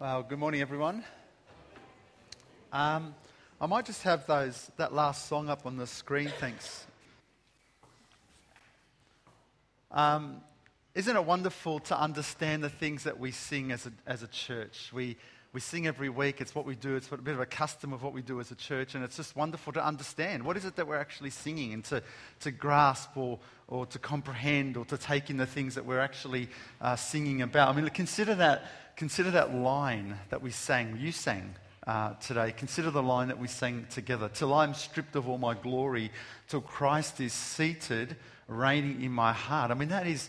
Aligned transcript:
Well, 0.00 0.22
good 0.22 0.38
morning, 0.38 0.62
everyone. 0.62 1.04
Um, 2.72 3.14
I 3.60 3.66
might 3.66 3.84
just 3.84 4.02
have 4.04 4.26
those 4.26 4.70
that 4.78 4.94
last 4.94 5.28
song 5.28 5.50
up 5.50 5.66
on 5.66 5.76
the 5.76 5.86
screen. 5.86 6.32
Thanks. 6.40 6.86
Um, 9.90 10.40
isn't 10.94 11.14
it 11.14 11.22
wonderful 11.22 11.80
to 11.80 12.00
understand 12.00 12.64
the 12.64 12.70
things 12.70 13.04
that 13.04 13.20
we 13.20 13.30
sing 13.30 13.72
as 13.72 13.84
a, 13.84 13.92
as 14.06 14.22
a 14.22 14.28
church? 14.28 14.90
We, 14.90 15.18
we 15.52 15.60
sing 15.60 15.86
every 15.86 16.08
week. 16.08 16.40
It's 16.40 16.54
what 16.54 16.64
we 16.64 16.76
do. 16.76 16.94
It's 16.94 17.10
a 17.10 17.16
bit 17.16 17.34
of 17.34 17.40
a 17.40 17.46
custom 17.46 17.92
of 17.92 18.02
what 18.02 18.12
we 18.12 18.22
do 18.22 18.38
as 18.38 18.52
a 18.52 18.54
church. 18.54 18.94
And 18.94 19.02
it's 19.02 19.16
just 19.16 19.34
wonderful 19.34 19.72
to 19.72 19.84
understand 19.84 20.44
what 20.44 20.56
is 20.56 20.64
it 20.64 20.76
that 20.76 20.86
we're 20.86 20.96
actually 20.96 21.30
singing 21.30 21.72
and 21.72 21.84
to, 21.86 22.02
to 22.40 22.52
grasp 22.52 23.16
or, 23.16 23.38
or 23.66 23.84
to 23.86 23.98
comprehend 23.98 24.76
or 24.76 24.84
to 24.84 24.96
take 24.96 25.28
in 25.28 25.36
the 25.36 25.46
things 25.46 25.74
that 25.74 25.84
we're 25.84 25.98
actually 25.98 26.48
uh, 26.80 26.94
singing 26.94 27.42
about. 27.42 27.68
I 27.68 27.80
mean, 27.80 27.88
consider 27.88 28.36
that 28.36 28.64
consider 28.96 29.30
that 29.30 29.54
line 29.54 30.18
that 30.28 30.42
we 30.42 30.50
sang, 30.50 30.98
you 31.00 31.10
sang 31.10 31.54
uh, 31.86 32.12
today. 32.14 32.52
Consider 32.52 32.90
the 32.90 33.02
line 33.02 33.28
that 33.28 33.38
we 33.38 33.48
sang 33.48 33.86
together. 33.90 34.28
Till 34.28 34.52
I'm 34.52 34.74
stripped 34.74 35.16
of 35.16 35.26
all 35.26 35.38
my 35.38 35.54
glory, 35.54 36.12
till 36.48 36.60
Christ 36.60 37.18
is 37.18 37.32
seated, 37.32 38.14
reigning 38.46 39.02
in 39.02 39.10
my 39.10 39.32
heart. 39.32 39.70
I 39.70 39.74
mean, 39.74 39.88
that 39.88 40.06
is, 40.06 40.28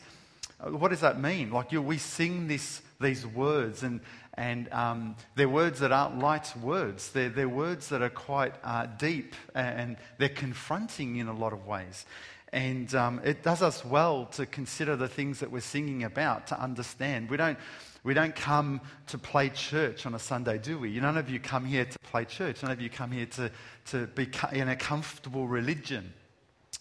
uh, 0.59 0.71
what 0.71 0.89
does 0.89 1.01
that 1.01 1.19
mean? 1.19 1.51
Like, 1.51 1.73
you, 1.73 1.81
we 1.81 1.97
sing 1.97 2.47
this, 2.47 2.81
these 3.01 3.27
words, 3.27 3.83
and, 3.83 3.99
and 4.35 4.71
um, 4.71 5.15
they're 5.35 5.49
words 5.49 5.79
that 5.79 5.91
aren't 5.91 6.19
light 6.19 6.53
words. 6.57 7.11
They're, 7.11 7.29
they're 7.29 7.49
words 7.49 7.89
that 7.89 8.01
are 8.01 8.09
quite 8.09 8.53
uh, 8.63 8.87
deep, 8.97 9.35
and 9.53 9.97
they're 10.17 10.29
confronting 10.29 11.17
in 11.17 11.27
a 11.27 11.33
lot 11.33 11.53
of 11.53 11.67
ways. 11.67 12.05
And 12.53 12.93
um, 12.95 13.21
it 13.23 13.43
does 13.43 13.61
us 13.61 13.85
well 13.85 14.25
to 14.33 14.45
consider 14.45 14.95
the 14.95 15.07
things 15.07 15.39
that 15.39 15.51
we're 15.51 15.61
singing 15.61 16.03
about, 16.03 16.47
to 16.47 16.61
understand. 16.61 17.29
We 17.29 17.37
don't 17.37 17.57
we 18.03 18.15
don't 18.15 18.35
come 18.35 18.81
to 19.07 19.17
play 19.19 19.49
church 19.49 20.07
on 20.07 20.15
a 20.15 20.19
Sunday, 20.19 20.57
do 20.57 20.79
we? 20.79 20.99
None 20.99 21.17
of 21.17 21.29
you 21.29 21.39
come 21.39 21.65
here 21.65 21.85
to 21.85 21.99
play 21.99 22.25
church. 22.25 22.63
None 22.63 22.71
of 22.71 22.81
you 22.81 22.89
come 22.89 23.11
here 23.11 23.27
to, 23.27 23.51
to 23.87 24.07
be 24.07 24.27
in 24.53 24.69
a 24.69 24.75
comfortable 24.75 25.47
religion. 25.47 26.11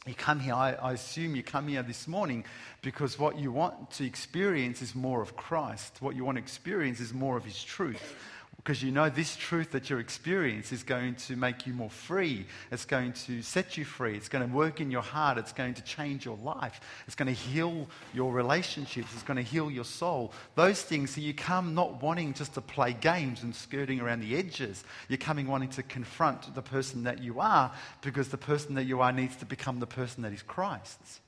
You 0.07 0.15
come 0.15 0.41
here, 0.41 0.55
I, 0.55 0.73
I 0.73 0.93
assume 0.93 1.37
you 1.37 1.43
come 1.43 1.69
here 1.69 1.83
this 1.83 2.09
morning 2.09 2.45
because 2.81 3.19
what 3.19 3.39
you 3.39 3.53
want 3.53 3.91
to 3.93 4.07
experience 4.07 4.81
is 4.81 4.95
more 4.95 5.21
of 5.21 5.37
Christ. 5.37 5.99
What 6.01 6.17
you 6.17 6.25
want 6.25 6.37
to 6.37 6.43
experience 6.43 7.01
is 7.01 7.13
more 7.13 7.37
of 7.37 7.45
His 7.45 7.63
truth 7.63 8.17
because 8.63 8.83
you 8.83 8.93
know 8.93 9.09
this 9.09 9.37
truth 9.37 9.71
that 9.71 9.89
you're 9.89 10.01
experiencing 10.01 10.77
is 10.77 10.83
going 10.83 11.15
to 11.15 11.35
make 11.35 11.67
you 11.67 11.73
more 11.73 11.89
free. 11.89 12.45
It's 12.71 12.85
going 12.85 13.15
to 13.15 13.41
set 13.41 13.79
you 13.79 13.87
free. 13.87 14.15
It's 14.17 14.29
going 14.29 14.47
to 14.47 14.55
work 14.55 14.83
in 14.83 14.91
your 14.91 15.01
heart. 15.01 15.39
It's 15.39 15.53
going 15.53 15.73
to 15.75 15.83
change 15.83 16.27
your 16.27 16.37
life. 16.37 16.79
It's 17.07 17.17
going 17.17 17.29
to 17.29 17.33
heal 17.33 17.89
your 18.13 18.35
relationships. 18.35 19.09
It's 19.15 19.23
going 19.23 19.39
to 19.39 19.43
heal 19.43 19.71
your 19.71 19.85
soul. 19.85 20.35
Those 20.57 20.83
things, 20.83 21.15
so 21.15 21.23
you 21.23 21.33
come 21.33 21.75
not 21.75 22.03
wanting 22.03 22.35
just 22.35 22.53
to 22.53 22.61
play 22.61 22.93
games 22.93 23.43
and 23.43 23.55
skirting 23.55 23.99
around 23.99 24.21
the 24.21 24.37
edges. 24.37 24.85
You're 25.09 25.17
coming 25.17 25.47
wanting 25.47 25.71
to 25.71 25.83
confront 25.83 26.55
the 26.55 26.63
person 26.63 27.05
that 27.05 27.23
you 27.23 27.41
are 27.41 27.73
because 28.03 28.29
the 28.29 28.37
person 28.37 28.75
that 28.75 28.85
you 28.85 29.01
are 29.01 29.11
needs 29.13 29.37
to 29.37 29.47
become 29.47 29.81
the 29.81 29.87
person 29.87 30.23
that 30.25 30.35
is 30.35 30.43
Christ's. 30.43 31.21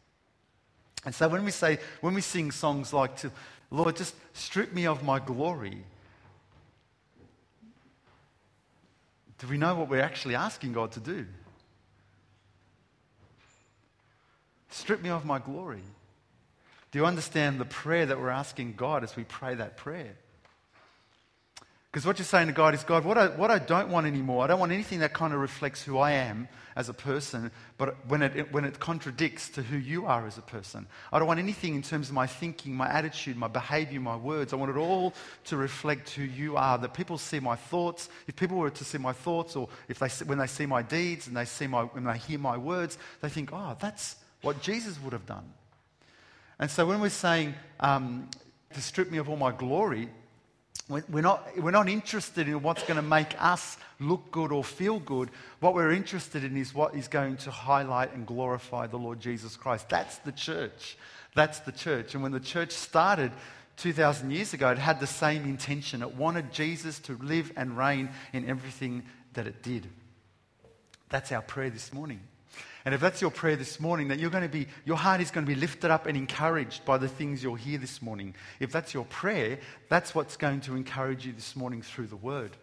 And 1.07 1.15
so 1.15 1.29
when 1.29 1.47
we 1.47 1.51
say, 1.51 1.79
when 2.03 2.13
we 2.13 2.21
sing 2.21 2.51
songs 2.51 2.93
like, 2.93 3.17
to, 3.19 3.33
Lord, 3.71 3.97
just 3.97 4.15
strip 4.35 4.75
me 4.75 4.87
of 4.87 5.03
my 5.03 5.19
glory, 5.19 5.83
Do 9.43 9.49
we 9.49 9.59
know 9.59 9.75
what 9.75 9.89
we're 9.89 10.01
actually 10.01 10.37
asking 10.37 10.73
God 10.73 10.93
to 10.93 11.01
do? 11.01 11.27
Strip 14.71 15.03
me 15.03 15.11
of 15.11 15.25
my 15.25 15.41
glory. 15.41 15.83
Do 16.93 17.01
you 17.01 17.07
understand 17.07 17.59
the 17.59 17.65
prayer 17.65 18.07
that 18.07 18.21
we're 18.21 18.31
asking 18.31 18.75
God 18.75 19.03
as 19.03 19.17
we 19.17 19.25
pray 19.25 19.57
that 19.57 19.77
prayer? 19.77 20.15
Because 21.93 22.07
what 22.07 22.19
you're 22.19 22.25
saying 22.25 22.47
to 22.47 22.55
God 22.55 22.73
is, 22.73 22.85
God, 22.85 23.05
what 23.05 23.19
I, 23.19 23.27
what 23.29 23.51
I 23.51 23.59
don't 23.59 23.91
want 23.91 24.07
anymore, 24.07 24.43
I 24.43 24.47
don't 24.47 24.59
want 24.59 24.73
anything 24.73 25.01
that 25.01 25.13
kind 25.13 25.35
of 25.35 25.41
reflects 25.41 25.83
who 25.83 25.99
I 25.99 26.13
am 26.13 26.49
as 26.75 26.89
a 26.89 26.95
person, 26.95 27.51
but 27.77 28.09
when 28.09 28.23
it, 28.23 28.51
when 28.51 28.65
it 28.65 28.81
contradicts 28.81 29.51
to 29.51 29.63
who 29.63 29.77
you 29.77 30.07
are 30.07 30.27
as 30.27 30.39
a 30.39 30.43
person. 30.43 30.87
I 31.13 31.19
don't 31.19 31.29
want 31.29 31.39
anything 31.39 31.75
in 31.75 31.83
terms 31.83 32.09
of 32.09 32.15
my 32.15 32.27
thinking, 32.27 32.75
my 32.75 32.89
attitude, 32.89 33.37
my 33.37 33.47
behavior, 33.47 34.01
my 34.01 34.17
words. 34.17 34.55
I 34.55 34.57
want 34.57 34.71
it 34.71 34.79
all 34.79 35.13
to 35.45 35.59
reflect 35.59 36.09
who 36.09 36.23
you 36.23 36.57
are. 36.57 36.79
That 36.79 36.95
people 36.95 37.19
see 37.19 37.41
my 37.41 37.57
thoughts. 37.57 38.09
If 38.27 38.37
people 38.37 38.57
were 38.57 38.71
to 38.71 38.85
see 38.85 38.97
my 38.97 39.13
thoughts, 39.13 39.55
or 39.55 39.69
if 39.87 39.99
they, 39.99 40.09
when 40.25 40.39
they 40.39 40.47
see 40.47 40.65
my 40.65 40.81
deeds 40.81 41.27
and 41.27 41.37
they 41.37 41.45
see 41.45 41.67
my, 41.67 41.83
when 41.83 42.05
they 42.05 42.17
hear 42.17 42.39
my 42.39 42.57
words, 42.57 42.97
they 43.21 43.29
think, 43.29 43.51
oh, 43.53 43.77
that's 43.79 44.17
what 44.41 44.63
Jesus 44.63 44.99
would 45.03 45.13
have 45.13 45.27
done. 45.27 45.45
And 46.59 46.71
so 46.71 46.87
when 46.87 47.03
we're 47.03 47.11
saying, 47.11 47.55
um, 47.81 48.31
to 48.73 48.81
strip 48.81 49.11
me 49.11 49.19
of 49.19 49.29
all 49.29 49.37
my 49.37 49.53
glory, 49.53 50.09
we're 50.93 51.23
not, 51.23 51.49
we're 51.59 51.71
not 51.71 51.89
interested 51.89 52.49
in 52.49 52.63
what's 52.63 52.83
going 52.83 52.97
to 52.97 53.03
make 53.03 53.41
us 53.41 53.77
look 54.01 54.31
good 54.31 54.53
or 54.53 54.65
feel 54.65 54.99
good. 54.99 55.31
What 55.61 55.75
we're 55.75 55.93
interested 55.93 56.45
in 56.45 56.57
is 56.57 56.75
what 56.75 56.95
is 56.95 57.09
going 57.09 57.37
to 57.39 57.51
highlight 57.51 58.15
and 58.15 58.27
glorify 58.27 58.87
the 58.87 58.99
Lord 58.99 59.21
Jesus 59.21 59.57
Christ. 59.57 59.89
That's 59.89 60.19
the 60.19 60.33
church. 60.33 60.97
That's 61.35 61.61
the 61.61 61.73
church. 61.73 62.15
And 62.15 62.23
when 62.23 62.33
the 62.33 62.41
church 62.41 62.73
started 62.73 63.33
2,000 63.79 64.31
years 64.31 64.55
ago, 64.55 64.71
it 64.71 64.79
had 64.79 65.01
the 65.01 65.07
same 65.07 65.45
intention. 65.45 66.03
It 66.03 66.15
wanted 66.15 66.53
Jesus 66.53 66.99
to 67.01 67.17
live 67.19 67.53
and 67.57 67.77
reign 67.77 68.11
in 68.33 68.49
everything 68.49 69.05
that 69.33 69.47
it 69.47 69.63
did. 69.63 69.89
That's 71.09 71.33
our 71.33 71.43
prayer 71.43 71.71
this 71.71 71.93
morning. 71.93 72.21
And 72.85 72.95
if 72.95 73.01
that's 73.01 73.21
your 73.21 73.31
prayer 73.31 73.57
this 73.57 73.79
morning, 73.79 74.09
that 74.09 74.19
you're 74.19 74.31
going 74.31 74.43
to 74.43 74.49
be, 74.49 74.67
your 74.85 74.97
heart 74.97 75.21
is 75.21 75.31
going 75.31 75.47
to 75.47 75.55
be 75.55 75.59
lifted 75.59 75.91
up 75.91 76.07
and 76.07 76.17
encouraged 76.17 76.85
by 76.85 76.99
the 76.99 77.09
things 77.09 77.43
you'll 77.43 77.55
hear 77.55 77.79
this 77.79 78.03
morning. 78.03 78.35
If 78.59 78.73
that's 78.73 78.93
your 78.93 79.05
prayer, 79.05 79.59
that's 79.89 80.15
what's 80.15 80.37
going 80.37 80.63
to 80.63 80.75
encourage 80.75 81.25
you 81.25 81.33
this 81.33 81.55
morning 81.55 81.83
through 81.83 82.09
the 82.09 82.17
word. 82.17 82.57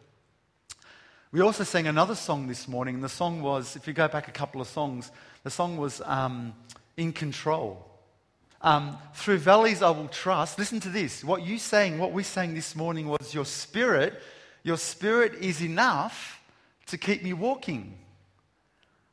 We 1.32 1.42
also 1.42 1.64
sang 1.64 1.88
another 1.88 2.16
song 2.16 2.48
this 2.48 2.68
morning, 2.68 2.96
and 2.96 3.04
the 3.04 3.10
song 3.10 3.42
was, 3.42 3.76
if 3.76 3.88
you 3.88 3.94
go 3.94 4.08
back 4.08 4.28
a 4.28 4.32
couple 4.32 4.62
of 4.62 4.68
songs, 4.68 5.12
the 5.44 5.52
song 5.52 5.78
was 5.78 6.02
um, 6.06 6.54
In 6.98 7.14
Control. 7.14 7.86
Um, 8.62 8.98
through 9.14 9.38
valleys 9.38 9.82
I 9.82 9.92
will 9.92 10.10
trust. 10.10 10.60
Listen 10.60 10.82
to 10.82 10.90
this. 10.90 11.24
What 11.24 11.46
you 11.46 11.58
sang, 11.58 11.98
what 11.98 12.12
we 12.12 12.24
sang 12.24 12.56
this 12.56 12.76
morning 12.76 13.08
was, 13.08 13.34
Your 13.34 13.46
spirit, 13.46 14.22
your 14.64 14.78
spirit 14.78 15.36
is 15.36 15.62
enough 15.62 16.42
to 16.88 16.98
keep 16.98 17.24
me 17.24 17.32
walking. 17.32 17.98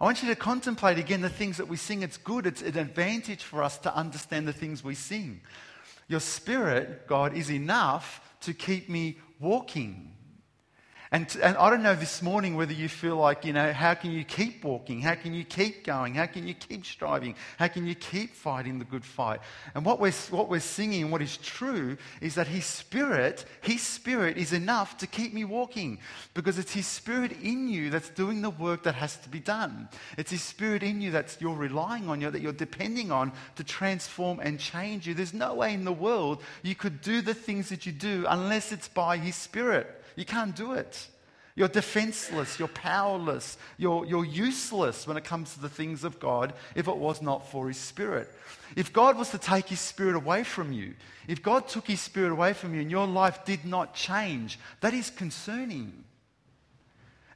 I 0.01 0.05
want 0.05 0.23
you 0.23 0.29
to 0.29 0.37
contemplate 0.37 0.99
again 0.99 1.23
the 1.23 1.31
things 1.31 1.57
that 1.57 1.69
we 1.69 1.77
sing. 1.77 2.03
It's 2.03 2.19
good, 2.19 2.47
it's 2.47 2.61
an 2.63 2.77
advantage 2.77 3.43
for 3.43 3.63
us 3.63 3.79
to 3.79 3.95
understand 3.95 4.47
the 4.47 4.53
things 4.53 4.85
we 4.85 4.95
sing. 4.95 5.41
Your 6.09 6.21
spirit, 6.21 7.07
God, 7.07 7.35
is 7.35 7.51
enough 7.51 8.21
to 8.43 8.53
keep 8.53 8.89
me 8.91 9.17
walking. 9.41 10.16
And, 11.13 11.37
and 11.41 11.57
I 11.57 11.71
don't 11.71 11.85
know 11.85 11.95
this 11.95 12.21
morning 12.21 12.57
whether 12.57 12.73
you 12.73 12.89
feel 12.89 13.17
like, 13.17 13.45
you 13.45 13.53
know, 13.53 13.73
how 13.73 13.95
can 13.95 14.11
you 14.11 14.25
keep 14.25 14.65
walking? 14.65 15.01
How 15.01 15.15
can 15.15 15.35
you 15.35 15.45
keep 15.45 15.85
going? 15.85 16.15
How 16.15 16.27
can 16.27 16.49
you 16.49 16.55
keep 16.55 16.85
striving? 16.85 17.37
How 17.59 17.69
can 17.69 17.87
you 17.87 17.95
keep 17.95 18.35
fighting 18.35 18.81
the 18.81 18.85
good 18.85 19.05
fight? 19.05 19.41
And 19.77 19.85
what 19.85 20.01
we're, 20.01 20.13
what 20.31 20.49
we're 20.49 20.59
singing 20.59 21.13
what 21.13 21.23
is 21.23 21.37
true 21.37 21.97
is 22.21 22.35
that 22.35 22.49
His 22.49 22.65
Spirit, 22.65 23.45
His 23.61 23.83
Spirit 23.83 24.37
is 24.37 24.53
enough 24.53 24.97
to 24.99 25.07
keep 25.07 25.33
me 25.33 25.45
walking 25.45 25.99
because 26.35 26.59
it's 26.59 26.73
His 26.73 26.89
Spirit 26.89 27.33
in 27.41 27.69
you 27.69 27.89
that's 27.89 28.11
doing 28.11 28.43
the 28.43 28.51
work 28.51 28.83
that 28.83 28.97
has 28.97 29.17
to 29.19 29.29
be 29.29 29.41
done. 29.41 29.89
It's 30.19 30.33
His 30.33 30.43
Spirit 30.43 30.83
in 30.83 31.01
you 31.01 31.13
that 31.13 31.37
you're 31.39 31.55
relying 31.55 32.09
on, 32.09 32.21
you, 32.21 32.31
that 32.31 32.43
you're 32.43 32.53
depending 32.53 33.13
on 33.13 33.31
to 33.55 33.63
transform 33.63 34.41
and 34.41 34.59
change 34.59 35.07
you. 35.07 35.15
There's 35.15 35.35
no 35.35 35.55
way 35.55 35.73
in 35.73 35.85
the 35.85 35.93
world 35.93 36.43
you 36.65 36.75
could 36.75 37.01
do 37.01 37.21
the 37.21 37.35
things 37.35 37.69
that 37.69 37.87
you 37.87 37.93
do 37.93 38.27
unless 38.29 38.73
it's 38.73 38.89
by 38.89 39.19
His 39.19 39.37
Spirit. 39.37 40.03
You 40.17 40.25
can't 40.25 40.57
do 40.57 40.73
it. 40.73 41.09
You're 41.57 41.69
defenseless, 41.69 42.59
you're 42.59 42.69
powerless, 42.69 43.57
you're, 43.79 44.05
you're 44.05 44.27
useless 44.27 45.07
when 45.07 45.17
it 45.17 45.25
comes 45.25 45.55
to 45.55 45.61
the 45.61 45.71
things 45.71 46.05
of 46.05 46.21
God 46.21 46.53
if 46.75 46.87
it 46.87 46.97
was 46.97 47.23
not 47.23 47.51
for 47.51 47.69
His 47.69 47.79
Spirit. 47.79 48.31
If 48.77 48.93
God 48.93 49.17
was 49.17 49.31
to 49.31 49.39
take 49.39 49.69
His 49.69 49.81
Spirit 49.81 50.17
away 50.17 50.45
from 50.45 50.71
you, 50.71 50.93
if 51.27 51.43
God 51.43 51.67
took 51.67 51.87
His 51.87 52.03
Spirit 52.03 52.31
away 52.31 52.53
from 52.53 52.75
you 52.75 52.83
and 52.83 52.91
your 52.91 53.07
life 53.07 53.47
did 53.47 53.65
not 53.65 53.95
change, 53.95 54.59
that 54.83 54.93
is 54.93 55.09
concerning. 55.09 56.05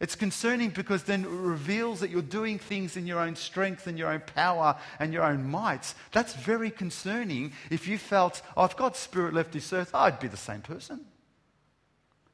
It's 0.01 0.17
concerning 0.17 0.69
because 0.69 1.05
then 1.05 1.25
it 1.25 1.29
reveals 1.29 2.01
that 2.01 2.11
you're 2.11 2.21
doing 2.21 2.59
things 2.59 2.99
in 2.99 3.07
your 3.07 3.21
own 3.21 3.37
strength 3.37 3.87
and 3.87 3.99
your 3.99 4.13
own 4.13 4.21
power 4.21 4.77
and 4.99 5.15
your 5.15 5.25
own 5.25 5.51
might. 5.51 5.95
That's 6.13 6.35
very 6.35 6.71
concerning 6.71 7.53
if 7.71 7.89
you 7.89 7.97
felt, 7.97 8.43
oh, 8.55 8.65
if 8.67 8.77
God's 8.77 8.99
Spirit 8.99 9.33
left 9.33 9.53
this 9.53 9.73
earth, 9.73 9.95
I'd 9.95 10.21
be 10.21 10.29
the 10.29 10.37
same 10.37 10.61
person. 10.61 11.07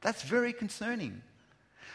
That's 0.01 0.23
very 0.23 0.53
concerning. 0.53 1.21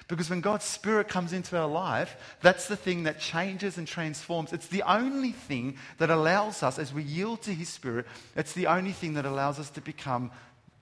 Because 0.09 0.29
when 0.29 0.41
God's 0.41 0.65
Spirit 0.65 1.09
comes 1.09 1.33
into 1.33 1.57
our 1.57 1.69
life, 1.69 2.17
that's 2.43 2.69
the 2.69 2.77
thing 2.77 3.05
that 3.05 3.21
changes 3.21 3.79
and 3.79 3.87
transforms. 3.87 4.53
It's 4.53 4.67
the 4.67 4.83
only 4.83 5.33
thing 5.33 5.77
that 5.99 6.11
allows 6.11 6.63
us, 6.63 6.79
as 6.79 6.93
we 6.93 7.03
yield 7.03 7.43
to 7.43 7.55
His 7.55 7.69
Spirit, 7.69 8.07
it's 8.37 8.53
the 8.53 8.67
only 8.67 8.93
thing 8.93 9.15
that 9.15 9.25
allows 9.25 9.59
us 9.59 9.71
to 9.71 9.81
become 9.81 10.31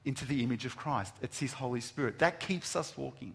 into 0.04 0.24
the 0.24 0.42
image 0.42 0.64
of 0.64 0.76
Christ. 0.76 1.12
It's 1.22 1.38
His 1.38 1.52
Holy 1.52 1.80
Spirit. 1.80 2.18
That 2.18 2.40
keeps 2.40 2.74
us 2.74 2.96
walking. 2.96 3.34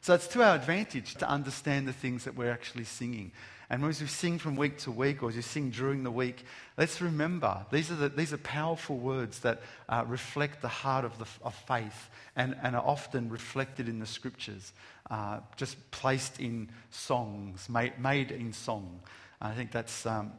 So 0.00 0.14
it's 0.14 0.28
to 0.28 0.42
our 0.42 0.54
advantage 0.54 1.14
to 1.16 1.28
understand 1.28 1.86
the 1.86 1.92
things 1.92 2.24
that 2.24 2.34
we're 2.34 2.50
actually 2.50 2.84
singing. 2.84 3.32
And 3.70 3.84
as 3.84 4.00
we 4.00 4.06
sing 4.06 4.38
from 4.38 4.56
week 4.56 4.78
to 4.78 4.90
week, 4.90 5.22
or 5.22 5.30
as 5.30 5.36
you 5.36 5.42
sing 5.42 5.70
during 5.70 6.02
the 6.02 6.10
week, 6.10 6.44
let's 6.76 7.00
remember 7.00 7.64
these 7.70 7.90
are, 7.90 7.96
the, 7.96 8.08
these 8.08 8.32
are 8.32 8.38
powerful 8.38 8.96
words 8.96 9.40
that 9.40 9.62
uh, 9.88 10.04
reflect 10.06 10.60
the 10.60 10.68
heart 10.68 11.04
of, 11.04 11.18
the, 11.18 11.26
of 11.42 11.54
faith 11.54 12.10
and, 12.36 12.56
and 12.62 12.76
are 12.76 12.84
often 12.84 13.28
reflected 13.30 13.88
in 13.88 13.98
the 13.98 14.06
scriptures, 14.06 14.72
uh, 15.10 15.40
just 15.56 15.90
placed 15.90 16.40
in 16.40 16.68
songs, 16.90 17.68
made, 17.68 17.98
made 17.98 18.30
in 18.30 18.52
song. 18.52 19.00
I 19.40 19.52
think 19.52 19.72
that's, 19.72 20.04
um, 20.06 20.32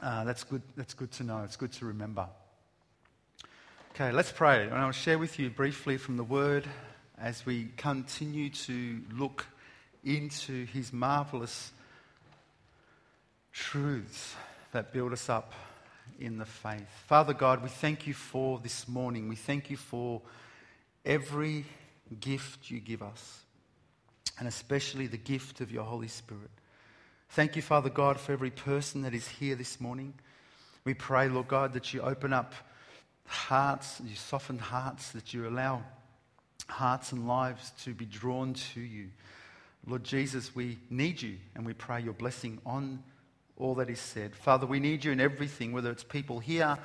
uh, 0.00 0.24
that's, 0.24 0.44
good, 0.44 0.62
that's 0.76 0.94
good 0.94 1.12
to 1.12 1.24
know. 1.24 1.42
It's 1.44 1.56
good 1.56 1.72
to 1.72 1.86
remember. 1.86 2.28
Okay, 3.94 4.10
let's 4.10 4.32
pray. 4.32 4.64
And 4.64 4.74
I'll 4.74 4.90
share 4.90 5.18
with 5.18 5.38
you 5.38 5.50
briefly 5.50 5.96
from 5.98 6.16
the 6.16 6.24
Word 6.24 6.66
as 7.18 7.44
we 7.44 7.68
continue 7.76 8.48
to 8.50 9.00
look 9.12 9.46
into 10.02 10.64
His 10.66 10.92
marvelous 10.92 11.72
truths 13.52 14.34
that 14.72 14.92
build 14.92 15.12
us 15.12 15.28
up 15.28 15.52
in 16.18 16.38
the 16.38 16.44
faith. 16.44 16.88
Father 17.06 17.34
God, 17.34 17.62
we 17.62 17.68
thank 17.68 18.06
you 18.06 18.14
for 18.14 18.58
this 18.58 18.88
morning. 18.88 19.28
We 19.28 19.36
thank 19.36 19.70
you 19.70 19.76
for 19.76 20.22
every 21.04 21.64
gift 22.20 22.70
you 22.70 22.80
give 22.80 23.02
us, 23.02 23.42
and 24.38 24.48
especially 24.48 25.06
the 25.06 25.16
gift 25.16 25.60
of 25.60 25.70
your 25.70 25.84
Holy 25.84 26.08
Spirit. 26.08 26.50
Thank 27.30 27.56
you, 27.56 27.62
Father 27.62 27.90
God, 27.90 28.20
for 28.20 28.32
every 28.32 28.50
person 28.50 29.02
that 29.02 29.14
is 29.14 29.26
here 29.26 29.54
this 29.54 29.80
morning. 29.80 30.14
We 30.84 30.94
pray, 30.94 31.28
Lord 31.28 31.48
God, 31.48 31.72
that 31.74 31.94
you 31.94 32.02
open 32.02 32.32
up 32.32 32.54
hearts, 33.26 34.00
you 34.04 34.16
soften 34.16 34.58
hearts, 34.58 35.12
that 35.12 35.32
you 35.32 35.48
allow 35.48 35.82
hearts 36.68 37.12
and 37.12 37.26
lives 37.26 37.72
to 37.84 37.94
be 37.94 38.04
drawn 38.04 38.54
to 38.54 38.80
you. 38.80 39.08
Lord 39.86 40.04
Jesus, 40.04 40.54
we 40.54 40.78
need 40.90 41.20
you 41.20 41.36
and 41.54 41.66
we 41.66 41.72
pray 41.72 42.00
your 42.00 42.12
blessing 42.12 42.58
on 42.64 43.02
all 43.56 43.74
that 43.76 43.90
is 43.90 44.00
said. 44.00 44.34
Father, 44.34 44.66
we 44.66 44.80
need 44.80 45.04
you 45.04 45.12
in 45.12 45.20
everything, 45.20 45.72
whether 45.72 45.90
it's 45.90 46.04
people 46.04 46.38
here, 46.38 46.78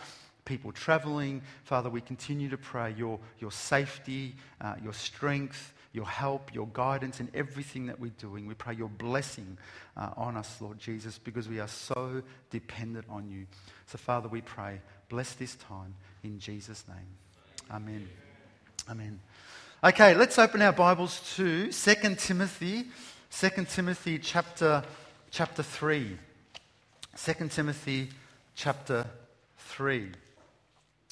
people 0.45 0.71
traveling. 0.71 1.41
Father, 1.63 1.89
we 1.89 2.01
continue 2.01 2.49
to 2.49 2.57
pray 2.57 2.93
your, 2.97 3.19
your 3.39 3.51
safety, 3.51 4.35
uh, 4.61 4.75
your 4.83 4.93
strength, 4.93 5.73
your 5.93 6.05
help, 6.05 6.53
your 6.53 6.67
guidance 6.73 7.19
in 7.19 7.29
everything 7.33 7.87
that 7.87 7.99
we're 7.99 8.11
doing. 8.19 8.47
We 8.47 8.53
pray 8.53 8.75
your 8.75 8.89
blessing 8.89 9.57
uh, 9.95 10.11
on 10.15 10.37
us, 10.37 10.57
Lord 10.61 10.79
Jesus, 10.79 11.17
because 11.17 11.49
we 11.49 11.59
are 11.59 11.67
so 11.67 12.21
dependent 12.49 13.05
on 13.09 13.29
you. 13.29 13.47
So, 13.87 13.97
Father, 13.97 14.29
we 14.29 14.41
pray, 14.41 14.79
bless 15.09 15.33
this 15.33 15.55
time 15.55 15.95
in 16.23 16.39
Jesus' 16.39 16.83
name. 16.87 17.71
Amen. 17.71 18.07
Amen. 18.89 19.19
Okay, 19.83 20.15
let's 20.15 20.39
open 20.39 20.61
our 20.61 20.71
Bibles 20.71 21.35
to 21.35 21.71
2 21.71 22.15
Timothy, 22.15 22.85
2 23.31 23.49
Timothy 23.65 24.19
chapter, 24.19 24.83
chapter 25.29 25.63
3. 25.63 26.17
2 27.25 27.47
Timothy 27.47 28.09
chapter 28.53 29.07
3. 29.57 30.11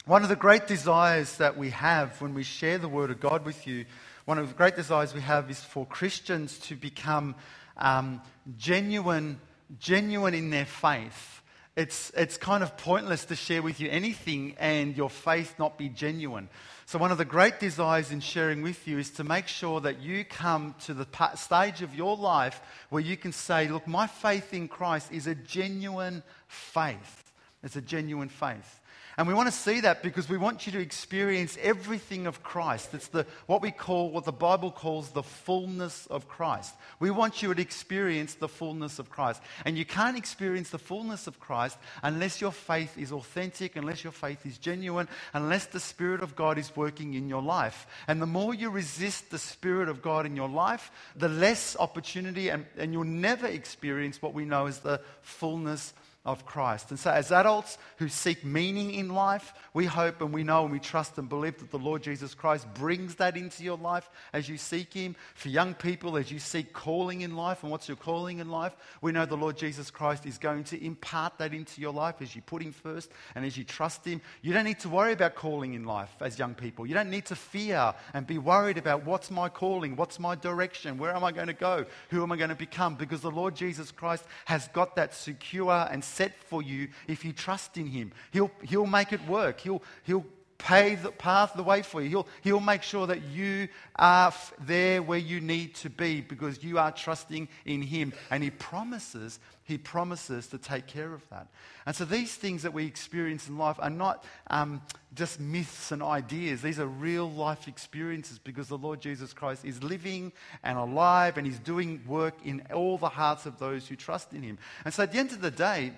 One 0.05 0.21
of 0.21 0.29
the 0.29 0.35
great 0.35 0.67
desires 0.67 1.37
that 1.37 1.57
we 1.57 1.71
have 1.71 2.21
when 2.21 2.35
we 2.35 2.43
share 2.43 2.77
the 2.77 2.87
Word 2.87 3.09
of 3.09 3.19
God 3.19 3.43
with 3.43 3.65
you, 3.65 3.85
one 4.25 4.37
of 4.37 4.47
the 4.47 4.53
great 4.53 4.75
desires 4.75 5.15
we 5.15 5.21
have 5.21 5.49
is 5.49 5.59
for 5.59 5.83
Christians 5.83 6.59
to 6.59 6.75
become 6.75 7.33
um, 7.77 8.21
genuine, 8.55 9.39
genuine 9.79 10.35
in 10.35 10.51
their 10.51 10.67
faith. 10.67 11.41
It's, 11.75 12.11
it's 12.15 12.37
kind 12.37 12.61
of 12.61 12.77
pointless 12.77 13.25
to 13.25 13.35
share 13.35 13.63
with 13.63 13.79
you 13.79 13.89
anything 13.89 14.55
and 14.59 14.95
your 14.95 15.09
faith 15.09 15.55
not 15.57 15.75
be 15.75 15.89
genuine. 15.89 16.49
So, 16.87 16.99
one 16.99 17.11
of 17.11 17.17
the 17.17 17.25
great 17.25 17.59
desires 17.59 18.11
in 18.11 18.19
sharing 18.19 18.61
with 18.61 18.87
you 18.87 18.99
is 18.99 19.09
to 19.11 19.23
make 19.23 19.47
sure 19.47 19.81
that 19.81 20.01
you 20.01 20.23
come 20.23 20.75
to 20.85 20.93
the 20.93 21.07
stage 21.35 21.81
of 21.81 21.95
your 21.95 22.15
life 22.15 22.61
where 22.89 23.01
you 23.01 23.17
can 23.17 23.31
say, 23.31 23.67
Look, 23.67 23.87
my 23.87 24.05
faith 24.05 24.53
in 24.53 24.67
Christ 24.67 25.11
is 25.11 25.25
a 25.25 25.33
genuine 25.33 26.21
faith. 26.47 27.33
It's 27.63 27.75
a 27.75 27.81
genuine 27.81 28.29
faith. 28.29 28.79
And 29.17 29.27
we 29.27 29.33
want 29.33 29.47
to 29.47 29.51
see 29.51 29.79
that 29.81 30.03
because 30.03 30.27
we 30.27 30.37
want 30.37 30.65
you 30.65 30.73
to 30.73 30.79
experience 30.79 31.57
everything 31.61 32.27
of 32.27 32.43
Christ. 32.43 32.93
It's 32.93 33.07
the, 33.07 33.25
what 33.45 33.61
we 33.61 33.71
call, 33.71 34.11
what 34.11 34.25
the 34.25 34.33
Bible 34.33 34.71
calls 34.71 35.11
the 35.11 35.23
fullness 35.23 36.05
of 36.07 36.27
Christ. 36.27 36.73
We 36.99 37.11
want 37.11 37.41
you 37.41 37.53
to 37.53 37.61
experience 37.61 38.35
the 38.35 38.49
fullness 38.49 38.99
of 38.99 39.09
Christ. 39.09 39.41
And 39.63 39.77
you 39.77 39.85
can't 39.85 40.17
experience 40.17 40.69
the 40.69 40.79
fullness 40.79 41.27
of 41.27 41.39
Christ 41.39 41.77
unless 42.03 42.41
your 42.41 42.51
faith 42.51 42.97
is 42.97 43.13
authentic, 43.13 43.77
unless 43.77 44.03
your 44.03 44.11
faith 44.11 44.45
is 44.45 44.57
genuine, 44.57 45.07
unless 45.33 45.67
the 45.67 45.79
Spirit 45.79 46.21
of 46.21 46.35
God 46.35 46.57
is 46.57 46.75
working 46.75 47.13
in 47.13 47.29
your 47.29 47.41
life. 47.41 47.87
And 48.07 48.21
the 48.21 48.25
more 48.25 48.53
you 48.53 48.69
resist 48.69 49.31
the 49.31 49.39
Spirit 49.39 49.87
of 49.87 50.01
God 50.01 50.25
in 50.25 50.35
your 50.35 50.49
life, 50.49 50.91
the 51.15 51.29
less 51.29 51.77
opportunity, 51.79 52.49
and, 52.49 52.65
and 52.77 52.91
you'll 52.91 53.05
never 53.05 53.47
experience 53.47 54.21
what 54.21 54.33
we 54.33 54.43
know 54.43 54.67
as 54.67 54.79
the 54.79 54.99
fullness 55.21 55.93
of 56.25 56.45
Christ. 56.45 56.89
And 56.89 56.99
so, 56.99 57.11
as 57.11 57.31
adults 57.31 57.77
who 57.97 58.09
seek 58.09 58.43
meaning 58.43 58.93
in 58.93 59.09
life, 59.09 59.53
we 59.73 59.85
hope 59.85 60.21
and 60.21 60.33
we 60.33 60.43
know 60.43 60.63
and 60.63 60.71
we 60.71 60.79
trust 60.79 61.17
and 61.17 61.29
believe 61.29 61.59
that 61.59 61.69
the 61.69 61.77
Lord 61.77 62.01
Jesus 62.01 62.33
Christ 62.33 62.65
brings 62.73 63.15
that 63.15 63.37
into 63.37 63.63
your 63.63 63.77
life 63.77 64.09
as 64.33 64.49
you 64.49 64.57
seek 64.57 64.93
Him. 64.93 65.15
For 65.35 65.49
young 65.49 65.75
people, 65.75 66.17
as 66.17 66.31
you 66.31 66.39
seek 66.39 66.73
calling 66.73 67.21
in 67.21 67.35
life 67.35 67.61
and 67.61 67.71
what's 67.71 67.87
your 67.87 67.97
calling 67.97 68.39
in 68.39 68.49
life, 68.49 68.75
we 69.01 69.11
know 69.11 69.25
the 69.25 69.37
Lord 69.37 69.57
Jesus 69.57 69.91
Christ 69.91 70.25
is 70.25 70.37
going 70.39 70.63
to 70.65 70.83
impart 70.83 71.37
that 71.37 71.53
into 71.53 71.79
your 71.79 71.93
life 71.93 72.15
as 72.21 72.35
you 72.35 72.41
put 72.41 72.61
Him 72.61 72.71
first 72.71 73.11
and 73.35 73.45
as 73.45 73.55
you 73.55 73.63
trust 73.63 74.03
Him. 74.03 74.19
You 74.41 74.53
don't 74.53 74.65
need 74.65 74.79
to 74.79 74.89
worry 74.89 75.13
about 75.13 75.35
calling 75.35 75.75
in 75.75 75.85
life 75.85 76.11
as 76.21 76.39
young 76.39 76.55
people. 76.55 76.87
You 76.87 76.95
don't 76.95 77.11
need 77.11 77.25
to 77.27 77.35
fear 77.35 77.93
and 78.13 78.25
be 78.25 78.39
worried 78.39 78.79
about 78.79 79.05
what's 79.05 79.29
my 79.29 79.47
calling, 79.47 79.95
what's 79.95 80.19
my 80.19 80.33
direction, 80.33 80.97
where 80.97 81.15
am 81.15 81.23
I 81.23 81.31
going 81.31 81.47
to 81.47 81.53
go, 81.53 81.85
who 82.09 82.23
am 82.23 82.31
I 82.31 82.37
going 82.37 82.49
to 82.49 82.55
become, 82.55 82.95
because 82.95 83.21
the 83.21 83.29
Lord 83.29 83.55
Jesus 83.55 83.91
Christ 83.91 84.25
has 84.45 84.67
got 84.69 84.95
that 84.95 85.13
secure 85.13 85.87
and 85.91 86.03
set 86.15 86.43
for 86.43 86.61
you 86.61 86.87
if 87.07 87.25
you 87.25 87.33
trust 87.33 87.77
in 87.77 87.87
Him. 87.87 88.11
He'll, 88.31 88.51
he'll 88.63 88.85
make 88.85 89.13
it 89.13 89.25
work. 89.27 89.59
He'll, 89.59 89.83
he'll 90.03 90.25
pave 90.57 91.03
the 91.03 91.11
path, 91.11 91.53
the 91.55 91.63
way 91.63 91.81
for 91.81 92.01
you. 92.01 92.09
He'll, 92.09 92.27
he'll 92.41 92.59
make 92.59 92.83
sure 92.83 93.07
that 93.07 93.23
you 93.23 93.67
are 93.95 94.27
f- 94.27 94.53
there 94.65 95.01
where 95.01 95.19
you 95.19 95.41
need 95.41 95.75
to 95.75 95.89
be 95.89 96.21
because 96.21 96.63
you 96.63 96.79
are 96.79 96.91
trusting 96.91 97.47
in 97.65 97.81
Him. 97.81 98.13
And 98.31 98.43
He 98.43 98.49
promises, 98.49 99.39
He 99.63 99.77
promises 99.77 100.47
to 100.47 100.57
take 100.57 100.87
care 100.87 101.13
of 101.13 101.27
that. 101.29 101.47
And 101.85 101.95
so 101.95 102.05
these 102.05 102.33
things 102.35 102.63
that 102.63 102.73
we 102.73 102.85
experience 102.85 103.47
in 103.47 103.57
life 103.57 103.77
are 103.79 103.89
not 103.89 104.23
um, 104.47 104.81
just 105.13 105.39
myths 105.39 105.91
and 105.91 106.01
ideas. 106.01 106.61
These 106.61 106.79
are 106.79 106.87
real 106.87 107.29
life 107.29 107.67
experiences 107.67 108.39
because 108.39 108.67
the 108.67 108.77
Lord 108.77 109.01
Jesus 109.01 109.33
Christ 109.33 109.65
is 109.65 109.83
living 109.83 110.31
and 110.63 110.77
alive 110.77 111.37
and 111.37 111.45
He's 111.45 111.59
doing 111.59 112.01
work 112.07 112.35
in 112.43 112.63
all 112.73 112.97
the 112.97 113.09
hearts 113.09 113.45
of 113.45 113.59
those 113.59 113.87
who 113.87 113.95
trust 113.95 114.33
in 114.33 114.41
Him. 114.41 114.57
And 114.83 114.93
so 114.93 115.03
at 115.03 115.11
the 115.11 115.19
end 115.19 115.31
of 115.31 115.41
the 115.41 115.51
day, 115.51 115.93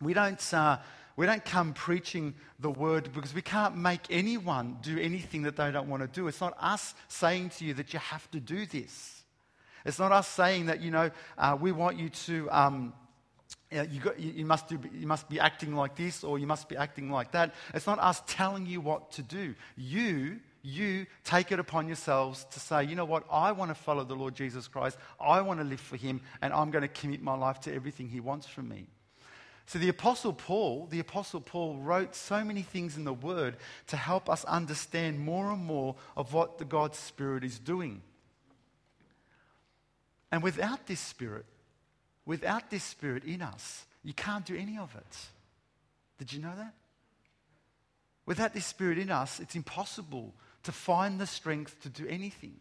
we 0.00 0.14
don't, 0.14 0.54
uh, 0.54 0.78
we 1.16 1.26
don't 1.26 1.44
come 1.44 1.72
preaching 1.74 2.34
the 2.58 2.70
word 2.70 3.12
because 3.12 3.34
we 3.34 3.42
can't 3.42 3.76
make 3.76 4.00
anyone 4.08 4.78
do 4.82 4.98
anything 4.98 5.42
that 5.42 5.56
they 5.56 5.70
don't 5.70 5.88
want 5.88 6.02
to 6.02 6.08
do. 6.08 6.28
It's 6.28 6.40
not 6.40 6.56
us 6.60 6.94
saying 7.08 7.50
to 7.58 7.64
you 7.64 7.74
that 7.74 7.92
you 7.92 7.98
have 7.98 8.30
to 8.30 8.40
do 8.40 8.64
this. 8.66 9.22
It's 9.84 9.98
not 9.98 10.12
us 10.12 10.28
saying 10.28 10.66
that, 10.66 10.80
you 10.80 10.90
know, 10.90 11.10
uh, 11.38 11.56
we 11.60 11.72
want 11.72 11.98
you 11.98 12.08
to. 12.08 12.48
Um, 12.50 12.92
you, 13.70 14.00
got, 14.00 14.18
you, 14.18 14.44
must 14.44 14.68
do, 14.68 14.80
you 14.92 15.06
must 15.06 15.28
be 15.28 15.38
acting 15.38 15.74
like 15.74 15.94
this 15.94 16.24
or 16.24 16.38
you 16.38 16.46
must 16.46 16.68
be 16.68 16.76
acting 16.76 17.10
like 17.10 17.32
that. 17.32 17.54
It's 17.72 17.86
not 17.86 17.98
us 18.00 18.20
telling 18.26 18.66
you 18.66 18.80
what 18.80 19.12
to 19.12 19.22
do. 19.22 19.54
You, 19.76 20.40
you 20.62 21.06
take 21.22 21.52
it 21.52 21.60
upon 21.60 21.86
yourselves 21.86 22.46
to 22.50 22.60
say, 22.60 22.84
you 22.84 22.96
know 22.96 23.04
what, 23.04 23.24
I 23.30 23.52
want 23.52 23.70
to 23.70 23.76
follow 23.76 24.04
the 24.04 24.16
Lord 24.16 24.34
Jesus 24.34 24.66
Christ. 24.66 24.98
I 25.20 25.40
want 25.40 25.60
to 25.60 25.64
live 25.64 25.80
for 25.80 25.96
him 25.96 26.20
and 26.42 26.52
I'm 26.52 26.70
going 26.70 26.82
to 26.82 26.88
commit 26.88 27.22
my 27.22 27.36
life 27.36 27.60
to 27.60 27.74
everything 27.74 28.08
he 28.08 28.18
wants 28.18 28.46
from 28.46 28.68
me. 28.68 28.86
So 29.70 29.78
the 29.78 29.88
apostle 29.88 30.32
Paul, 30.32 30.88
the 30.90 30.98
apostle 30.98 31.40
Paul 31.40 31.78
wrote 31.78 32.16
so 32.16 32.42
many 32.42 32.62
things 32.62 32.96
in 32.96 33.04
the 33.04 33.12
word 33.12 33.56
to 33.86 33.96
help 33.96 34.28
us 34.28 34.44
understand 34.46 35.20
more 35.20 35.52
and 35.52 35.64
more 35.64 35.94
of 36.16 36.32
what 36.32 36.58
the 36.58 36.64
God's 36.64 36.98
spirit 36.98 37.44
is 37.44 37.60
doing. 37.60 38.02
And 40.32 40.42
without 40.42 40.88
this 40.88 40.98
spirit, 40.98 41.46
without 42.26 42.68
this 42.68 42.82
spirit 42.82 43.22
in 43.22 43.42
us, 43.42 43.86
you 44.02 44.12
can't 44.12 44.44
do 44.44 44.56
any 44.56 44.76
of 44.76 44.92
it. 44.96 45.18
Did 46.18 46.32
you 46.32 46.40
know 46.40 46.56
that? 46.56 46.74
Without 48.26 48.52
this 48.52 48.66
spirit 48.66 48.98
in 48.98 49.08
us, 49.08 49.38
it's 49.38 49.54
impossible 49.54 50.34
to 50.64 50.72
find 50.72 51.20
the 51.20 51.28
strength 51.28 51.80
to 51.82 51.88
do 51.88 52.08
anything. 52.08 52.56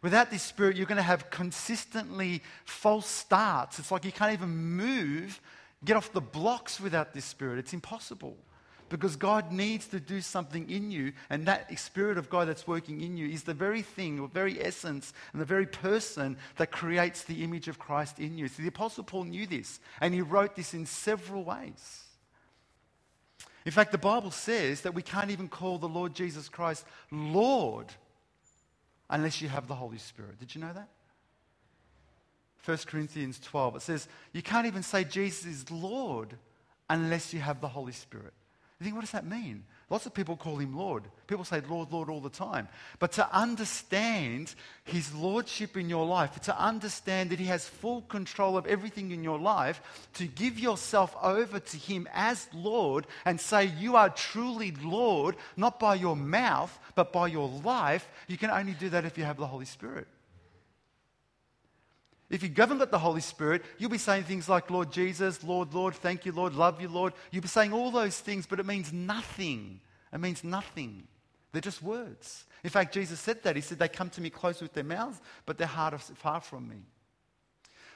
Without 0.00 0.30
this 0.30 0.42
spirit, 0.42 0.78
you're 0.78 0.86
going 0.86 0.96
to 0.96 1.02
have 1.02 1.28
consistently 1.28 2.42
false 2.64 3.06
starts. 3.06 3.78
It's 3.78 3.92
like 3.92 4.06
you 4.06 4.12
can't 4.12 4.32
even 4.32 4.48
move 4.48 5.38
get 5.84 5.96
off 5.96 6.12
the 6.12 6.20
blocks 6.20 6.80
without 6.80 7.14
this 7.14 7.24
Spirit. 7.24 7.58
It's 7.58 7.72
impossible. 7.72 8.36
Because 8.88 9.14
God 9.14 9.52
needs 9.52 9.86
to 9.88 10.00
do 10.00 10.20
something 10.20 10.68
in 10.68 10.90
you, 10.90 11.12
and 11.30 11.46
that 11.46 11.78
Spirit 11.78 12.18
of 12.18 12.28
God 12.28 12.48
that's 12.48 12.66
working 12.66 13.00
in 13.00 13.16
you 13.16 13.28
is 13.28 13.44
the 13.44 13.54
very 13.54 13.82
thing, 13.82 14.16
the 14.16 14.26
very 14.26 14.60
essence, 14.60 15.12
and 15.32 15.40
the 15.40 15.46
very 15.46 15.66
person 15.66 16.36
that 16.56 16.72
creates 16.72 17.22
the 17.22 17.44
image 17.44 17.68
of 17.68 17.78
Christ 17.78 18.18
in 18.18 18.36
you. 18.36 18.48
So 18.48 18.62
the 18.62 18.68
Apostle 18.68 19.04
Paul 19.04 19.24
knew 19.24 19.46
this, 19.46 19.78
and 20.00 20.12
he 20.12 20.22
wrote 20.22 20.56
this 20.56 20.74
in 20.74 20.86
several 20.86 21.44
ways. 21.44 22.02
In 23.64 23.70
fact, 23.70 23.92
the 23.92 23.98
Bible 23.98 24.32
says 24.32 24.80
that 24.80 24.94
we 24.94 25.02
can't 25.02 25.30
even 25.30 25.48
call 25.48 25.78
the 25.78 25.86
Lord 25.86 26.14
Jesus 26.14 26.48
Christ 26.48 26.84
Lord 27.12 27.86
unless 29.08 29.40
you 29.40 29.48
have 29.48 29.68
the 29.68 29.74
Holy 29.74 29.98
Spirit. 29.98 30.40
Did 30.40 30.54
you 30.54 30.60
know 30.60 30.72
that? 30.72 30.88
1 32.64 32.78
Corinthians 32.86 33.38
12. 33.40 33.76
It 33.76 33.82
says, 33.82 34.08
You 34.32 34.42
can't 34.42 34.66
even 34.66 34.82
say 34.82 35.04
Jesus 35.04 35.46
is 35.46 35.70
Lord 35.70 36.36
unless 36.88 37.32
you 37.32 37.40
have 37.40 37.60
the 37.60 37.68
Holy 37.68 37.92
Spirit. 37.92 38.32
You 38.80 38.84
think, 38.84 38.96
what 38.96 39.02
does 39.02 39.10
that 39.10 39.26
mean? 39.26 39.64
Lots 39.90 40.06
of 40.06 40.14
people 40.14 40.36
call 40.36 40.56
him 40.56 40.74
Lord. 40.74 41.02
People 41.26 41.44
say 41.44 41.60
Lord, 41.68 41.92
Lord 41.92 42.08
all 42.08 42.20
the 42.20 42.30
time. 42.30 42.66
But 42.98 43.12
to 43.12 43.36
understand 43.36 44.54
his 44.84 45.12
lordship 45.14 45.76
in 45.76 45.90
your 45.90 46.06
life, 46.06 46.40
to 46.42 46.58
understand 46.58 47.28
that 47.30 47.38
he 47.38 47.44
has 47.46 47.68
full 47.68 48.02
control 48.02 48.56
of 48.56 48.66
everything 48.66 49.10
in 49.10 49.22
your 49.22 49.38
life, 49.38 50.08
to 50.14 50.26
give 50.26 50.58
yourself 50.58 51.14
over 51.20 51.60
to 51.60 51.76
him 51.76 52.08
as 52.14 52.48
Lord 52.54 53.06
and 53.26 53.38
say 53.38 53.66
you 53.66 53.96
are 53.96 54.08
truly 54.08 54.72
Lord, 54.82 55.36
not 55.58 55.78
by 55.78 55.96
your 55.96 56.16
mouth, 56.16 56.78
but 56.94 57.12
by 57.12 57.26
your 57.26 57.48
life, 57.48 58.08
you 58.28 58.38
can 58.38 58.50
only 58.50 58.72
do 58.72 58.88
that 58.90 59.04
if 59.04 59.18
you 59.18 59.24
have 59.24 59.36
the 59.36 59.46
Holy 59.46 59.66
Spirit. 59.66 60.06
If 62.30 62.44
you 62.44 62.50
haven't 62.56 62.78
got 62.78 62.92
the 62.92 62.98
Holy 62.98 63.20
Spirit, 63.20 63.64
you'll 63.76 63.90
be 63.90 63.98
saying 63.98 64.22
things 64.22 64.48
like, 64.48 64.70
Lord 64.70 64.92
Jesus, 64.92 65.42
Lord, 65.42 65.74
Lord, 65.74 65.94
thank 65.94 66.24
you, 66.24 66.30
Lord, 66.30 66.54
love 66.54 66.80
you, 66.80 66.88
Lord. 66.88 67.12
You'll 67.32 67.42
be 67.42 67.48
saying 67.48 67.72
all 67.72 67.90
those 67.90 68.18
things, 68.18 68.46
but 68.46 68.60
it 68.60 68.66
means 68.66 68.92
nothing. 68.92 69.80
It 70.12 70.20
means 70.20 70.44
nothing. 70.44 71.08
They're 71.50 71.60
just 71.60 71.82
words. 71.82 72.44
In 72.62 72.70
fact, 72.70 72.94
Jesus 72.94 73.18
said 73.18 73.42
that. 73.42 73.56
He 73.56 73.62
said, 73.62 73.80
They 73.80 73.88
come 73.88 74.10
to 74.10 74.20
me 74.20 74.30
close 74.30 74.60
with 74.62 74.74
their 74.74 74.84
mouths, 74.84 75.20
but 75.44 75.58
their 75.58 75.66
heart 75.66 75.94
is 75.94 76.12
far 76.14 76.40
from 76.40 76.68
me. 76.68 76.82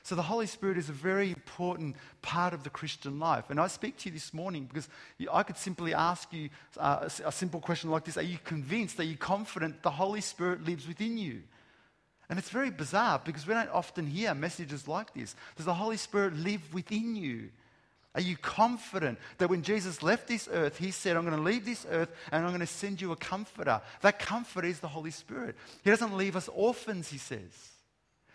So 0.03 0.15
the 0.15 0.23
Holy 0.23 0.47
Spirit 0.47 0.77
is 0.77 0.91
a 0.91 0.93
very 0.93 1.31
important 1.31 1.97
part 2.21 2.53
of 2.53 2.63
the 2.63 2.71
Christian 2.71 3.19
life. 3.19 3.47
And 3.49 3.59
I 3.59 3.69
speak 3.69 3.97
to 3.99 4.11
you 4.11 4.13
this 4.13 4.35
morning 4.35 4.65
because 4.67 4.89
I 5.33 5.43
could 5.45 5.57
simply 5.57 5.95
ask 5.95 6.31
you 6.33 6.51
uh, 6.77 7.09
a 7.25 7.33
simple 7.33 7.61
question 7.61 7.89
like 7.89 8.05
this 8.05 8.19
Are 8.19 8.23
you 8.23 8.39
convinced, 8.45 8.99
are 8.99 9.05
you 9.05 9.17
confident 9.17 9.83
the 9.83 9.93
Holy 9.93 10.21
Spirit 10.21 10.65
lives 10.65 10.89
within 10.89 11.17
you? 11.17 11.43
And 12.29 12.39
it's 12.39 12.51
very 12.51 12.71
bizarre 12.71 13.21
because 13.23 13.47
we 13.47 13.55
don't 13.55 13.71
often 13.71 14.07
hear 14.07 14.35
messages 14.35 14.89
like 14.89 15.13
this. 15.15 15.35
Does 15.57 15.67
the 15.67 15.75
Holy 15.75 15.97
Spirit 15.97 16.35
live 16.35 16.73
within 16.73 17.17
you? 17.17 17.51
Are 18.15 18.21
you 18.21 18.37
confident 18.37 19.19
that 19.39 19.51
when 19.51 19.63
Jesus 19.63 20.03
left 20.03 20.29
this 20.29 20.49
earth, 20.53 20.79
he 20.79 20.93
said, 20.93 21.17
I'm 21.17 21.25
going 21.25 21.37
to 21.37 21.43
leave 21.43 21.65
this 21.65 21.85
earth 21.91 22.11
and 22.31 22.45
I'm 22.45 22.51
going 22.51 22.61
to 22.61 22.67
send 22.67 23.01
you 23.01 23.11
a 23.13 23.17
comforter? 23.17 23.81
That 24.03 24.21
comforter 24.21 24.69
is 24.69 24.79
the 24.79 24.89
Holy 24.89 25.11
Spirit. 25.11 25.57
He 25.83 25.91
doesn't 25.91 26.17
leave 26.17 26.37
us 26.37 26.49
orphans, 26.55 27.09
he 27.09 27.19
says. 27.19 27.71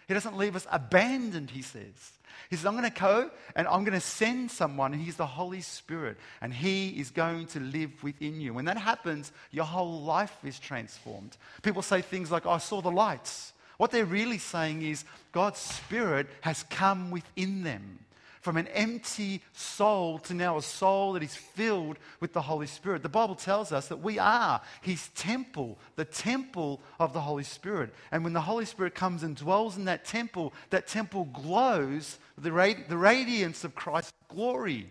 He 0.07 0.13
doesn't 0.13 0.37
leave 0.37 0.55
us 0.55 0.67
abandoned, 0.69 1.51
he 1.51 1.61
says. 1.61 2.11
He 2.49 2.55
says, 2.55 2.65
I'm 2.65 2.75
going 2.75 2.91
to 2.91 2.99
go 2.99 3.29
and 3.55 3.67
I'm 3.67 3.83
going 3.83 3.99
to 3.99 4.05
send 4.05 4.51
someone, 4.51 4.91
and 4.93 5.01
he's 5.01 5.17
the 5.17 5.25
Holy 5.25 5.61
Spirit, 5.61 6.17
and 6.41 6.53
he 6.53 6.89
is 6.89 7.11
going 7.11 7.45
to 7.47 7.59
live 7.59 8.03
within 8.03 8.41
you. 8.41 8.53
When 8.53 8.65
that 8.65 8.77
happens, 8.77 9.31
your 9.51 9.65
whole 9.65 10.01
life 10.01 10.35
is 10.43 10.59
transformed. 10.59 11.37
People 11.61 11.83
say 11.83 12.01
things 12.01 12.31
like, 12.31 12.45
oh, 12.45 12.51
I 12.51 12.57
saw 12.57 12.81
the 12.81 12.91
lights. 12.91 13.53
What 13.79 13.91
they're 13.91 14.03
really 14.03 14.39
saying 14.39 14.81
is 14.81 15.05
God's 15.31 15.59
Spirit 15.59 16.27
has 16.41 16.63
come 16.63 17.11
within 17.11 17.63
them. 17.63 17.99
From 18.41 18.57
an 18.57 18.67
empty 18.67 19.41
soul 19.53 20.19
to 20.19 20.33
now 20.33 20.57
a 20.57 20.61
soul 20.61 21.13
that 21.13 21.23
is 21.23 21.35
filled 21.35 21.97
with 22.19 22.33
the 22.33 22.41
Holy 22.41 22.67
Spirit. 22.67 23.03
The 23.03 23.07
Bible 23.09 23.35
tells 23.35 23.71
us 23.71 23.87
that 23.87 24.01
we 24.01 24.19
are 24.19 24.59
His 24.81 25.07
temple, 25.15 25.77
the 25.95 26.03
temple 26.03 26.81
of 26.99 27.13
the 27.13 27.21
Holy 27.21 27.45
Spirit. 27.45 27.93
And 28.11 28.25
when 28.25 28.33
the 28.33 28.41
Holy 28.41 28.65
Spirit 28.65 28.95
comes 28.95 29.23
and 29.23 29.33
dwells 29.33 29.77
in 29.77 29.85
that 29.85 30.03
temple, 30.03 30.53
that 30.71 30.85
temple 30.87 31.29
glows 31.31 32.19
the 32.37 32.51
radiance 32.51 33.63
of 33.63 33.75
Christ's 33.75 34.11
glory. 34.27 34.89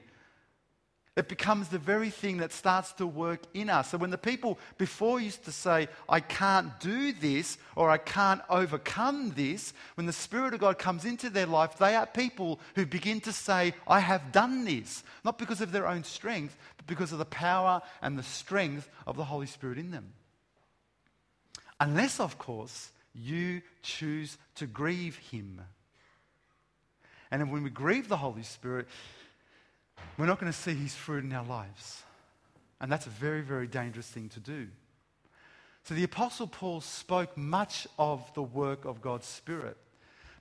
It 1.19 1.27
becomes 1.27 1.67
the 1.67 1.81
very 1.81 2.11
thing 2.11 2.37
that 2.37 2.53
starts 2.53 2.93
to 2.93 3.07
work 3.07 3.41
in 3.53 3.71
us. 3.71 3.91
So 3.91 3.99
when 3.99 4.11
the 4.11 4.17
people 4.17 4.57
before 4.77 5.19
used 5.19 5.45
to 5.47 5.51
say, 5.51 5.89
I 6.09 6.21
can't 6.21 6.79
do 6.79 7.13
this 7.13 7.59
or 7.75 7.91
I 7.91 7.99
can't 7.99 8.41
overcome 8.49 9.33
this, 9.33 9.73
when 9.97 10.07
the 10.07 10.13
Spirit 10.13 10.55
of 10.55 10.61
God 10.61 10.79
comes 10.79 11.05
into 11.05 11.29
their 11.29 11.47
life, 11.47 11.77
they 11.77 11.97
are 11.97 12.07
people 12.07 12.61
who 12.77 12.87
begin 12.87 13.21
to 13.23 13.33
say, 13.33 13.75
I 13.89 13.99
have 13.99 14.31
done 14.31 14.65
this. 14.65 15.03
Not 15.25 15.39
because 15.39 15.61
of 15.61 15.73
their 15.73 15.89
own 15.89 16.05
strength, 16.05 16.57
but 16.77 16.87
because 16.87 17.11
of 17.11 17.19
the 17.19 17.25
power 17.25 17.83
and 18.01 18.17
the 18.17 18.23
strength 18.23 18.89
of 19.05 19.17
the 19.17 19.25
Holy 19.25 19.49
Spirit 19.49 19.79
in 19.79 19.91
them. 19.91 20.13
Unless, 21.81 22.21
of 22.21 22.39
course, 22.39 22.93
you 23.13 23.63
choose 23.83 24.39
to 24.55 24.69
grieve 24.69 25.17
Him. 25.33 25.63
And 27.33 27.51
when 27.51 27.65
we 27.65 27.71
grieve 27.71 28.09
the 28.09 28.19
Holy 28.19 28.45
Spirit, 28.45 28.87
we're 30.17 30.27
not 30.27 30.41
going 30.41 30.53
to 30.53 30.59
see 30.59 30.75
his 30.75 30.95
fruit 30.95 31.25
in 31.25 31.33
our 31.33 31.45
lives. 31.45 32.03
And 32.81 32.91
that's 32.91 33.07
a 33.07 33.11
very, 33.11 33.41
very 33.41 33.67
dangerous 33.67 34.07
thing 34.07 34.29
to 34.31 34.41
do. 34.41 34.69
So 35.85 35.95
the 35.95 36.05
Apostle 36.05 36.47
Paul 36.47 36.81
spoke 36.81 37.37
much 37.37 37.87
of 37.99 38.33
the 38.35 38.43
work 38.43 38.85
of 38.85 39.01
God's 39.01 39.27
Spirit. 39.27 39.77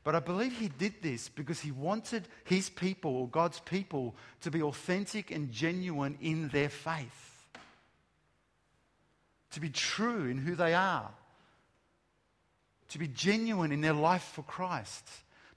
But 0.03 0.15
I 0.15 0.19
believe 0.19 0.57
he 0.57 0.69
did 0.69 1.01
this 1.01 1.29
because 1.29 1.59
he 1.59 1.71
wanted 1.71 2.27
his 2.45 2.69
people, 2.69 3.15
or 3.15 3.27
God's 3.27 3.59
people, 3.61 4.15
to 4.41 4.51
be 4.51 4.61
authentic 4.61 5.31
and 5.31 5.51
genuine 5.51 6.17
in 6.21 6.47
their 6.49 6.69
faith, 6.69 7.45
to 9.51 9.59
be 9.59 9.69
true 9.69 10.25
in 10.25 10.37
who 10.37 10.55
they 10.55 10.73
are, 10.73 11.11
to 12.89 12.97
be 12.97 13.07
genuine 13.07 13.71
in 13.71 13.81
their 13.81 13.93
life 13.93 14.31
for 14.33 14.43
Christ 14.43 15.05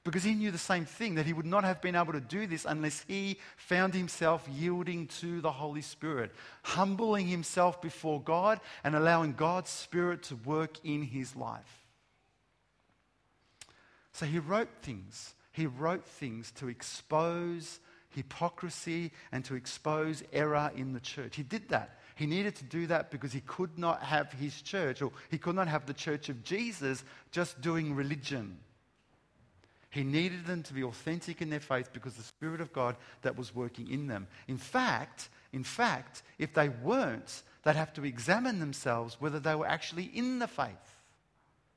because 0.02 0.24
he 0.24 0.34
knew 0.34 0.50
the 0.50 0.58
same 0.58 0.86
thing 0.86 1.16
that 1.16 1.26
he 1.26 1.32
would 1.32 1.46
not 1.46 1.64
have 1.64 1.82
been 1.82 1.94
able 1.94 2.14
to 2.14 2.20
do 2.20 2.46
this 2.46 2.64
unless 2.64 3.04
he 3.06 3.38
found 3.56 3.92
himself 3.92 4.48
yielding 4.50 5.06
to 5.06 5.40
the 5.40 5.52
Holy 5.52 5.82
Spirit, 5.82 6.32
humbling 6.62 7.26
himself 7.26 7.82
before 7.82 8.20
God 8.20 8.60
and 8.82 8.96
allowing 8.96 9.34
God's 9.34 9.70
Spirit 9.70 10.22
to 10.24 10.36
work 10.36 10.78
in 10.84 11.02
his 11.02 11.36
life. 11.36 11.86
So 14.12 14.24
he 14.26 14.38
wrote 14.38 14.70
things. 14.82 15.34
He 15.52 15.66
wrote 15.66 16.06
things 16.06 16.50
to 16.52 16.68
expose 16.68 17.80
hypocrisy 18.08 19.12
and 19.32 19.44
to 19.44 19.54
expose 19.54 20.22
error 20.32 20.70
in 20.74 20.92
the 20.92 21.00
church. 21.00 21.36
He 21.36 21.42
did 21.42 21.68
that. 21.68 21.98
He 22.16 22.26
needed 22.26 22.56
to 22.56 22.64
do 22.64 22.86
that 22.88 23.10
because 23.10 23.32
he 23.32 23.40
could 23.40 23.78
not 23.78 24.02
have 24.02 24.32
his 24.32 24.60
church, 24.62 25.00
or 25.00 25.12
he 25.30 25.38
could 25.38 25.54
not 25.54 25.68
have 25.68 25.86
the 25.86 25.94
church 25.94 26.28
of 26.28 26.42
Jesus 26.42 27.04
just 27.30 27.60
doing 27.60 27.94
religion. 27.94 28.58
He 29.90 30.04
needed 30.04 30.46
them 30.46 30.62
to 30.64 30.74
be 30.74 30.84
authentic 30.84 31.42
in 31.42 31.50
their 31.50 31.60
faith 31.60 31.92
because 31.92 32.14
the 32.14 32.22
Spirit 32.22 32.60
of 32.60 32.72
God 32.72 32.96
that 33.22 33.36
was 33.36 33.54
working 33.54 33.90
in 33.90 34.06
them. 34.06 34.28
In 34.46 34.56
fact, 34.56 35.28
in 35.52 35.64
fact, 35.64 36.22
if 36.38 36.54
they 36.54 36.68
weren't, 36.68 37.42
they'd 37.64 37.74
have 37.74 37.92
to 37.94 38.04
examine 38.04 38.60
themselves 38.60 39.16
whether 39.20 39.40
they 39.40 39.54
were 39.54 39.66
actually 39.66 40.04
in 40.04 40.38
the 40.38 40.46
faith. 40.46 40.68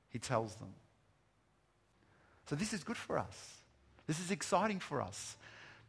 He 0.10 0.20
tells 0.20 0.56
them. 0.56 0.70
So 2.46 2.56
this 2.56 2.72
is 2.72 2.84
good 2.84 2.98
for 2.98 3.18
us. 3.18 3.58
This 4.06 4.20
is 4.20 4.30
exciting 4.30 4.80
for 4.80 5.02
us 5.02 5.36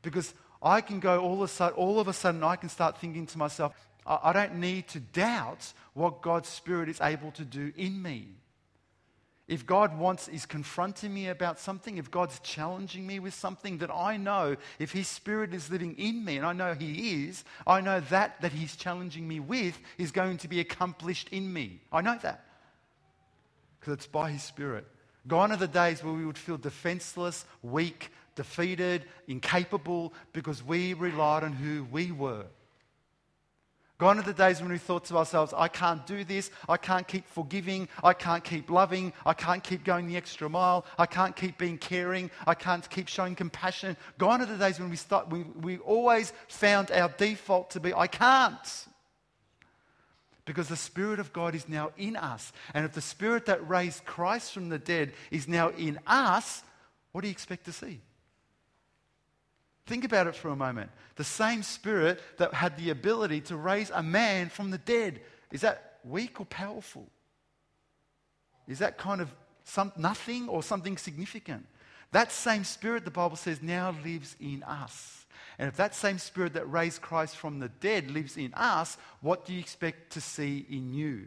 because 0.01 0.33
I 0.63 0.81
can 0.81 1.01
go 1.01 1.21
all 1.21 1.35
of 1.35 1.43
a 1.43 1.49
sudden, 1.49 1.77
all 1.77 2.01
of 2.01 2.09
a 2.09 2.13
sudden 2.15 2.43
I 2.43 2.57
can 2.57 2.71
start 2.71 2.99
thinking 2.99 3.27
to 3.27 3.39
myself, 3.39 3.75
I 4.07 4.33
don't 4.33 4.57
need 4.57 4.89
to 4.89 5.01
doubt 5.01 5.73
what 5.93 6.23
God's 6.23 6.49
Spirit 6.49 6.89
is 6.89 7.01
able 7.01 7.33
to 7.33 7.45
do 7.45 7.73
in 7.77 8.03
me. 8.03 8.29
If 9.47 9.67
God 9.67 9.99
wants, 9.99 10.29
is 10.29 10.47
confronting 10.47 11.13
me 11.13 11.29
about 11.29 11.61
something, 11.61 11.99
if 11.99 12.11
God's 12.11 12.41
challenging 12.41 13.07
me 13.07 13.19
with 13.19 13.35
something 13.35 13.79
that 13.79 13.91
I 13.91 14.17
know, 14.17 14.57
if 14.79 14.93
His 14.93 15.07
Spirit 15.07 15.53
is 15.53 15.71
living 15.71 15.95
in 15.99 16.25
me, 16.25 16.39
and 16.39 16.47
I 16.47 16.55
know 16.55 16.73
He 16.73 17.27
is, 17.27 17.45
I 17.67 17.83
know 17.83 18.01
that 18.09 18.41
that 18.41 18.53
He's 18.53 18.75
challenging 18.75 19.29
me 19.29 19.41
with 19.41 19.79
is 19.99 20.13
going 20.13 20.39
to 20.39 20.49
be 20.49 20.61
accomplished 20.61 21.29
in 21.29 21.53
me. 21.53 21.81
I 21.93 22.01
know 22.01 22.19
that. 22.23 22.43
Because 23.79 23.95
it's 23.95 24.07
by 24.07 24.31
His 24.31 24.43
Spirit. 24.43 24.87
Gone 25.29 25.53
are 25.53 25.59
the 25.59 25.69
days 25.69 26.03
where 26.03 26.15
we 26.15 26.25
would 26.25 26.39
feel 26.39 26.57
defenseless, 26.57 27.45
weak, 27.63 28.11
defeated, 28.37 29.05
incapable, 29.29 30.15
because 30.33 30.63
we 30.63 30.95
relied 30.95 31.45
on 31.45 31.53
who 31.53 31.85
we 31.91 32.13
were. 32.13 32.47
Gone 33.99 34.19
are 34.19 34.23
the 34.23 34.33
days 34.33 34.61
when 34.61 34.73
we 34.73 34.79
thought 34.79 35.05
to 35.07 35.17
ourselves, 35.17 35.55
I 35.57 35.69
can't 35.69 36.05
do 36.05 36.25
this, 36.25 36.51
I 36.69 36.77
can't 36.77 37.07
keep 37.07 37.29
forgiving, 37.29 37.89
I 38.03 38.13
can't 38.13 38.43
keep 38.43 38.69
loving, 38.69 39.13
I 39.25 39.35
can't 39.35 39.63
keep 39.63 39.85
going 39.85 40.09
the 40.09 40.17
extra 40.17 40.49
mile, 40.49 40.85
I 40.99 41.07
can't 41.07 41.37
keep 41.37 41.59
being 41.59 41.79
caring, 41.79 42.31
I 42.45 42.55
can't 42.55 42.89
keep 42.91 43.07
showing 43.07 43.37
compassion. 43.37 43.97
Gone 44.19 44.43
are 44.43 44.47
the 44.47 44.57
days 44.57 44.81
when 44.81 44.91
we, 44.91 44.97
start, 44.97 45.31
we, 45.31 45.43
we 45.43 45.79
always 45.79 46.33
found 46.49 46.91
our 46.91 47.09
default 47.09 47.71
to 47.71 47.81
be, 47.81 47.95
I 47.95 48.09
can't. 48.09 48.87
Because 50.45 50.69
the 50.69 50.77
Spirit 50.77 51.21
of 51.21 51.33
God 51.33 51.55
is 51.55 51.69
now 51.69 51.93
in 51.97 52.17
us. 52.17 52.53
And 52.75 52.85
if 52.85 52.93
the 52.93 53.01
Spirit 53.01 53.47
that 53.47 53.67
raised 53.67 54.05
Christ 54.05 54.53
from 54.53 54.71
the 54.71 54.79
dead 54.79 55.13
is 55.31 55.47
now 55.47 55.69
in 55.69 56.01
us, 56.07 56.65
what 57.13 57.21
do 57.21 57.29
you 57.29 57.33
expect 57.33 57.65
to 57.67 57.73
see? 57.73 58.01
Think 59.87 60.05
about 60.05 60.27
it 60.27 60.35
for 60.35 60.49
a 60.49 60.57
moment. 60.57 60.91
The 61.17 61.25
same 61.25 61.63
spirit 61.63 62.21
that 62.39 62.55
had 62.55 62.77
the 62.77 62.91
ability 62.91 63.43
to 63.43 63.57
raise 63.57 63.91
a 63.91 64.03
man 64.03 64.49
from 64.49 64.71
the 64.71 64.79
dead, 64.79 65.21
is 65.53 65.61
that 65.61 65.99
weak 66.05 66.41
or 66.41 66.47
powerful? 66.47 67.07
Is 68.67 68.79
that 68.79 68.97
kind 68.97 69.21
of 69.21 69.35
some, 69.65 69.93
nothing 69.97 70.49
or 70.49 70.63
something 70.63 70.97
significant? 70.97 71.67
That 72.13 72.33
same 72.33 72.65
spirit, 72.65 73.05
the 73.05 73.11
Bible 73.11 73.37
says, 73.37 73.61
now 73.61 73.95
lives 74.05 74.37
in 74.41 74.63
us. 74.63 75.27
And 75.59 75.69
if 75.69 75.77
that 75.77 75.95
same 75.95 76.19
spirit 76.19 76.55
that 76.55 76.71
raised 76.71 77.03
Christ 77.03 77.37
from 77.37 77.59
the 77.59 77.69
dead 77.69 78.11
lives 78.11 78.37
in 78.37 78.55
us, 78.55 78.97
what 79.21 79.45
do 79.45 79.53
you 79.53 79.61
expect 79.61 80.13
to 80.13 80.21
see 80.21 80.65
in 80.69 80.95
you? 80.95 81.27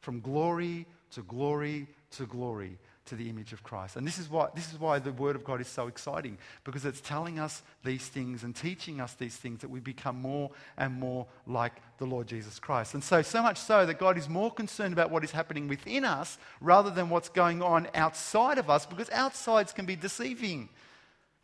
From 0.00 0.20
glory 0.20 0.86
to 1.12 1.22
glory 1.22 1.86
to 2.12 2.26
glory. 2.26 2.78
To 3.06 3.14
the 3.14 3.28
image 3.28 3.52
of 3.52 3.62
Christ. 3.62 3.96
And 3.96 4.06
this 4.06 4.18
is 4.18 4.28
why, 4.28 4.48
this 4.54 4.72
is 4.72 4.78
why 4.78 4.98
the 4.98 5.12
Word 5.12 5.36
of 5.36 5.44
God 5.44 5.60
is 5.60 5.68
so 5.68 5.86
exciting, 5.86 6.38
because 6.64 6.84
it's 6.84 7.00
telling 7.00 7.38
us 7.38 7.62
these 7.84 8.06
things 8.06 8.42
and 8.42 8.54
teaching 8.54 9.00
us 9.00 9.14
these 9.14 9.36
things 9.36 9.60
that 9.60 9.70
we 9.70 9.80
become 9.80 10.20
more 10.20 10.50
and 10.76 10.94
more 10.94 11.26
like 11.46 11.72
the 11.98 12.04
Lord 12.06 12.26
Jesus 12.26 12.58
Christ. 12.58 12.94
And 12.94 13.02
so, 13.02 13.22
so 13.22 13.42
much 13.42 13.58
so 13.58 13.86
that 13.86 13.98
God 13.98 14.18
is 14.18 14.28
more 14.28 14.52
concerned 14.52 14.92
about 14.92 15.10
what 15.10 15.24
is 15.24 15.30
happening 15.30 15.68
within 15.68 16.04
us 16.04 16.38
rather 16.60 16.90
than 16.90 17.08
what's 17.08 17.28
going 17.28 17.62
on 17.62 17.88
outside 17.94 18.58
of 18.58 18.68
us, 18.68 18.86
because 18.86 19.10
outsides 19.10 19.72
can 19.72 19.86
be 19.86 19.96
deceiving. 19.96 20.68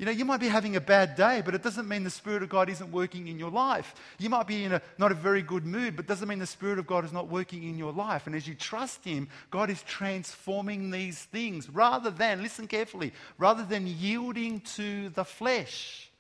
You 0.03 0.07
know, 0.07 0.13
you 0.13 0.25
might 0.25 0.41
be 0.41 0.49
having 0.49 0.75
a 0.75 0.81
bad 0.81 1.15
day, 1.15 1.43
but 1.45 1.55
it 1.55 1.63
doesn't 1.63 1.87
mean 1.87 2.03
the 2.03 2.11
Spirit 2.11 2.43
of 2.43 2.49
God 2.49 2.69
isn't 2.69 2.91
working 2.91 3.29
in 3.29 3.39
your 3.39 3.53
life. 3.53 3.95
You 4.19 4.31
might 4.31 4.49
be 4.49 4.65
in 4.65 4.73
a 4.73 4.83
not 4.99 5.13
a 5.13 5.15
very 5.15 5.43
good 5.43 5.65
mood, 5.65 5.95
but 5.95 6.09
doesn't 6.09 6.27
mean 6.27 6.41
the 6.41 6.47
Spirit 6.47 6.81
of 6.81 6.89
God 6.89 7.05
is 7.05 7.13
not 7.13 7.29
working 7.29 7.63
in 7.63 7.79
your 7.79 7.93
life. 7.93 8.27
And 8.27 8.35
as 8.35 8.49
you 8.49 8.57
trust 8.57 9.05
Him, 9.05 9.29
God 9.53 9.71
is 9.71 9.81
transforming 9.85 10.91
these 10.91 11.21
things 11.21 11.71
rather 11.71 12.11
than, 12.11 12.43
listen 12.43 12.67
carefully, 12.67 13.13
rather 13.39 13.63
than 13.63 13.87
yielding 13.87 14.63
to 14.75 15.11
the 15.11 15.25
flesh. 15.25 16.11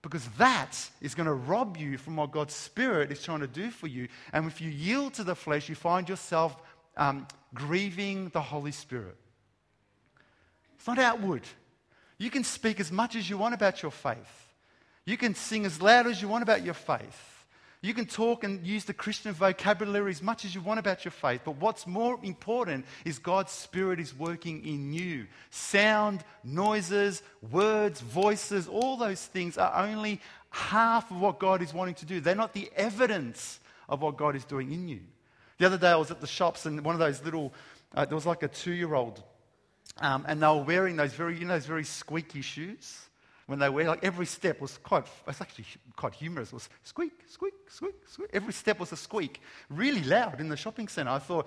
Because 0.00 0.28
that 0.38 0.78
is 1.00 1.16
going 1.16 1.26
to 1.26 1.34
rob 1.34 1.76
you 1.76 1.98
from 1.98 2.14
what 2.14 2.30
God's 2.30 2.54
Spirit 2.54 3.10
is 3.10 3.20
trying 3.20 3.40
to 3.40 3.48
do 3.48 3.72
for 3.72 3.88
you. 3.88 4.06
And 4.32 4.46
if 4.46 4.60
you 4.60 4.70
yield 4.70 5.14
to 5.14 5.24
the 5.24 5.34
flesh, 5.34 5.68
you 5.68 5.74
find 5.74 6.08
yourself 6.08 6.62
um, 6.96 7.26
grieving 7.54 8.28
the 8.28 8.40
Holy 8.40 8.70
Spirit. 8.70 9.16
It's 10.76 10.86
not 10.86 11.00
outward. 11.00 11.42
You 12.18 12.30
can 12.30 12.44
speak 12.44 12.80
as 12.80 12.90
much 12.90 13.14
as 13.16 13.28
you 13.28 13.36
want 13.36 13.54
about 13.54 13.82
your 13.82 13.90
faith. 13.90 14.52
You 15.04 15.16
can 15.16 15.34
sing 15.34 15.66
as 15.66 15.80
loud 15.80 16.06
as 16.06 16.20
you 16.20 16.28
want 16.28 16.42
about 16.42 16.64
your 16.64 16.74
faith. 16.74 17.36
You 17.82 17.94
can 17.94 18.06
talk 18.06 18.42
and 18.42 18.66
use 18.66 18.84
the 18.84 18.94
Christian 18.94 19.32
vocabulary 19.32 20.10
as 20.10 20.22
much 20.22 20.44
as 20.44 20.54
you 20.54 20.60
want 20.60 20.80
about 20.80 21.04
your 21.04 21.12
faith. 21.12 21.42
But 21.44 21.58
what's 21.58 21.86
more 21.86 22.18
important 22.22 22.86
is 23.04 23.18
God's 23.18 23.52
Spirit 23.52 24.00
is 24.00 24.16
working 24.16 24.66
in 24.66 24.92
you. 24.92 25.26
Sound, 25.50 26.24
noises, 26.42 27.22
words, 27.52 28.00
voices, 28.00 28.66
all 28.66 28.96
those 28.96 29.24
things 29.24 29.58
are 29.58 29.86
only 29.86 30.20
half 30.50 31.10
of 31.10 31.20
what 31.20 31.38
God 31.38 31.62
is 31.62 31.72
wanting 31.72 31.94
to 31.96 32.06
do. 32.06 32.18
They're 32.20 32.34
not 32.34 32.54
the 32.54 32.70
evidence 32.74 33.60
of 33.88 34.02
what 34.02 34.16
God 34.16 34.34
is 34.34 34.44
doing 34.44 34.72
in 34.72 34.88
you. 34.88 35.00
The 35.58 35.66
other 35.66 35.78
day 35.78 35.90
I 35.90 35.96
was 35.96 36.10
at 36.10 36.20
the 36.20 36.26
shops 36.26 36.66
and 36.66 36.84
one 36.84 36.94
of 36.94 36.98
those 36.98 37.22
little, 37.22 37.52
uh, 37.94 38.04
there 38.04 38.16
was 38.16 38.26
like 38.26 38.42
a 38.42 38.48
two 38.48 38.72
year 38.72 38.94
old 38.94 39.22
um, 39.98 40.24
and 40.28 40.42
they 40.42 40.46
were 40.46 40.62
wearing 40.62 40.96
those 40.96 41.12
very, 41.12 41.38
you 41.38 41.44
know, 41.44 41.54
those 41.54 41.66
very 41.66 41.84
squeaky 41.84 42.42
shoes. 42.42 43.00
When 43.46 43.60
they 43.60 43.68
wear, 43.68 43.86
like 43.86 44.04
every 44.04 44.26
step 44.26 44.60
was 44.60 44.76
quite, 44.78 45.06
it's 45.28 45.40
actually 45.40 45.66
quite 45.94 46.14
humorous. 46.14 46.48
It 46.48 46.54
was 46.54 46.68
squeak, 46.82 47.12
squeak, 47.28 47.54
squeak, 47.68 47.94
squeak. 48.08 48.30
Every 48.32 48.52
step 48.52 48.80
was 48.80 48.90
a 48.90 48.96
squeak, 48.96 49.40
really 49.70 50.02
loud 50.02 50.40
in 50.40 50.48
the 50.48 50.56
shopping 50.56 50.88
centre. 50.88 51.12
I 51.12 51.20
thought, 51.20 51.46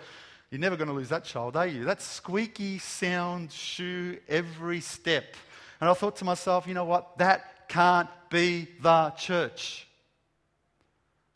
you're 0.49 0.61
never 0.61 0.77
going 0.77 0.87
to 0.87 0.93
lose 0.93 1.09
that 1.09 1.25
child, 1.25 1.57
are 1.57 1.67
you? 1.67 1.83
That 1.83 2.01
squeaky 2.01 2.79
sound 2.79 3.51
shoe 3.51 4.17
every 4.27 4.79
step. 4.79 5.35
And 5.81 5.89
I 5.89 5.93
thought 5.93 6.15
to 6.17 6.25
myself, 6.25 6.67
you 6.67 6.73
know 6.73 6.85
what? 6.85 7.17
That 7.17 7.67
can't 7.67 8.09
be 8.29 8.67
the 8.81 9.11
church. 9.11 9.85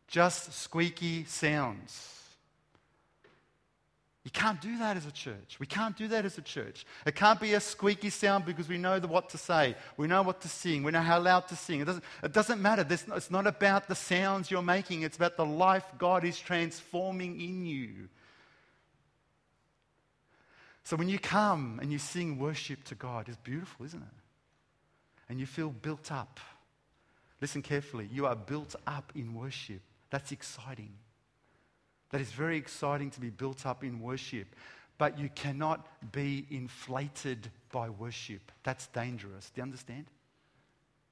Just 0.07 0.53
squeaky 0.53 1.25
sounds. 1.25 2.12
You 4.23 4.31
can't 4.31 4.61
do 4.61 4.77
that 4.77 4.95
as 4.95 5.05
a 5.05 5.11
church. 5.11 5.57
We 5.59 5.65
can't 5.65 5.97
do 5.97 6.07
that 6.07 6.23
as 6.23 6.37
a 6.37 6.41
church. 6.41 6.85
It 7.05 7.13
can't 7.13 7.41
be 7.41 7.55
a 7.55 7.59
squeaky 7.59 8.09
sound 8.09 8.45
because 8.45 8.69
we 8.69 8.77
know 8.77 8.97
the, 8.97 9.07
what 9.07 9.29
to 9.31 9.37
say. 9.37 9.75
We 9.97 10.07
know 10.07 10.21
what 10.21 10.39
to 10.41 10.47
sing. 10.47 10.83
We 10.83 10.91
know 10.91 11.01
how 11.01 11.19
loud 11.19 11.49
to 11.49 11.57
sing. 11.57 11.81
It 11.81 11.85
doesn't, 11.85 12.03
it 12.23 12.31
doesn't 12.31 12.61
matter. 12.61 12.85
it's 12.89 13.29
not 13.29 13.47
about 13.47 13.89
the 13.89 13.95
sounds 13.95 14.49
you're 14.49 14.61
making, 14.61 15.01
it's 15.01 15.17
about 15.17 15.35
the 15.35 15.45
life 15.45 15.85
God 15.97 16.23
is 16.23 16.39
transforming 16.39 17.41
in 17.41 17.65
you. 17.65 18.07
So 20.85 20.95
when 20.95 21.09
you 21.09 21.19
come 21.19 21.79
and 21.81 21.91
you 21.91 21.99
sing 21.99 22.39
worship 22.39 22.83
to 22.85 22.95
God, 22.95 23.27
it's 23.27 23.37
beautiful, 23.37 23.85
isn't 23.85 24.01
it? 24.01 24.07
And 25.29 25.39
you 25.39 25.45
feel 25.45 25.69
built 25.69 26.11
up. 26.11 26.39
Listen 27.41 27.61
carefully. 27.61 28.07
You 28.11 28.25
are 28.25 28.35
built 28.35 28.75
up 28.87 29.11
in 29.15 29.33
worship. 29.33 29.81
That's 30.09 30.31
exciting. 30.31 30.93
That 32.13 32.21
is 32.21 32.31
very 32.31 32.57
exciting 32.57 33.09
to 33.09 33.19
be 33.19 33.31
built 33.31 33.65
up 33.65 33.83
in 33.83 33.99
worship. 33.99 34.55
But 34.99 35.17
you 35.17 35.29
cannot 35.33 36.11
be 36.11 36.45
inflated 36.51 37.49
by 37.71 37.89
worship. 37.89 38.51
That's 38.61 38.85
dangerous. 38.85 39.49
Do 39.49 39.61
you 39.61 39.63
understand? 39.63 40.05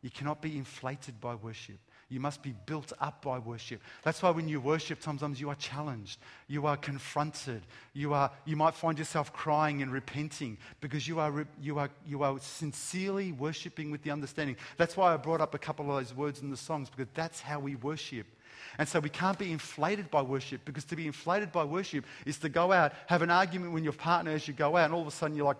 You 0.04 0.12
cannot 0.12 0.44
be 0.44 0.56
inflated 0.56 1.20
by 1.20 1.34
worship. 1.34 1.80
You 2.10 2.20
must 2.20 2.44
be 2.44 2.54
built 2.68 2.94
up 3.00 3.24
by 3.24 3.40
worship. 3.40 3.82
That's 4.04 4.22
why 4.22 4.30
when 4.30 4.48
you 4.48 4.62
worship, 4.62 5.02
sometimes 5.02 5.42
you 5.42 5.50
are 5.50 5.56
challenged, 5.56 6.20
you 6.48 6.68
are 6.68 6.78
confronted, 6.78 7.64
you, 7.94 8.14
are, 8.14 8.30
you 8.46 8.56
might 8.56 8.76
find 8.76 9.00
yourself 9.00 9.34
crying 9.34 9.82
and 9.82 9.92
repenting 9.92 10.60
because 10.82 11.08
you 11.08 11.20
are, 11.20 11.48
you, 11.60 11.80
are, 11.80 11.90
you 12.06 12.22
are 12.22 12.38
sincerely 12.40 13.32
worshiping 13.32 13.90
with 13.90 14.04
the 14.04 14.12
understanding. 14.12 14.56
That's 14.78 14.96
why 14.96 15.16
I 15.16 15.18
brought 15.18 15.42
up 15.42 15.56
a 15.56 15.60
couple 15.60 15.90
of 15.90 15.98
those 15.98 16.16
words 16.16 16.42
in 16.44 16.52
the 16.52 16.58
songs 16.58 16.92
because 16.92 17.12
that's 17.16 17.42
how 17.42 17.60
we 17.60 17.74
worship. 17.74 18.28
And 18.78 18.88
so 18.88 19.00
we 19.00 19.10
can't 19.10 19.38
be 19.38 19.52
inflated 19.52 20.10
by 20.12 20.21
worship 20.21 20.62
because 20.65 20.86
to 20.86 20.95
be 20.95 21.08
inflated 21.08 21.52
by 21.52 21.63
worship 21.63 22.06
is 22.26 22.38
to 22.39 22.50
go 22.50 22.71
out, 22.71 22.93
have 23.08 23.21
an 23.21 23.32
argument 23.32 23.74
with 23.74 23.84
your 23.84 23.93
partner 23.93 24.32
as 24.32 24.47
you 24.47 24.54
go 24.54 24.78
out, 24.78 24.86
and 24.86 24.93
all 24.93 25.02
of 25.02 25.08
a 25.08 25.12
sudden 25.12 25.36
you're 25.36 25.45
like 25.45 25.58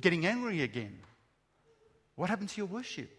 getting 0.00 0.26
angry 0.26 0.62
again. 0.62 0.98
What 2.16 2.30
happened 2.30 2.48
to 2.50 2.56
your 2.56 2.66
worship? 2.66 3.10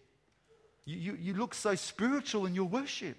You, 0.86 0.98
you, 0.98 1.18
you 1.20 1.34
look 1.34 1.54
so 1.54 1.76
spiritual 1.76 2.46
in 2.46 2.56
your 2.56 2.66
worship. 2.66 3.18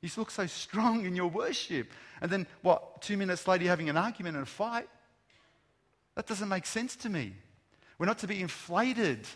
You 0.00 0.08
look 0.16 0.30
so 0.30 0.46
strong 0.46 1.04
in 1.04 1.16
your 1.16 1.28
worship. 1.28 1.90
And 2.20 2.30
then, 2.30 2.46
what, 2.62 3.02
two 3.02 3.16
minutes 3.16 3.48
later, 3.48 3.64
you're 3.64 3.72
having 3.72 3.88
an 3.88 3.96
argument 3.96 4.36
and 4.36 4.44
a 4.44 4.46
fight? 4.46 4.88
That 6.14 6.26
doesn't 6.26 6.48
make 6.48 6.66
sense 6.66 6.96
to 6.96 7.08
me. 7.08 7.34
We're 7.98 8.06
not 8.06 8.18
to 8.18 8.26
be 8.26 8.40
inflated 8.40 9.26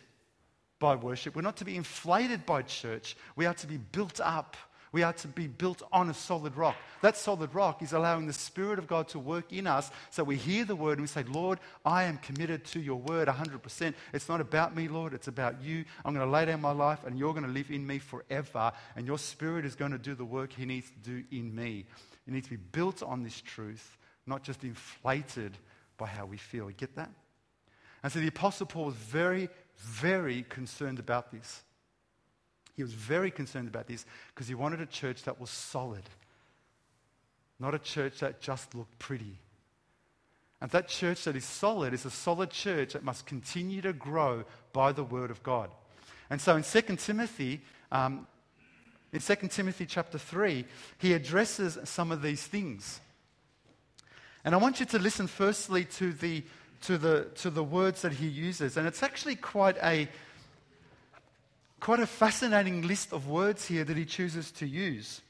by 0.78 0.94
worship. 0.96 1.34
We're 1.34 1.42
not 1.42 1.56
to 1.58 1.64
be 1.64 1.76
inflated 1.76 2.44
by 2.46 2.62
church. 2.62 3.16
We 3.36 3.46
are 3.46 3.54
to 3.54 3.66
be 3.66 3.76
built 3.76 4.20
up 4.20 4.56
we 4.92 5.02
are 5.02 5.14
to 5.14 5.28
be 5.28 5.46
built 5.46 5.82
on 5.90 6.10
a 6.10 6.14
solid 6.14 6.56
rock. 6.56 6.76
That 7.00 7.16
solid 7.16 7.54
rock 7.54 7.82
is 7.82 7.94
allowing 7.94 8.26
the 8.26 8.32
Spirit 8.32 8.78
of 8.78 8.86
God 8.86 9.08
to 9.08 9.18
work 9.18 9.52
in 9.52 9.66
us 9.66 9.90
so 10.10 10.22
we 10.22 10.36
hear 10.36 10.64
the 10.66 10.76
word 10.76 10.92
and 10.92 11.00
we 11.00 11.06
say, 11.06 11.24
Lord, 11.24 11.58
I 11.84 12.04
am 12.04 12.18
committed 12.18 12.64
to 12.66 12.80
your 12.80 13.00
word 13.00 13.26
100%. 13.26 13.94
It's 14.12 14.28
not 14.28 14.42
about 14.42 14.76
me, 14.76 14.88
Lord, 14.88 15.14
it's 15.14 15.28
about 15.28 15.62
you. 15.62 15.84
I'm 16.04 16.14
going 16.14 16.26
to 16.26 16.30
lay 16.30 16.44
down 16.44 16.60
my 16.60 16.72
life 16.72 17.00
and 17.06 17.18
you're 17.18 17.32
going 17.32 17.46
to 17.46 17.50
live 17.50 17.70
in 17.70 17.86
me 17.86 17.98
forever. 17.98 18.70
And 18.94 19.06
your 19.06 19.18
Spirit 19.18 19.64
is 19.64 19.74
going 19.74 19.92
to 19.92 19.98
do 19.98 20.14
the 20.14 20.24
work 20.24 20.52
He 20.52 20.66
needs 20.66 20.90
to 20.90 20.98
do 20.98 21.24
in 21.32 21.54
me. 21.54 21.86
It 22.26 22.32
needs 22.32 22.48
to 22.48 22.56
be 22.56 22.62
built 22.72 23.02
on 23.02 23.22
this 23.22 23.40
truth, 23.40 23.96
not 24.26 24.42
just 24.42 24.62
inflated 24.62 25.56
by 25.96 26.06
how 26.06 26.26
we 26.26 26.36
feel. 26.36 26.68
You 26.68 26.76
get 26.76 26.96
that? 26.96 27.10
And 28.02 28.12
so 28.12 28.18
the 28.18 28.28
Apostle 28.28 28.66
Paul 28.66 28.86
was 28.86 28.94
very, 28.94 29.48
very 29.78 30.42
concerned 30.48 30.98
about 30.98 31.32
this. 31.32 31.62
He 32.82 32.84
was 32.84 32.94
very 32.94 33.30
concerned 33.30 33.68
about 33.68 33.86
this 33.86 34.04
because 34.34 34.48
he 34.48 34.56
wanted 34.56 34.80
a 34.80 34.86
church 34.86 35.22
that 35.22 35.40
was 35.40 35.50
solid, 35.50 36.02
not 37.60 37.76
a 37.76 37.78
church 37.78 38.18
that 38.18 38.40
just 38.40 38.74
looked 38.74 38.98
pretty. 38.98 39.38
And 40.60 40.68
that 40.72 40.88
church 40.88 41.22
that 41.22 41.36
is 41.36 41.44
solid 41.44 41.94
is 41.94 42.04
a 42.04 42.10
solid 42.10 42.50
church 42.50 42.94
that 42.94 43.04
must 43.04 43.24
continue 43.24 43.82
to 43.82 43.92
grow 43.92 44.42
by 44.72 44.90
the 44.90 45.04
word 45.04 45.30
of 45.30 45.44
God. 45.44 45.70
And 46.28 46.40
so 46.40 46.56
in 46.56 46.64
2 46.64 46.96
Timothy, 46.96 47.60
um, 47.92 48.26
in 49.12 49.20
2 49.20 49.36
Timothy 49.46 49.86
chapter 49.86 50.18
3, 50.18 50.64
he 50.98 51.12
addresses 51.12 51.78
some 51.84 52.10
of 52.10 52.20
these 52.20 52.44
things. 52.44 53.00
And 54.44 54.56
I 54.56 54.58
want 54.58 54.80
you 54.80 54.86
to 54.86 54.98
listen 54.98 55.28
firstly 55.28 55.84
to 55.84 56.12
the, 56.12 56.42
to 56.80 56.98
the, 56.98 57.28
to 57.36 57.48
the 57.48 57.62
words 57.62 58.02
that 58.02 58.14
he 58.14 58.26
uses. 58.26 58.76
And 58.76 58.88
it's 58.88 59.04
actually 59.04 59.36
quite 59.36 59.76
a, 59.84 60.08
quite 61.82 61.98
a 61.98 62.06
fascinating 62.06 62.82
list 62.82 63.12
of 63.12 63.26
words 63.26 63.66
here 63.66 63.82
that 63.82 63.96
he 63.96 64.04
chooses 64.04 64.52
to 64.52 64.64
use. 64.64 65.20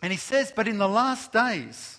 And 0.00 0.12
he 0.12 0.16
says, 0.16 0.52
But 0.54 0.68
in 0.68 0.78
the 0.78 0.88
last 0.88 1.32
days, 1.32 1.98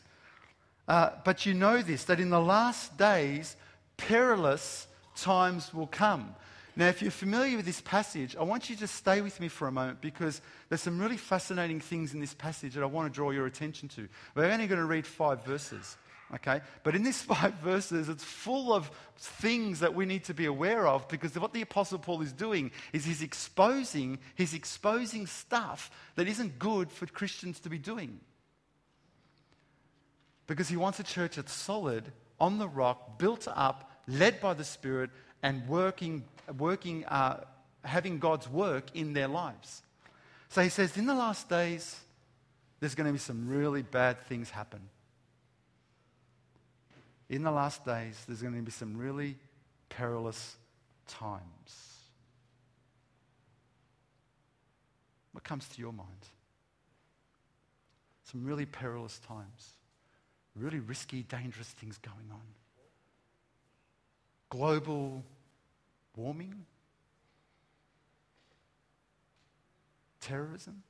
uh, 0.88 1.10
but 1.26 1.46
you 1.46 1.54
know 1.54 1.82
this, 1.82 2.06
that 2.06 2.22
in 2.22 2.30
the 2.30 2.40
last 2.40 2.98
days, 2.98 3.58
perilous 3.98 4.88
times 5.18 5.74
will 5.74 5.88
come. 5.88 6.36
Now, 6.78 6.88
if 6.88 7.02
you're 7.02 7.12
familiar 7.12 7.58
with 7.58 7.66
this 7.66 7.82
passage, 7.82 8.36
I 8.38 8.44
want 8.44 8.70
you 8.70 8.78
to 8.78 8.88
stay 8.88 9.20
with 9.20 9.42
me 9.42 9.50
for 9.50 9.68
a 9.68 9.72
moment 9.72 10.00
because 10.00 10.42
there's 10.70 10.82
some 10.82 11.00
really 11.00 11.18
fascinating 11.18 11.82
things 11.82 12.14
in 12.14 12.22
this 12.22 12.34
passage 12.34 12.76
that 12.76 12.84
I 12.84 12.88
want 12.88 13.12
to 13.12 13.16
draw 13.16 13.32
your 13.32 13.46
attention 13.46 13.90
to. 13.90 14.08
We're 14.36 14.52
only 14.52 14.68
going 14.68 14.80
to 14.80 14.86
read 14.86 15.06
five 15.06 15.44
verses. 15.44 15.98
Okay? 16.34 16.62
But 16.84 16.96
in 16.96 17.04
these 17.04 17.22
five 17.34 17.54
verses, 17.56 18.10
it's 18.10 18.24
full 18.24 18.74
of 18.74 18.90
things 19.18 19.80
that 19.80 19.94
we 19.94 20.06
need 20.06 20.24
to 20.26 20.34
be 20.34 20.46
aware 20.46 20.88
of 20.88 21.08
because 21.08 21.38
what 21.38 21.54
the 21.54 21.62
Apostle 21.62 22.00
Paul 22.00 22.22
is 22.22 22.34
doing 22.34 22.72
is 22.94 23.06
he's 23.06 23.22
exposing, 23.22 24.20
he's 24.36 24.54
exposing 24.54 25.28
stuff 25.28 25.92
that 26.16 26.28
isn't 26.28 26.60
good 26.60 26.92
for 26.92 27.06
Christians 27.06 27.60
to 27.62 27.70
be 27.70 27.78
doing. 27.78 28.20
Because 30.48 30.70
he 30.70 30.78
wants 30.78 31.00
a 31.00 31.04
church 31.04 31.38
that's 31.38 31.54
solid, 31.54 32.12
on 32.40 32.58
the 32.58 32.68
rock, 32.68 33.18
built 33.18 33.48
up, 33.48 33.90
led 34.08 34.40
by 34.42 34.54
the 34.54 34.64
Spirit, 34.64 35.10
and 35.42 35.68
working, 35.68 36.26
working 36.58 37.06
uh, 37.06 37.42
having 37.84 38.20
God's 38.20 38.50
work 38.50 38.86
in 38.94 39.14
their 39.14 39.28
lives. 39.28 39.82
So 40.50 40.62
he 40.62 40.70
says, 40.70 40.98
in 40.98 41.06
the 41.06 41.16
last 41.16 41.50
days, 41.50 42.00
there's 42.80 42.96
going 42.96 43.08
to 43.08 43.14
be 43.14 43.20
some 43.20 43.48
really 43.48 43.82
bad 43.82 44.22
things 44.26 44.50
happen. 44.50 44.82
In 47.30 47.44
the 47.44 47.52
last 47.52 47.86
days, 47.86 48.24
there's 48.28 48.42
going 48.42 48.56
to 48.56 48.62
be 48.62 48.72
some 48.72 48.98
really 48.98 49.38
perilous 49.90 50.58
times. 51.08 51.94
What 55.32 55.44
comes 55.44 55.68
to 55.70 55.82
your 55.82 55.92
mind? 55.92 56.10
Some 58.24 58.46
really 58.46 58.66
perilous 58.66 59.20
times, 59.20 59.74
really 60.56 60.80
risky, 60.80 61.24
dangerous 61.24 61.68
things 61.68 61.98
going 61.98 62.30
on. 62.32 62.42
Global 64.50 65.24
warming, 66.16 66.66
terrorism. 70.22 70.84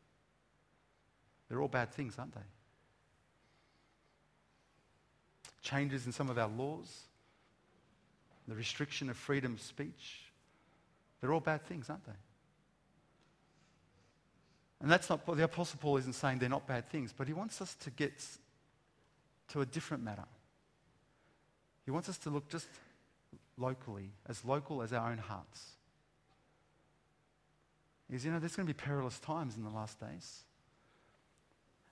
They're 1.47 1.61
all 1.61 1.67
bad 1.67 1.91
things, 1.91 2.15
aren't 2.17 2.33
they? 2.33 2.41
Changes 5.65 6.05
in 6.05 6.11
some 6.11 6.29
of 6.29 6.37
our 6.37 6.47
laws, 6.47 7.05
the 8.47 8.53
restriction 8.53 9.09
of 9.09 9.17
freedom 9.17 9.53
of 9.53 9.61
speech. 9.61 10.29
They're 11.19 11.33
all 11.33 11.39
bad 11.39 11.65
things, 11.65 11.89
aren't 11.89 12.05
they? 12.05 12.11
And 14.79 14.91
that's 14.91 15.09
not, 15.09 15.25
the 15.25 15.43
Apostle 15.43 15.79
Paul 15.81 15.97
isn't 15.97 16.13
saying 16.13 16.37
they're 16.37 16.49
not 16.49 16.67
bad 16.67 16.87
things, 16.91 17.11
but 17.17 17.25
he 17.25 17.33
wants 17.33 17.61
us 17.61 17.73
to 17.79 17.89
get 17.89 18.23
to 19.47 19.61
a 19.61 19.65
different 19.65 20.03
matter. 20.03 20.25
He 21.83 21.89
wants 21.89 22.09
us 22.09 22.19
to 22.19 22.29
look 22.29 22.47
just 22.47 22.67
locally, 23.57 24.11
as 24.29 24.45
local 24.45 24.83
as 24.83 24.93
our 24.93 25.09
own 25.09 25.17
hearts. 25.17 25.71
Is, 28.11 28.23
you 28.23 28.31
know, 28.31 28.37
there's 28.37 28.55
going 28.55 28.67
to 28.67 28.73
be 28.73 28.77
perilous 28.77 29.17
times 29.17 29.57
in 29.57 29.63
the 29.63 29.71
last 29.71 29.99
days. 29.99 30.43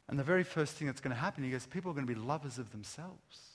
And 0.08 0.20
the 0.20 0.24
very 0.24 0.44
first 0.44 0.74
thing 0.74 0.86
that's 0.86 1.02
going 1.02 1.16
to 1.16 1.20
happen, 1.20 1.44
he 1.44 1.50
goes, 1.50 1.66
people 1.66 1.90
are 1.90 1.96
going 1.96 2.06
to 2.06 2.14
be 2.14 2.20
lovers 2.20 2.60
of 2.60 2.72
themselves. 2.72 3.53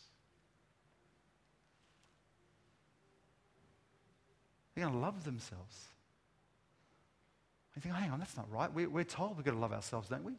They're 4.78 4.86
going 4.86 5.00
to 5.00 5.04
love 5.04 5.24
themselves. 5.24 5.86
You 7.74 7.82
think, 7.82 7.96
hang 7.96 8.12
on, 8.12 8.20
that's 8.20 8.36
not 8.36 8.48
right. 8.52 8.72
We're, 8.72 8.88
we're 8.88 9.02
told 9.02 9.36
we've 9.36 9.44
got 9.44 9.50
to 9.50 9.58
love 9.58 9.72
ourselves, 9.72 10.08
don't 10.08 10.22
we? 10.22 10.34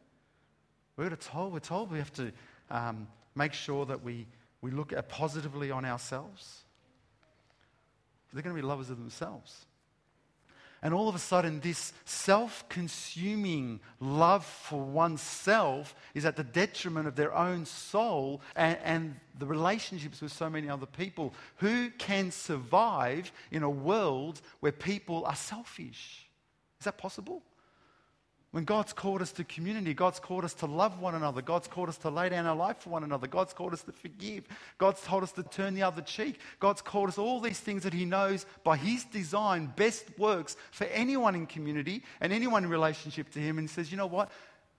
We're 0.96 1.10
told, 1.10 1.52
we're 1.52 1.58
told 1.58 1.92
we 1.92 1.98
have 1.98 2.12
to 2.14 2.32
um, 2.70 3.06
make 3.34 3.52
sure 3.52 3.84
that 3.84 4.02
we, 4.02 4.26
we 4.62 4.70
look 4.70 4.94
positively 5.10 5.70
on 5.70 5.84
ourselves. 5.84 6.60
They're 8.32 8.42
going 8.42 8.56
to 8.56 8.62
be 8.62 8.66
lovers 8.66 8.88
of 8.88 8.98
themselves. 8.98 9.66
And 10.82 10.94
all 10.94 11.08
of 11.08 11.14
a 11.14 11.18
sudden, 11.18 11.60
this 11.60 11.92
self 12.06 12.66
consuming 12.68 13.80
love 14.00 14.46
for 14.46 14.80
oneself 14.82 15.94
is 16.14 16.24
at 16.24 16.36
the 16.36 16.44
detriment 16.44 17.06
of 17.06 17.16
their 17.16 17.34
own 17.34 17.66
soul 17.66 18.40
and, 18.56 18.78
and, 18.82 19.16
the 19.38 19.46
relationships 19.46 20.20
with 20.20 20.32
so 20.32 20.50
many 20.50 20.68
other 20.68 20.84
people. 20.84 21.32
Who 21.56 21.88
can 21.92 22.30
survive 22.30 23.32
in 23.50 23.62
a 23.62 23.70
world 23.70 24.42
where 24.60 24.70
people 24.70 25.24
are 25.24 25.34
selfish? 25.34 26.28
Is 26.78 26.84
that 26.84 26.98
possible? 26.98 27.42
When 28.52 28.64
God's 28.64 28.92
called 28.92 29.22
us 29.22 29.30
to 29.32 29.44
community, 29.44 29.94
God's 29.94 30.18
called 30.18 30.44
us 30.44 30.54
to 30.54 30.66
love 30.66 31.00
one 31.00 31.14
another, 31.14 31.40
God's 31.40 31.68
called 31.68 31.88
us 31.88 31.98
to 31.98 32.10
lay 32.10 32.28
down 32.28 32.46
our 32.46 32.56
life 32.56 32.78
for 32.78 32.90
one 32.90 33.04
another, 33.04 33.28
God's 33.28 33.52
called 33.52 33.72
us 33.72 33.82
to 33.82 33.92
forgive, 33.92 34.44
God's 34.76 35.00
told 35.02 35.22
us 35.22 35.30
to 35.32 35.44
turn 35.44 35.74
the 35.74 35.84
other 35.84 36.02
cheek, 36.02 36.40
God's 36.58 36.82
called 36.82 37.08
us 37.08 37.16
all 37.18 37.40
these 37.40 37.60
things 37.60 37.84
that 37.84 37.92
He 37.92 38.04
knows 38.04 38.46
by 38.64 38.76
His 38.76 39.04
design 39.04 39.72
best 39.76 40.06
works 40.18 40.56
for 40.72 40.84
anyone 40.86 41.36
in 41.36 41.46
community 41.46 42.02
and 42.20 42.32
anyone 42.32 42.64
in 42.64 42.70
relationship 42.70 43.30
to 43.30 43.38
Him. 43.38 43.56
And 43.58 43.68
He 43.68 43.72
says, 43.72 43.92
you 43.92 43.96
know 43.96 44.06
what? 44.06 44.32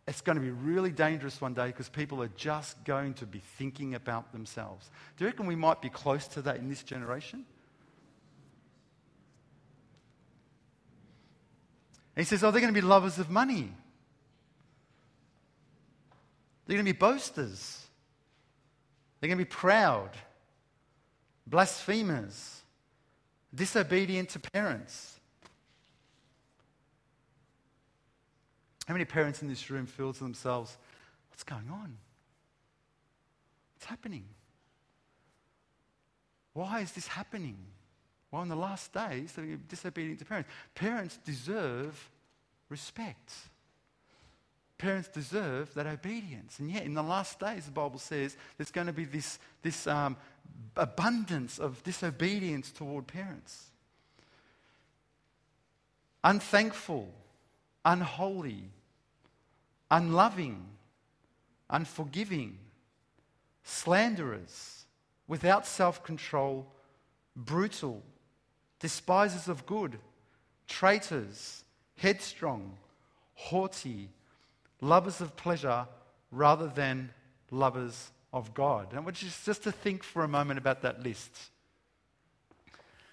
It's 0.06 0.20
going 0.22 0.38
to 0.38 0.42
be 0.42 0.52
really 0.52 0.92
dangerous 0.92 1.40
one 1.40 1.54
day 1.54 1.68
because 1.68 1.88
people 1.88 2.22
are 2.22 2.32
just 2.36 2.84
going 2.84 3.14
to 3.16 3.26
be 3.26 3.40
thinking 3.40 3.96
about 3.96 4.34
themselves. 4.34 4.90
Do 5.16 5.24
you 5.24 5.30
reckon 5.30 5.46
we 5.46 5.56
might 5.56 5.82
be 5.82 5.90
close 5.90 6.28
to 6.30 6.42
that 6.42 6.58
in 6.58 6.68
this 6.68 6.84
generation? 6.84 7.46
He 12.16 12.24
says, 12.24 12.44
Oh, 12.44 12.52
they're 12.52 12.62
going 12.62 12.74
to 12.74 12.82
be 12.82 12.86
lovers 12.86 13.20
of 13.20 13.30
money. 13.30 13.72
They're 16.66 16.76
going 16.76 16.86
to 16.86 16.94
be 16.94 16.98
boasters. 16.98 17.86
They're 19.20 19.28
going 19.28 19.38
to 19.38 19.46
be 19.46 19.50
proud, 19.50 20.10
blasphemers, 21.46 22.62
disobedient 23.54 24.30
to 24.30 24.40
parents. 24.40 25.20
How 28.88 28.94
many 28.94 29.06
parents 29.06 29.42
in 29.42 29.48
this 29.48 29.70
room 29.70 29.86
feel 29.86 30.12
to 30.12 30.20
themselves, 30.20 30.78
What's 31.30 31.44
going 31.44 31.70
on? 31.72 31.98
What's 33.74 33.86
happening? 33.86 34.26
Why 36.54 36.82
is 36.82 36.92
this 36.92 37.08
happening? 37.08 37.58
Well, 38.32 38.42
in 38.42 38.50
the 38.50 38.56
last 38.56 38.94
days, 38.94 39.34
they're 39.34 39.58
disobedient 39.68 40.20
to 40.20 40.26
parents. 40.26 40.50
Parents 40.74 41.20
deserve 41.26 42.10
respect. 42.70 43.34
Parents 44.78 45.10
deserve 45.10 45.74
that 45.74 45.86
obedience. 45.86 46.58
And 46.60 46.72
yet, 46.72 46.86
in 46.86 46.94
the 46.94 47.04
last 47.04 47.40
days, 47.40 47.66
the 47.66 47.72
Bible 47.72 48.00
says 48.00 48.38
there's 48.58 48.72
going 48.72 48.88
to 48.88 48.94
be 48.94 49.04
this, 49.04 49.38
this 49.62 49.86
um, 49.86 50.16
abundance 50.78 51.60
of 51.60 51.84
disobedience 51.84 52.72
toward 52.72 53.06
parents. 53.06 53.68
Unthankful, 56.24 57.12
unholy, 57.84 58.70
unloving, 59.90 60.66
unforgiving, 61.70 62.58
slanderers, 63.64 64.86
without 65.28 65.68
self 65.68 66.04
control, 66.04 66.66
brutal, 67.36 68.02
despisers 68.82 69.48
of 69.48 69.66
good, 69.66 69.98
traitors, 70.68 71.64
headstrong, 71.98 72.78
haughty, 73.36 74.10
lovers 74.82 75.22
of 75.22 75.36
pleasure 75.38 75.88
rather 76.32 76.68
than 76.68 77.12
lovers 77.52 78.12
of 78.34 78.54
God. 78.54 78.88
And 78.90 79.00
I 79.00 79.02
want 79.02 79.22
you 79.22 79.30
just 79.46 79.64
to 79.64 79.72
think 79.72 80.04
for 80.04 80.24
a 80.24 80.28
moment 80.28 80.58
about 80.58 80.82
that 80.82 81.04
list. 81.04 81.32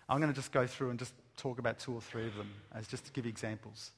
I'm 0.09 0.19
going 0.19 0.33
to 0.33 0.37
just 0.37 0.53
go 0.53 0.67
through 0.67 0.91
and 0.91 0.99
just 0.99 1.13
talk 1.37 1.59
about 1.59 1.79
two 1.79 1.93
or 1.93 2.01
three 2.01 2.27
of 2.27 2.35
them 2.37 2.51
as 2.75 2.89
just 2.89 3.05
to 3.05 3.13
give 3.13 3.27
examples. 3.27 3.91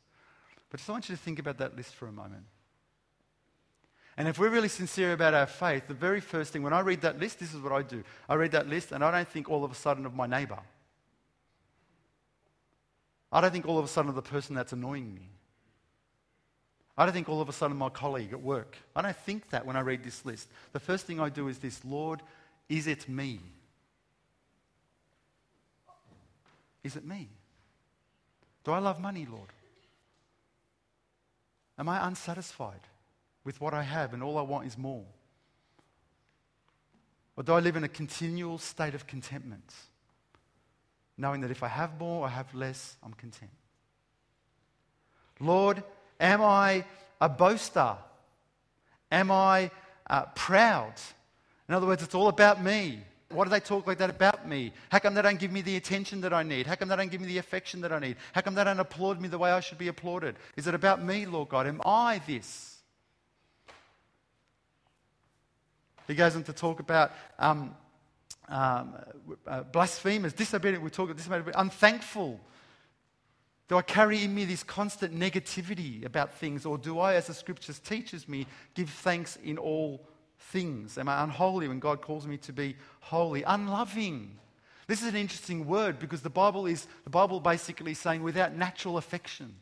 But 0.70 0.78
just 0.78 0.88
I 0.90 0.92
want 0.92 1.08
you 1.08 1.16
to 1.16 1.22
think 1.22 1.38
about 1.38 1.58
that 1.58 1.76
list 1.76 1.94
for 1.94 2.08
a 2.08 2.12
moment. 2.12 2.44
And 4.16 4.28
if 4.28 4.38
we're 4.38 4.50
really 4.50 4.68
sincere 4.68 5.12
about 5.12 5.34
our 5.34 5.46
faith, 5.46 5.86
the 5.86 5.94
very 5.94 6.20
first 6.20 6.52
thing, 6.52 6.62
when 6.62 6.72
I 6.72 6.80
read 6.80 7.00
that 7.02 7.18
list, 7.18 7.38
this 7.38 7.54
is 7.54 7.60
what 7.60 7.72
I 7.72 7.82
do. 7.82 8.02
I 8.28 8.34
read 8.34 8.50
that 8.52 8.68
list 8.68 8.92
and 8.92 9.04
I 9.04 9.10
don't 9.10 9.28
think 9.28 9.48
all 9.48 9.64
of 9.64 9.70
a 9.70 9.74
sudden 9.74 10.04
of 10.04 10.14
my 10.14 10.26
neighbor. 10.26 10.58
I 13.32 13.40
don't 13.40 13.52
think 13.52 13.66
all 13.66 13.78
of 13.78 13.84
a 13.84 13.88
sudden 13.88 14.14
the 14.14 14.22
person 14.22 14.54
that's 14.54 14.72
annoying 14.72 15.14
me. 15.14 15.28
I 16.98 17.04
don't 17.04 17.14
think 17.14 17.28
all 17.28 17.40
of 17.40 17.48
a 17.48 17.52
sudden 17.52 17.76
my 17.76 17.88
colleague 17.88 18.32
at 18.32 18.42
work. 18.42 18.76
I 18.94 19.02
don't 19.02 19.16
think 19.16 19.50
that 19.50 19.64
when 19.64 19.76
I 19.76 19.80
read 19.80 20.04
this 20.04 20.24
list. 20.24 20.48
The 20.72 20.80
first 20.80 21.06
thing 21.06 21.20
I 21.20 21.28
do 21.28 21.48
is 21.48 21.58
this 21.58 21.84
Lord, 21.84 22.20
is 22.68 22.86
it 22.86 23.08
me? 23.08 23.40
Is 26.82 26.96
it 26.96 27.04
me? 27.04 27.28
Do 28.64 28.72
I 28.72 28.78
love 28.78 29.00
money, 29.00 29.26
Lord? 29.30 29.48
Am 31.78 31.88
I 31.88 32.06
unsatisfied 32.06 32.80
with 33.44 33.60
what 33.60 33.72
I 33.72 33.82
have 33.82 34.12
and 34.12 34.22
all 34.22 34.36
I 34.36 34.42
want 34.42 34.66
is 34.66 34.76
more? 34.76 35.04
Or 37.36 37.42
do 37.42 37.54
I 37.54 37.60
live 37.60 37.76
in 37.76 37.84
a 37.84 37.88
continual 37.88 38.58
state 38.58 38.94
of 38.94 39.06
contentment? 39.06 39.72
Knowing 41.20 41.42
that 41.42 41.50
if 41.50 41.62
I 41.62 41.68
have 41.68 41.98
more 41.98 42.24
or 42.24 42.28
have 42.28 42.52
less, 42.54 42.96
I'm 43.02 43.12
content. 43.12 43.50
Lord, 45.38 45.82
am 46.18 46.42
I 46.42 46.84
a 47.20 47.28
boaster? 47.28 47.96
Am 49.12 49.30
I 49.30 49.70
uh, 50.08 50.26
proud? 50.34 50.94
In 51.68 51.74
other 51.74 51.86
words, 51.86 52.02
it's 52.02 52.14
all 52.14 52.28
about 52.28 52.62
me. 52.62 53.00
Why 53.28 53.44
do 53.44 53.50
they 53.50 53.60
talk 53.60 53.86
like 53.86 53.98
that 53.98 54.10
about 54.10 54.48
me? 54.48 54.72
How 54.90 54.98
come 54.98 55.14
they 55.14 55.22
don't 55.22 55.38
give 55.38 55.52
me 55.52 55.60
the 55.60 55.76
attention 55.76 56.20
that 56.22 56.32
I 56.32 56.42
need? 56.42 56.66
How 56.66 56.74
come 56.74 56.88
they 56.88 56.96
don't 56.96 57.10
give 57.10 57.20
me 57.20 57.28
the 57.28 57.38
affection 57.38 57.80
that 57.82 57.92
I 57.92 58.00
need? 58.00 58.16
How 58.32 58.40
come 58.40 58.54
they 58.54 58.64
don't 58.64 58.80
applaud 58.80 59.20
me 59.20 59.28
the 59.28 59.38
way 59.38 59.52
I 59.52 59.60
should 59.60 59.78
be 59.78 59.88
applauded? 59.88 60.36
Is 60.56 60.66
it 60.66 60.74
about 60.74 61.02
me, 61.02 61.26
Lord 61.26 61.48
God? 61.48 61.66
Am 61.66 61.80
I 61.84 62.20
this? 62.26 62.78
He 66.08 66.14
goes 66.16 66.34
on 66.34 66.42
to 66.44 66.52
talk 66.52 66.80
about 66.80 67.12
um, 67.38 67.76
um, 68.50 68.94
uh, 69.46 69.62
blasphemers, 69.62 70.32
disobedient, 70.32 70.82
we 70.82 70.90
talk 70.90 71.06
about 71.06 71.16
disobedient, 71.16 71.54
unthankful. 71.56 72.40
Do 73.68 73.76
I 73.76 73.82
carry 73.82 74.24
in 74.24 74.34
me 74.34 74.44
this 74.44 74.64
constant 74.64 75.16
negativity 75.16 76.04
about 76.04 76.34
things, 76.34 76.66
or 76.66 76.76
do 76.76 76.98
I, 76.98 77.14
as 77.14 77.28
the 77.28 77.34
scriptures 77.34 77.78
teaches 77.78 78.28
me, 78.28 78.46
give 78.74 78.90
thanks 78.90 79.36
in 79.36 79.58
all 79.58 80.04
things? 80.38 80.98
Am 80.98 81.08
I 81.08 81.22
unholy 81.22 81.68
when 81.68 81.78
God 81.78 82.02
calls 82.02 82.26
me 82.26 82.36
to 82.38 82.52
be 82.52 82.76
holy? 82.98 83.44
Unloving. 83.44 84.36
This 84.88 85.02
is 85.02 85.08
an 85.08 85.16
interesting 85.16 85.68
word 85.68 86.00
because 86.00 86.22
the 86.22 86.30
Bible 86.30 86.66
is 86.66 86.88
the 87.04 87.10
Bible 87.10 87.38
basically 87.38 87.94
saying 87.94 88.24
without 88.24 88.56
natural 88.56 88.96
affection. 88.96 89.54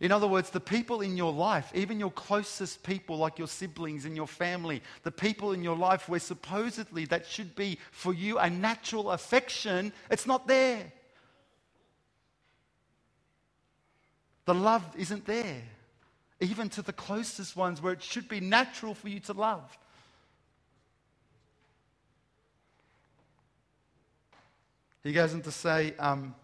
In 0.00 0.10
other 0.10 0.26
words, 0.26 0.50
the 0.50 0.60
people 0.60 1.00
in 1.00 1.16
your 1.16 1.32
life, 1.32 1.70
even 1.74 2.00
your 2.00 2.10
closest 2.10 2.82
people, 2.82 3.18
like 3.18 3.38
your 3.38 3.46
siblings 3.46 4.04
and 4.04 4.16
your 4.16 4.26
family, 4.26 4.82
the 5.04 5.12
people 5.12 5.52
in 5.52 5.62
your 5.62 5.76
life 5.76 6.08
where 6.08 6.18
supposedly 6.18 7.04
that 7.06 7.24
should 7.24 7.54
be 7.54 7.78
for 7.92 8.12
you 8.12 8.38
a 8.38 8.50
natural 8.50 9.12
affection, 9.12 9.92
it's 10.10 10.26
not 10.26 10.48
there. 10.48 10.92
The 14.44 14.54
love 14.54 14.84
isn't 14.98 15.24
there, 15.24 15.62
even 16.40 16.68
to 16.70 16.82
the 16.82 16.92
closest 16.92 17.56
ones 17.56 17.80
where 17.80 17.92
it 17.92 18.02
should 18.02 18.28
be 18.28 18.40
natural 18.40 18.94
for 18.94 19.08
you 19.08 19.20
to 19.20 19.32
love. 19.32 19.78
He 25.04 25.12
goes 25.12 25.32
on 25.34 25.42
to 25.42 25.52
say, 25.52 25.94
um, 25.98 26.34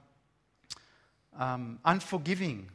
um, 1.37 1.79
unforgiving 1.85 2.69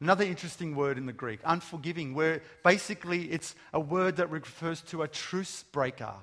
Another 0.00 0.24
interesting 0.24 0.76
word 0.76 0.96
in 0.96 1.06
the 1.06 1.12
Greek, 1.12 1.40
unforgiving, 1.44 2.14
where 2.14 2.40
basically 2.64 3.30
it's 3.32 3.56
a 3.72 3.80
word 3.80 4.16
that 4.16 4.30
refers 4.30 4.80
to 4.82 5.02
a 5.02 5.08
truce 5.08 5.64
breaker. 5.72 6.14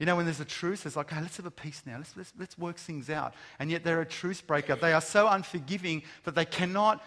You 0.00 0.06
know, 0.06 0.16
when 0.16 0.24
there's 0.24 0.40
a 0.40 0.46
truce, 0.46 0.84
it's 0.86 0.96
like, 0.96 1.12
okay, 1.12 1.20
let's 1.20 1.36
have 1.36 1.46
a 1.46 1.50
peace 1.50 1.82
now. 1.86 1.98
Let's, 1.98 2.16
let's, 2.16 2.32
let's 2.38 2.58
work 2.58 2.76
things 2.76 3.10
out. 3.10 3.34
And 3.58 3.70
yet 3.70 3.84
they're 3.84 4.00
a 4.00 4.06
truce 4.06 4.40
breaker. 4.40 4.74
They 4.74 4.94
are 4.94 5.00
so 5.00 5.28
unforgiving 5.28 6.02
that 6.24 6.34
they 6.34 6.46
cannot 6.46 7.04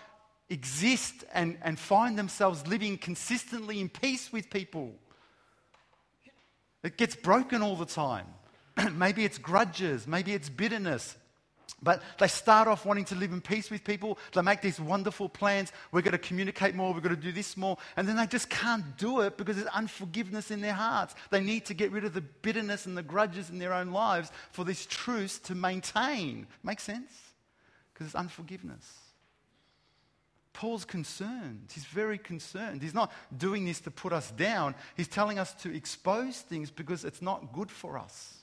exist 0.49 1.25
and, 1.34 1.58
and 1.63 1.77
find 1.77 2.17
themselves 2.17 2.67
living 2.67 2.97
consistently 2.97 3.82
in 3.82 3.89
peace 3.89 4.32
with 4.32 4.49
people. 4.49 4.93
It 6.84 6.95
gets 6.95 7.15
broken 7.15 7.62
all 7.62 7.75
the 7.75 7.86
time. 7.86 8.27
maybe 8.93 9.25
it's 9.25 9.38
grudges, 9.38 10.06
maybe 10.08 10.34
it's 10.34 10.49
bitterness, 10.49 11.17
but 11.84 12.02
they 12.17 12.28
start 12.28 12.67
off 12.67 12.86
wanting 12.86 13.06
to 13.06 13.15
live 13.15 13.34
in 13.34 13.41
peace 13.41 13.69
with 13.69 13.84
people. 13.84 14.17
They 14.34 14.41
make 14.41 14.62
these 14.62 14.80
wonderful 14.80 15.28
plans. 15.28 15.71
We're 15.91 16.02
going 16.02 16.13
to 16.13 16.17
communicate 16.17 16.76
more. 16.76 16.93
We're 16.93 17.02
going 17.02 17.15
to 17.15 17.21
do 17.21 17.32
this 17.32 17.58
more. 17.58 17.78
And 17.97 18.08
then 18.08 18.15
they 18.15 18.26
just 18.26 18.49
can't 18.49 18.97
do 18.97 19.21
it 19.21 19.38
because 19.38 19.58
there's 19.58 19.67
unforgiveness 19.67 20.49
in 20.49 20.62
their 20.62 20.73
hearts. 20.73 21.13
They 21.30 21.41
need 21.41 21.65
to 21.65 21.73
get 21.73 21.91
rid 21.91 22.06
of 22.06 22.13
the 22.13 22.21
bitterness 22.21 22.86
and 22.86 22.97
the 22.97 23.04
grudges 23.04 23.49
in 23.49 23.60
their 23.60 23.73
own 23.73 23.91
lives 23.91 24.32
for 24.52 24.63
this 24.63 24.86
truce 24.86 25.39
to 25.39 25.56
maintain. 25.56 26.47
Makes 26.63 26.84
sense? 26.84 27.12
Because 27.93 28.08
it's 28.08 28.15
unforgiveness. 28.15 28.86
Paul's 30.54 30.86
concerned. 30.86 31.69
He's 31.73 31.86
very 31.86 32.17
concerned. 32.17 32.82
He's 32.82 32.93
not 32.93 33.12
doing 33.36 33.65
this 33.65 33.82
to 33.82 33.91
put 33.91 34.13
us 34.13 34.32
down. 34.32 34.76
He's 34.95 35.08
telling 35.08 35.39
us 35.39 35.54
to 35.56 35.76
expose 35.76 36.39
things 36.39 36.71
because 36.71 37.04
it's 37.04 37.21
not 37.21 37.52
good 37.52 37.71
for 37.71 37.97
us. 37.97 38.42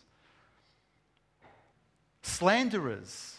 Slanderers. 2.23 3.37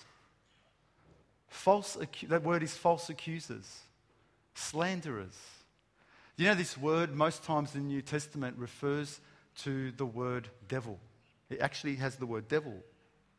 False, 1.48 1.98
that 2.28 2.44
word 2.44 2.63
is 2.63 2.76
false 2.76 3.10
accusers. 3.10 3.80
Slanderers. 4.56 5.38
You 6.38 6.48
know, 6.48 6.56
this 6.56 6.78
word, 6.78 7.13
most 7.13 7.44
times 7.44 7.76
in 7.76 7.82
the 7.82 7.88
New 7.88 8.02
Testament, 8.02 8.58
refers 8.58 9.20
to 9.60 9.91
the 9.91 10.06
word 10.06 10.48
devil. 10.67 11.00
It 11.50 11.60
actually 11.60 11.96
has 11.98 12.15
the 12.15 12.26
word 12.26 12.48
devil. 12.48 12.74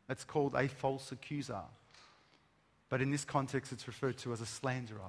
It's 0.09 0.23
called 0.23 0.55
a 0.55 0.67
false 0.67 1.11
accuser. 1.11 1.61
But 2.89 3.01
in 3.01 3.09
this 3.09 3.25
context, 3.25 3.71
it's 3.71 3.87
referred 3.87 4.17
to 4.19 4.33
as 4.33 4.41
a 4.41 4.45
slanderer. 4.45 4.99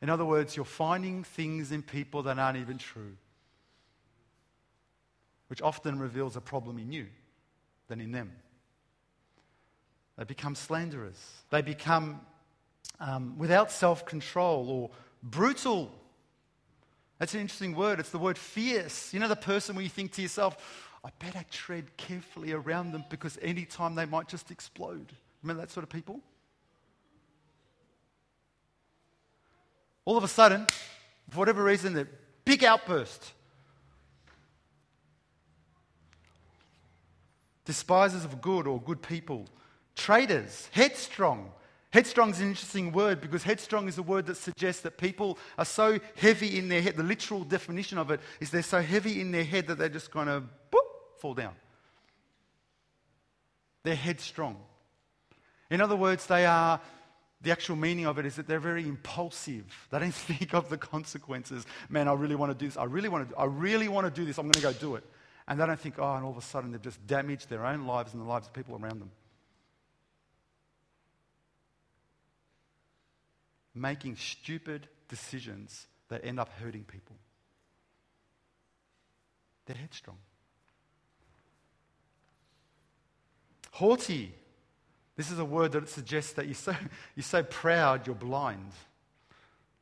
In 0.00 0.08
other 0.10 0.24
words, 0.24 0.56
you're 0.56 0.64
finding 0.64 1.22
things 1.22 1.70
in 1.70 1.82
people 1.82 2.24
that 2.24 2.38
aren't 2.38 2.58
even 2.58 2.78
true, 2.78 3.16
which 5.48 5.62
often 5.62 6.00
reveals 6.00 6.34
a 6.34 6.40
problem 6.40 6.78
in 6.78 6.90
you 6.90 7.06
than 7.86 8.00
in 8.00 8.10
them. 8.10 8.32
They 10.22 10.26
become 10.26 10.54
slanderers. 10.54 11.20
They 11.50 11.62
become 11.62 12.20
um, 13.00 13.36
without 13.38 13.72
self 13.72 14.06
control 14.06 14.70
or 14.70 14.90
brutal. 15.20 15.90
That's 17.18 17.34
an 17.34 17.40
interesting 17.40 17.74
word. 17.74 17.98
It's 17.98 18.10
the 18.10 18.20
word 18.20 18.38
fierce. 18.38 19.12
You 19.12 19.18
know, 19.18 19.26
the 19.26 19.34
person 19.34 19.74
where 19.74 19.82
you 19.82 19.88
think 19.88 20.12
to 20.12 20.22
yourself, 20.22 20.88
I 21.04 21.08
better 21.18 21.44
tread 21.50 21.96
carefully 21.96 22.52
around 22.52 22.92
them 22.92 23.04
because 23.10 23.36
any 23.42 23.64
time 23.64 23.96
they 23.96 24.04
might 24.04 24.28
just 24.28 24.52
explode. 24.52 25.12
Remember 25.42 25.60
that 25.62 25.72
sort 25.72 25.82
of 25.82 25.90
people? 25.90 26.20
All 30.04 30.16
of 30.16 30.22
a 30.22 30.28
sudden, 30.28 30.68
for 31.30 31.38
whatever 31.38 31.64
reason, 31.64 31.94
the 31.94 32.06
big 32.44 32.62
outburst. 32.62 33.32
Despisers 37.64 38.24
of 38.24 38.40
good 38.40 38.68
or 38.68 38.80
good 38.80 39.02
people 39.02 39.48
Traitors, 39.96 40.68
headstrong. 40.72 41.50
Headstrong 41.92 42.30
is 42.30 42.40
an 42.40 42.48
interesting 42.48 42.90
word 42.92 43.20
because 43.20 43.42
headstrong 43.42 43.86
is 43.86 43.98
a 43.98 44.02
word 44.02 44.26
that 44.26 44.36
suggests 44.38 44.80
that 44.82 44.96
people 44.96 45.38
are 45.58 45.64
so 45.64 46.00
heavy 46.16 46.58
in 46.58 46.68
their 46.68 46.80
head. 46.80 46.96
The 46.96 47.02
literal 47.02 47.44
definition 47.44 47.98
of 47.98 48.10
it 48.10 48.20
is 48.40 48.50
they're 48.50 48.62
so 48.62 48.80
heavy 48.80 49.20
in 49.20 49.30
their 49.30 49.44
head 49.44 49.66
that 49.66 49.76
they're 49.76 49.90
just 49.90 50.10
going 50.10 50.26
to 50.26 50.42
fall 51.18 51.34
down. 51.34 51.54
They're 53.84 53.94
headstrong. 53.94 54.56
In 55.70 55.80
other 55.80 55.96
words, 55.96 56.26
they 56.26 56.46
are, 56.46 56.80
the 57.42 57.50
actual 57.50 57.76
meaning 57.76 58.06
of 58.06 58.18
it 58.18 58.26
is 58.26 58.36
that 58.36 58.46
they're 58.46 58.58
very 58.58 58.88
impulsive. 58.88 59.64
They 59.90 59.98
don't 59.98 60.14
think 60.14 60.54
of 60.54 60.68
the 60.68 60.78
consequences. 60.78 61.66
Man, 61.88 62.08
I 62.08 62.14
really 62.14 62.36
want 62.36 62.52
to 62.52 62.58
do 62.58 62.66
this. 62.66 62.76
I 62.76 62.84
really 62.84 63.08
want 63.08 63.30
to, 63.30 63.36
I 63.36 63.44
really 63.44 63.88
want 63.88 64.06
to 64.06 64.20
do 64.20 64.24
this. 64.24 64.38
I'm 64.38 64.46
going 64.46 64.52
to 64.52 64.62
go 64.62 64.72
do 64.72 64.96
it. 64.96 65.04
And 65.46 65.60
they 65.60 65.66
don't 65.66 65.78
think, 65.78 65.98
oh, 65.98 66.14
and 66.14 66.24
all 66.24 66.30
of 66.30 66.36
a 66.36 66.42
sudden 66.42 66.72
they've 66.72 66.80
just 66.80 67.06
damaged 67.06 67.48
their 67.48 67.66
own 67.66 67.86
lives 67.86 68.14
and 68.14 68.22
the 68.22 68.26
lives 68.26 68.46
of 68.46 68.52
people 68.52 68.76
around 68.76 69.00
them. 69.00 69.10
Making 73.74 74.16
stupid 74.16 74.88
decisions 75.08 75.86
that 76.08 76.24
end 76.24 76.38
up 76.38 76.50
hurting 76.60 76.84
people. 76.84 77.16
They're 79.66 79.76
headstrong. 79.76 80.18
Haughty. 83.70 84.34
This 85.16 85.30
is 85.30 85.38
a 85.38 85.44
word 85.44 85.72
that 85.72 85.88
suggests 85.88 86.32
that 86.32 86.46
you're 86.46 86.54
so, 86.54 86.74
you're 87.16 87.22
so 87.22 87.42
proud 87.42 88.06
you're 88.06 88.16
blind. 88.16 88.72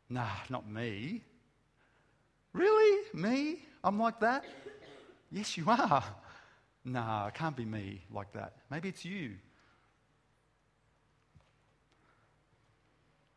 Nah, 0.08 0.26
not 0.48 0.68
me. 0.68 1.22
Really? 2.52 3.06
Me? 3.14 3.62
I'm 3.82 3.98
like 3.98 4.20
that? 4.20 4.44
Yes, 5.30 5.56
you 5.56 5.64
are. 5.68 6.04
Nah, 6.84 7.28
it 7.28 7.34
can't 7.34 7.56
be 7.56 7.64
me 7.64 8.02
like 8.10 8.32
that. 8.32 8.54
Maybe 8.70 8.88
it's 8.88 9.04
you. 9.04 9.36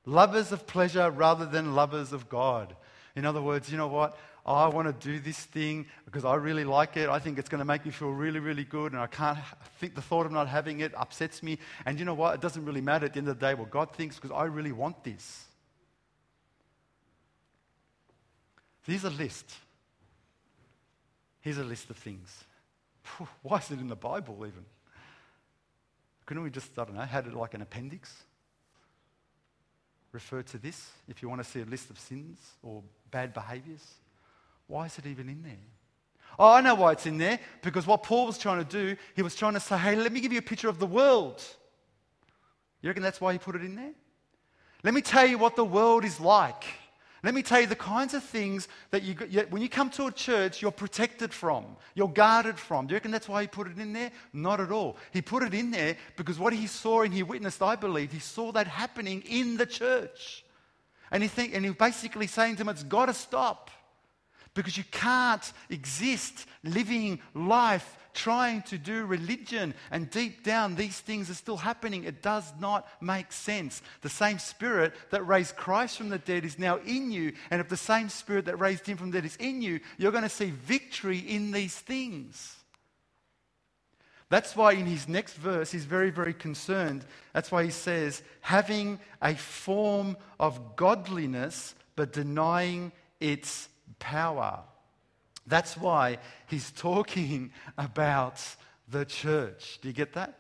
Lovers 0.06 0.52
of 0.52 0.68
pleasure 0.68 1.10
rather 1.10 1.46
than 1.46 1.76
lovers 1.76 2.12
of 2.12 2.28
God. 2.30 2.76
In 3.16 3.26
other 3.26 3.42
words, 3.42 3.72
you 3.72 3.78
know 3.78 3.88
what? 3.88 4.18
I 4.46 4.68
want 4.68 4.88
to 4.88 5.08
do 5.08 5.20
this 5.20 5.38
thing 5.38 5.86
because 6.04 6.26
I 6.26 6.36
really 6.36 6.66
like 6.66 6.98
it. 6.98 7.08
I 7.08 7.20
think 7.20 7.40
it's 7.40 7.48
going 7.48 7.60
to 7.60 7.66
make 7.66 7.86
me 7.86 7.92
feel 7.92 8.10
really, 8.10 8.40
really 8.40 8.66
good, 8.66 8.92
and 8.92 9.00
I 9.00 9.08
can't 9.08 9.40
think 9.80 9.96
the 9.96 10.02
thought 10.02 10.26
of 10.26 10.34
not 10.34 10.50
having 10.50 10.82
it 10.82 10.92
upsets 10.98 11.42
me. 11.42 11.60
And 11.86 11.98
you 11.98 12.04
know 12.04 12.14
what? 12.14 12.36
It 12.36 12.42
doesn't 12.42 12.66
really 12.66 12.82
matter 12.82 13.06
at 13.06 13.14
the 13.14 13.20
end 13.20 13.30
of 13.30 13.40
the 13.40 13.46
day 13.46 13.54
what 13.54 13.72
God 13.72 13.94
thinks 13.94 14.18
because 14.18 14.32
I 14.32 14.46
really 14.46 14.74
want 14.74 15.04
this. 15.04 15.46
Here's 18.86 19.06
a 19.06 19.10
list. 19.10 19.50
Here's 21.40 21.58
a 21.58 21.64
list 21.64 21.90
of 21.90 21.96
things. 21.96 22.44
Why 23.42 23.60
is 23.60 23.72
it 23.72 23.80
in 23.80 23.88
the 23.88 23.96
Bible 23.96 24.36
even? 24.40 24.66
Couldn't 26.26 26.44
we 26.44 26.50
just, 26.50 26.78
I 26.78 26.84
don't 26.84 26.96
know, 26.96 27.02
had 27.02 27.28
it 27.28 27.34
like 27.34 27.54
an 27.54 27.62
appendix? 27.62 28.24
Refer 30.14 30.42
to 30.44 30.58
this 30.58 30.92
if 31.10 31.22
you 31.22 31.28
want 31.28 31.44
to 31.44 31.50
see 31.50 31.62
a 31.62 31.66
list 31.66 31.90
of 31.90 32.00
sins 32.00 32.40
or 32.62 32.82
bad 33.12 33.34
behaviors? 33.34 33.96
Why 34.68 34.86
is 34.86 34.98
it 34.98 35.06
even 35.06 35.28
in 35.28 35.44
there? 35.44 35.58
Oh, 36.40 36.54
I 36.54 36.62
know 36.62 36.76
why 36.76 36.94
it's 36.94 37.06
in 37.06 37.18
there. 37.18 37.40
Because 37.62 37.86
what 37.86 38.04
Paul 38.04 38.28
was 38.28 38.38
trying 38.38 38.64
to 38.64 38.70
do, 38.70 38.96
he 39.16 39.22
was 39.22 39.36
trying 39.36 39.54
to 39.54 39.60
say, 39.60 39.78
hey, 39.78 39.96
let 39.96 40.12
me 40.12 40.22
give 40.22 40.32
you 40.32 40.40
a 40.40 40.44
picture 40.44 40.70
of 40.70 40.80
the 40.80 40.86
world. 40.86 41.44
You 42.82 42.90
reckon 42.90 43.04
that's 43.04 43.20
why 43.20 43.34
he 43.34 43.40
put 43.40 43.56
it 43.56 43.64
in 43.64 43.76
there? 43.76 43.94
Let 44.84 44.94
me 44.94 45.02
tell 45.02 45.26
you 45.26 45.38
what 45.38 45.56
the 45.56 45.66
world 45.66 46.06
is 46.06 46.20
like. 46.20 46.64
Let 47.24 47.34
me 47.34 47.42
tell 47.42 47.62
you 47.62 47.68
the 47.68 47.76
kinds 47.76 48.14
of 48.14 48.22
things 48.22 48.68
that 48.92 49.02
you, 49.02 49.16
when 49.50 49.62
you 49.62 49.70
come 49.70 49.90
to 49.92 50.08
a 50.08 50.12
church, 50.12 50.62
you're 50.62 50.72
protected 50.72 51.34
from, 51.34 51.66
you're 51.96 52.10
guarded 52.10 52.60
from. 52.60 52.86
Do 52.86 52.92
you 52.92 52.98
reckon 52.98 53.12
that's 53.12 53.30
why 53.30 53.42
he 53.42 53.48
put 53.48 53.68
it 53.68 53.80
in 53.80 53.94
there? 53.94 54.12
Not 54.34 54.60
at 54.60 54.72
all. 54.72 54.98
He 55.12 55.22
put 55.22 55.42
it 55.42 55.54
in 55.54 55.72
there 55.72 55.96
because 56.18 56.38
what 56.38 56.52
he 56.52 56.68
saw 56.68 57.04
and 57.04 57.14
he 57.14 57.24
witnessed, 57.24 57.62
I 57.62 57.78
believe, 57.78 58.12
he 58.12 58.20
saw 58.20 58.52
that 58.52 58.68
happening 58.68 59.24
in 59.26 59.56
the 59.56 59.66
church. 59.66 60.44
And 61.12 61.24
he, 61.24 61.30
think, 61.30 61.56
and 61.56 61.64
he 61.64 61.72
basically 61.72 62.28
saying 62.28 62.58
to 62.58 62.64
him, 62.64 62.70
it's 62.70 62.84
got 62.84 63.06
to 63.06 63.14
stop 63.14 63.72
because 64.54 64.78
you 64.78 64.84
can't 64.92 65.54
exist 65.70 66.46
living 66.64 67.22
life 67.34 67.98
trying 68.14 68.62
to 68.64 68.78
do 68.78 69.06
religion, 69.06 69.74
and 69.92 70.10
deep 70.10 70.44
down, 70.44 70.76
these 70.76 71.00
things 71.00 71.30
are 71.30 71.36
still 71.36 71.58
happening. 71.58 72.04
It 72.04 72.22
does 72.22 72.52
not 72.60 72.88
make 73.02 73.32
sense. 73.32 73.82
The 74.02 74.10
same 74.10 74.40
spirit 74.40 74.94
that 75.10 75.28
raised 75.28 75.56
Christ 75.56 75.98
from 75.98 76.10
the 76.10 76.20
dead 76.20 76.46
is 76.46 76.60
now 76.60 76.78
in 76.86 77.12
you, 77.12 77.34
and 77.50 77.60
if 77.60 77.70
the 77.70 77.78
same 77.78 78.10
spirit 78.10 78.46
that 78.46 78.60
raised 78.60 78.86
him 78.86 78.98
from 78.98 79.12
the 79.12 79.18
dead 79.18 79.26
is 79.26 79.36
in 79.38 79.62
you, 79.62 79.80
you're 79.98 80.12
going 80.12 80.24
to 80.24 80.30
see 80.30 80.52
victory 80.52 81.20
in 81.20 81.52
these 81.52 81.76
things. 81.76 82.56
That's 84.30 84.56
why 84.56 84.72
in 84.72 84.88
his 84.88 85.08
next 85.08 85.36
verse, 85.36 85.72
he's 85.72 85.86
very, 85.86 86.10
very 86.10 86.34
concerned. 86.34 87.06
That's 87.34 87.52
why 87.52 87.66
he 87.66 87.70
says, 87.70 88.24
having 88.42 89.00
a 89.22 89.36
form 89.36 90.18
of 90.40 90.76
godliness, 90.76 91.76
but 91.96 92.14
denying 92.14 92.92
its 93.20 93.70
power. 94.00 94.62
That's 95.46 95.78
why 95.78 96.18
he's 96.48 96.72
talking 96.72 97.52
about 97.78 98.42
the 98.88 99.06
church. 99.06 99.80
Do 99.82 99.88
you 99.88 99.94
get 99.94 100.14
that? 100.14 100.40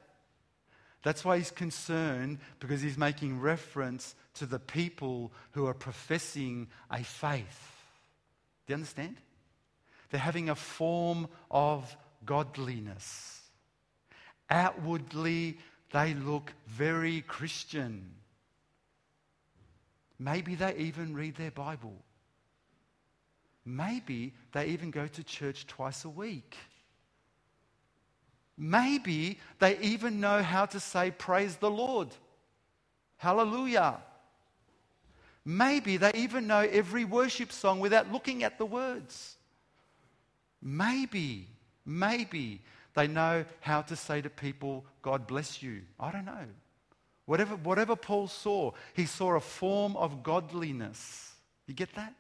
That's 1.03 1.25
why 1.25 1.37
he's 1.37 1.51
concerned 1.51 2.39
because 2.59 2.81
he's 2.81 2.97
making 2.97 3.41
reference 3.41 4.15
to 4.35 4.45
the 4.45 4.59
people 4.59 5.33
who 5.51 5.67
are 5.67 5.73
professing 5.73 6.67
a 6.89 7.03
faith. 7.03 7.71
Do 8.65 8.71
you 8.71 8.75
understand? 8.75 9.17
They're 10.09 10.19
having 10.19 10.49
a 10.49 10.55
form 10.55 11.27
of 11.51 11.95
godliness. 12.25 13.41
Outwardly, 14.49 15.57
they 15.91 16.13
look 16.13 16.53
very 16.67 17.21
Christian. 17.21 18.11
Maybe 20.17 20.55
they 20.55 20.75
even 20.77 21.13
read 21.13 21.35
their 21.35 21.51
Bible. 21.51 21.95
Maybe 23.65 24.33
they 24.51 24.67
even 24.67 24.91
go 24.91 25.07
to 25.07 25.23
church 25.23 25.65
twice 25.67 26.05
a 26.05 26.09
week. 26.09 26.57
Maybe 28.57 29.39
they 29.59 29.77
even 29.79 30.19
know 30.19 30.43
how 30.43 30.65
to 30.67 30.79
say, 30.79 31.11
Praise 31.11 31.55
the 31.55 31.71
Lord. 31.71 32.09
Hallelujah. 33.17 33.99
Maybe 35.45 35.97
they 35.97 36.11
even 36.15 36.47
know 36.47 36.59
every 36.59 37.05
worship 37.05 37.51
song 37.51 37.79
without 37.79 38.11
looking 38.11 38.43
at 38.43 38.57
the 38.57 38.65
words. 38.65 39.37
Maybe, 40.61 41.47
maybe 41.85 42.61
they 42.93 43.07
know 43.07 43.43
how 43.59 43.81
to 43.83 43.95
say 43.95 44.21
to 44.21 44.29
people, 44.29 44.85
God 45.01 45.27
bless 45.27 45.61
you. 45.61 45.81
I 45.99 46.11
don't 46.11 46.25
know. 46.25 46.45
Whatever, 47.25 47.55
whatever 47.55 47.95
Paul 47.95 48.27
saw, 48.27 48.71
he 48.93 49.05
saw 49.05 49.35
a 49.35 49.39
form 49.39 49.95
of 49.97 50.23
godliness. 50.23 51.33
You 51.67 51.73
get 51.73 51.93
that? 51.95 52.13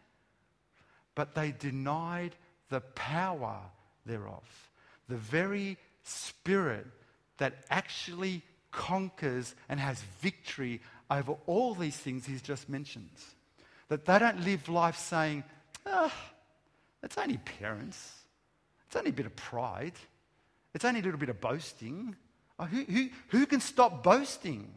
But 1.15 1.35
they 1.35 1.51
denied 1.51 2.35
the 2.69 2.81
power 2.81 3.59
thereof. 4.05 4.71
The 5.07 5.17
very 5.17 5.77
spirit 6.03 6.87
that 7.37 7.65
actually 7.69 8.41
conquers 8.71 9.53
and 9.69 9.79
has 9.79 10.01
victory 10.21 10.81
over 11.09 11.35
all 11.45 11.75
these 11.75 11.95
things 11.95 12.25
he's 12.25 12.41
just 12.41 12.69
mentioned. 12.69 13.09
That 13.89 14.05
they 14.05 14.17
don't 14.19 14.43
live 14.43 14.67
life 14.69 14.97
saying, 14.97 15.43
ah, 15.85 16.13
it's 17.03 17.17
only 17.17 17.37
parents. 17.37 18.13
It's 18.87 18.95
only 18.95 19.11
a 19.11 19.13
bit 19.13 19.25
of 19.25 19.35
pride. 19.35 19.93
It's 20.73 20.85
only 20.85 21.01
a 21.01 21.03
little 21.03 21.19
bit 21.19 21.29
of 21.29 21.39
boasting. 21.39 22.15
Oh, 22.59 22.65
who, 22.65 22.83
who, 22.83 23.09
who 23.29 23.45
can 23.45 23.59
stop 23.59 24.03
boasting? 24.03 24.71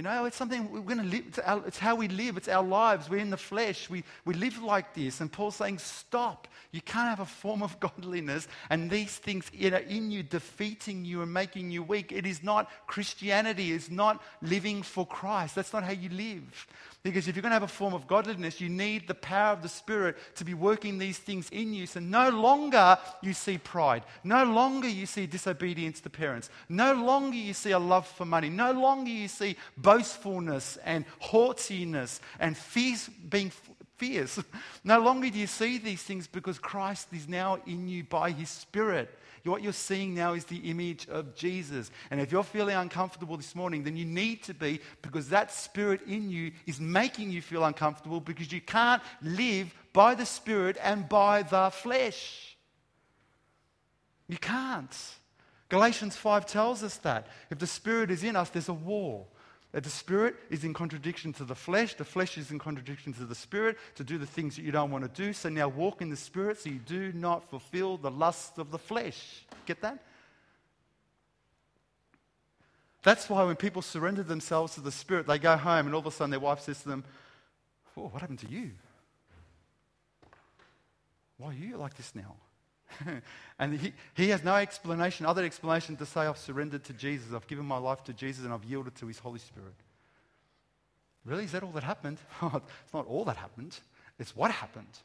You 0.00 0.04
know, 0.04 0.24
it's 0.24 0.36
something 0.38 0.72
we're 0.72 0.80
going 0.80 0.96
to 0.96 1.04
live. 1.04 1.24
It's, 1.28 1.38
our, 1.40 1.62
it's, 1.66 1.78
how 1.78 1.94
we 1.94 2.08
live. 2.08 2.38
It's 2.38 2.48
our 2.48 2.64
lives. 2.64 3.10
We're 3.10 3.18
in 3.18 3.28
the 3.28 3.36
flesh. 3.36 3.90
We, 3.90 4.02
we 4.24 4.32
live 4.32 4.62
like 4.62 4.94
this. 4.94 5.20
And 5.20 5.30
Paul's 5.30 5.56
saying, 5.56 5.76
stop. 5.76 6.48
You 6.72 6.80
can't 6.80 7.10
have 7.10 7.20
a 7.20 7.26
form 7.26 7.62
of 7.62 7.78
godliness 7.80 8.48
and 8.70 8.90
these 8.90 9.16
things 9.16 9.50
are 9.62 9.76
in 9.76 10.10
you, 10.10 10.22
defeating 10.22 11.04
you 11.04 11.20
and 11.20 11.30
making 11.30 11.70
you 11.70 11.82
weak. 11.82 12.12
It 12.12 12.24
is 12.24 12.42
not 12.42 12.70
Christianity. 12.86 13.72
It's 13.72 13.90
not 13.90 14.22
living 14.40 14.82
for 14.82 15.06
Christ. 15.06 15.54
That's 15.54 15.74
not 15.74 15.82
how 15.82 15.92
you 15.92 16.08
live. 16.08 16.66
Because 17.02 17.28
if 17.28 17.34
you're 17.34 17.42
going 17.42 17.50
to 17.50 17.54
have 17.54 17.62
a 17.62 17.68
form 17.68 17.94
of 17.94 18.06
godliness, 18.06 18.60
you 18.60 18.68
need 18.68 19.08
the 19.08 19.14
power 19.14 19.52
of 19.52 19.62
the 19.62 19.68
Spirit 19.70 20.16
to 20.36 20.44
be 20.44 20.52
working 20.52 20.98
these 20.98 21.16
things 21.16 21.48
in 21.50 21.72
you. 21.72 21.86
So 21.86 21.98
no 21.98 22.28
longer 22.28 22.98
you 23.22 23.32
see 23.32 23.56
pride. 23.56 24.02
No 24.22 24.44
longer 24.44 24.86
you 24.86 25.06
see 25.06 25.26
disobedience 25.26 26.00
to 26.00 26.10
parents. 26.10 26.50
No 26.68 26.92
longer 26.92 27.36
you 27.36 27.54
see 27.54 27.70
a 27.70 27.78
love 27.78 28.06
for 28.06 28.26
money. 28.26 28.50
No 28.50 28.72
longer 28.72 29.10
you 29.10 29.28
see 29.28 29.56
boastfulness 29.90 30.78
and 30.84 31.04
haughtiness 31.18 32.20
and 32.38 32.56
fierce, 32.56 33.08
being 33.08 33.52
fierce. 33.96 34.38
No 34.84 34.98
longer 35.00 35.28
do 35.28 35.38
you 35.38 35.46
see 35.46 35.78
these 35.78 36.02
things 36.02 36.26
because 36.26 36.58
Christ 36.58 37.08
is 37.12 37.28
now 37.28 37.58
in 37.66 37.86
you 37.86 38.04
by 38.04 38.30
his 38.30 38.48
Spirit 38.48 39.10
what 39.48 39.62
you're 39.62 39.72
seeing 39.72 40.14
now 40.14 40.34
is 40.34 40.44
the 40.44 40.58
image 40.70 41.08
of 41.08 41.34
Jesus. 41.34 41.90
And 42.10 42.20
if 42.20 42.30
you're 42.30 42.44
feeling 42.44 42.76
uncomfortable 42.76 43.36
this 43.36 43.54
morning, 43.54 43.82
then 43.82 43.96
you 43.96 44.04
need 44.04 44.42
to 44.44 44.54
be 44.54 44.80
because 45.02 45.28
that 45.30 45.50
spirit 45.50 46.02
in 46.06 46.30
you 46.30 46.52
is 46.66 46.78
making 46.78 47.30
you 47.30 47.40
feel 47.40 47.64
uncomfortable 47.64 48.20
because 48.20 48.52
you 48.52 48.60
can't 48.60 49.02
live 49.22 49.72
by 49.92 50.14
the 50.14 50.26
spirit 50.26 50.76
and 50.82 51.08
by 51.08 51.42
the 51.42 51.70
flesh. 51.70 52.56
You 54.28 54.36
can't. 54.36 54.94
Galatians 55.68 56.16
5 56.16 56.46
tells 56.46 56.82
us 56.82 56.96
that. 56.98 57.28
If 57.48 57.58
the 57.58 57.66
spirit 57.66 58.10
is 58.10 58.24
in 58.24 58.36
us, 58.36 58.50
there's 58.50 58.68
a 58.68 58.74
war. 58.74 59.26
That 59.72 59.84
the 59.84 59.90
spirit 59.90 60.34
is 60.50 60.64
in 60.64 60.74
contradiction 60.74 61.32
to 61.34 61.44
the 61.44 61.54
flesh, 61.54 61.94
the 61.94 62.04
flesh 62.04 62.36
is 62.36 62.50
in 62.50 62.58
contradiction 62.58 63.12
to 63.14 63.24
the 63.24 63.34
spirit 63.34 63.78
to 63.94 64.04
do 64.04 64.18
the 64.18 64.26
things 64.26 64.56
that 64.56 64.62
you 64.62 64.72
don't 64.72 64.90
want 64.90 65.04
to 65.04 65.22
do. 65.22 65.32
So 65.32 65.48
now 65.48 65.68
walk 65.68 66.02
in 66.02 66.10
the 66.10 66.16
spirit 66.16 66.58
so 66.58 66.70
you 66.70 66.80
do 66.80 67.12
not 67.12 67.48
fulfill 67.48 67.96
the 67.96 68.10
lusts 68.10 68.58
of 68.58 68.72
the 68.72 68.78
flesh. 68.78 69.44
Get 69.66 69.80
that? 69.82 70.02
That's 73.02 73.30
why 73.30 73.44
when 73.44 73.56
people 73.56 73.80
surrender 73.80 74.22
themselves 74.22 74.74
to 74.74 74.80
the 74.80 74.92
spirit, 74.92 75.26
they 75.26 75.38
go 75.38 75.56
home 75.56 75.86
and 75.86 75.94
all 75.94 76.00
of 76.00 76.06
a 76.06 76.10
sudden 76.10 76.30
their 76.30 76.40
wife 76.40 76.60
says 76.60 76.82
to 76.82 76.88
them, 76.88 77.04
oh, 77.96 78.08
What 78.08 78.20
happened 78.20 78.40
to 78.40 78.48
you? 78.48 78.72
Why 81.38 81.50
are 81.50 81.54
you 81.54 81.76
like 81.76 81.96
this 81.96 82.14
now? 82.14 82.36
and 83.58 83.78
he, 83.78 83.92
he 84.14 84.28
has 84.30 84.42
no 84.42 84.54
explanation, 84.56 85.26
other 85.26 85.44
explanation 85.44 85.96
to 85.96 86.06
say, 86.06 86.22
I've 86.22 86.38
surrendered 86.38 86.84
to 86.84 86.92
Jesus, 86.92 87.32
I've 87.34 87.46
given 87.46 87.64
my 87.64 87.78
life 87.78 88.04
to 88.04 88.12
Jesus, 88.12 88.44
and 88.44 88.52
I've 88.52 88.64
yielded 88.64 88.94
to 88.96 89.06
his 89.06 89.18
Holy 89.18 89.38
Spirit. 89.38 89.74
Really? 91.24 91.44
Is 91.44 91.52
that 91.52 91.62
all 91.62 91.72
that 91.72 91.84
happened? 91.84 92.18
Oh, 92.42 92.62
it's 92.84 92.94
not 92.94 93.06
all 93.06 93.24
that 93.26 93.36
happened, 93.36 93.78
it's 94.18 94.34
what 94.34 94.50
happened. 94.50 94.98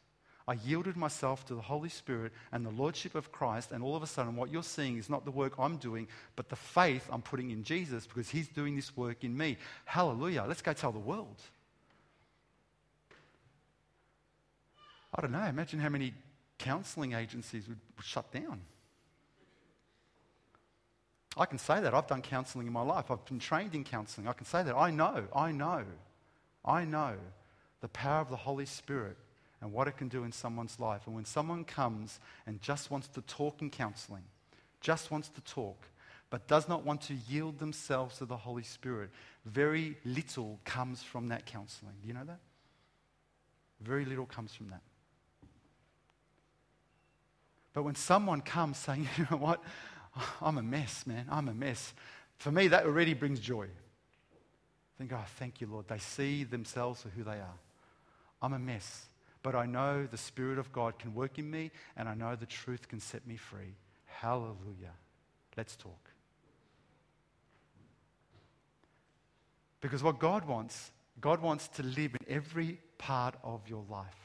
I 0.47 0.53
yielded 0.53 0.95
myself 0.95 1.43
to 1.47 1.55
the 1.55 1.61
Holy 1.61 1.89
Spirit 1.89 2.31
and 2.51 2.63
the 2.63 2.69
Lordship 2.69 3.15
of 3.15 3.31
Christ, 3.31 3.71
and 3.71 3.83
all 3.83 3.95
of 3.95 4.03
a 4.03 4.07
sudden, 4.07 4.35
what 4.35 4.51
you're 4.51 4.61
seeing 4.61 4.97
is 4.97 5.09
not 5.09 5.25
the 5.25 5.31
work 5.31 5.53
I'm 5.57 5.77
doing, 5.77 6.07
but 6.35 6.49
the 6.49 6.55
faith 6.55 7.07
I'm 7.11 7.23
putting 7.23 7.49
in 7.49 7.63
Jesus 7.63 8.05
because 8.05 8.29
He's 8.29 8.47
doing 8.47 8.75
this 8.75 8.95
work 8.95 9.23
in 9.23 9.35
me. 9.35 9.57
Hallelujah. 9.85 10.45
Let's 10.47 10.61
go 10.61 10.73
tell 10.73 10.91
the 10.91 10.99
world. 10.99 11.41
I 15.15 15.21
don't 15.21 15.31
know. 15.31 15.43
Imagine 15.43 15.79
how 15.79 15.89
many 15.89 16.13
counseling 16.57 17.13
agencies 17.13 17.67
would 17.67 17.79
shut 18.01 18.31
down. 18.31 18.61
I 21.37 21.45
can 21.45 21.57
say 21.57 21.81
that. 21.81 21.93
I've 21.93 22.07
done 22.07 22.21
counseling 22.21 22.67
in 22.67 22.73
my 22.73 22.81
life. 22.81 23.11
I've 23.11 23.25
been 23.25 23.39
trained 23.39 23.75
in 23.75 23.83
counseling. 23.83 24.27
I 24.27 24.33
can 24.33 24.45
say 24.45 24.63
that. 24.63 24.75
I 24.75 24.89
know, 24.89 25.25
I 25.35 25.51
know, 25.51 25.83
I 26.63 26.85
know 26.85 27.15
the 27.81 27.89
power 27.89 28.21
of 28.21 28.29
the 28.29 28.37
Holy 28.37 28.65
Spirit 28.65 29.17
and 29.61 29.73
what 29.73 29.87
it 29.87 29.97
can 29.97 30.07
do 30.07 30.23
in 30.23 30.31
someone's 30.31 30.79
life. 30.79 31.01
And 31.05 31.15
when 31.15 31.25
someone 31.25 31.65
comes 31.65 32.19
and 32.47 32.61
just 32.61 32.89
wants 32.89 33.07
to 33.09 33.21
talk 33.21 33.61
in 33.61 33.69
counseling, 33.69 34.23
just 34.79 35.11
wants 35.11 35.29
to 35.29 35.41
talk, 35.41 35.87
but 36.29 36.47
does 36.47 36.69
not 36.69 36.85
want 36.85 37.01
to 37.01 37.15
yield 37.27 37.59
themselves 37.59 38.17
to 38.19 38.25
the 38.25 38.37
Holy 38.37 38.63
Spirit, 38.63 39.09
very 39.45 39.97
little 40.05 40.59
comes 40.63 41.03
from 41.03 41.27
that 41.29 41.45
counseling. 41.45 41.93
Do 42.01 42.07
you 42.07 42.13
know 42.13 42.23
that? 42.25 42.39
Very 43.81 44.05
little 44.05 44.25
comes 44.25 44.53
from 44.53 44.69
that. 44.69 44.81
But 47.75 47.83
when 47.83 47.95
someone 47.95 48.39
comes 48.41 48.77
saying, 48.77 49.07
you 49.17 49.27
know 49.29 49.38
what, 49.38 49.61
I'm 50.41 50.57
a 50.57 50.63
mess, 50.63 51.05
man, 51.05 51.27
I'm 51.29 51.49
a 51.49 51.53
mess, 51.53 51.93
for 52.38 52.51
me, 52.51 52.69
that 52.69 52.85
already 52.85 53.13
brings 53.13 53.39
joy. 53.39 53.65
I 53.65 54.97
think, 54.97 55.11
oh, 55.13 55.23
thank 55.38 55.59
you, 55.59 55.67
Lord. 55.67 55.88
They 55.89 55.97
see 55.97 56.45
themselves 56.45 57.01
for 57.01 57.09
who 57.09 57.23
they 57.23 57.31
are. 57.31 57.59
I'm 58.41 58.53
a 58.53 58.59
mess, 58.59 59.07
but 59.43 59.55
I 59.55 59.65
know 59.65 60.07
the 60.09 60.17
Spirit 60.17 60.57
of 60.57 60.71
God 60.71 60.97
can 60.97 61.13
work 61.13 61.38
in 61.38 61.51
me, 61.51 61.71
and 61.97 62.07
I 62.07 62.15
know 62.15 62.35
the 62.35 62.45
truth 62.45 62.88
can 62.88 63.01
set 63.01 63.27
me 63.27 63.35
free. 63.35 63.75
Hallelujah. 64.05 64.93
Let's 65.57 65.75
talk. 65.75 66.09
Because 69.81 70.01
what 70.01 70.19
God 70.19 70.45
wants, 70.45 70.91
God 71.19 71.41
wants 71.41 71.67
to 71.69 71.83
live 71.83 72.15
in 72.15 72.25
every 72.29 72.79
part 72.97 73.35
of 73.43 73.67
your 73.67 73.83
life. 73.89 74.24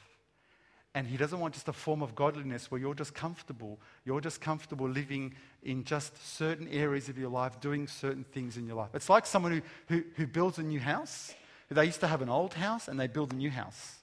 And 0.94 1.06
he 1.06 1.16
doesn't 1.16 1.38
want 1.38 1.54
just 1.54 1.68
a 1.68 1.72
form 1.72 2.02
of 2.02 2.16
godliness 2.16 2.70
where 2.70 2.80
you're 2.80 2.94
just 2.94 3.14
comfortable. 3.14 3.78
You're 4.04 4.20
just 4.20 4.40
comfortable 4.40 4.88
living 4.88 5.34
in 5.62 5.84
just 5.84 6.16
certain 6.36 6.66
areas 6.68 7.08
of 7.08 7.16
your 7.16 7.30
life, 7.30 7.60
doing 7.60 7.86
certain 7.86 8.24
things 8.24 8.56
in 8.56 8.66
your 8.66 8.76
life. 8.76 8.90
It's 8.94 9.08
like 9.08 9.24
someone 9.24 9.52
who, 9.52 9.62
who, 9.88 10.04
who 10.16 10.26
builds 10.26 10.58
a 10.58 10.64
new 10.64 10.80
house. 10.80 11.32
They 11.70 11.84
used 11.84 12.00
to 12.00 12.08
have 12.08 12.22
an 12.22 12.28
old 12.28 12.54
house 12.54 12.88
and 12.88 12.98
they 12.98 13.06
build 13.06 13.32
a 13.32 13.36
new 13.36 13.50
house. 13.50 13.96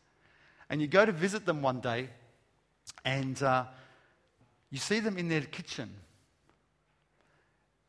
And 0.70 0.82
you 0.82 0.88
go 0.88 1.06
to 1.06 1.12
visit 1.12 1.46
them 1.46 1.62
one 1.62 1.82
day 1.82 2.10
and 3.04 3.42
uh, 3.44 3.66
you 4.70 4.78
see 4.78 5.02
them 5.02 5.18
in 5.18 5.28
their 5.28 5.42
kitchen. 5.42 5.90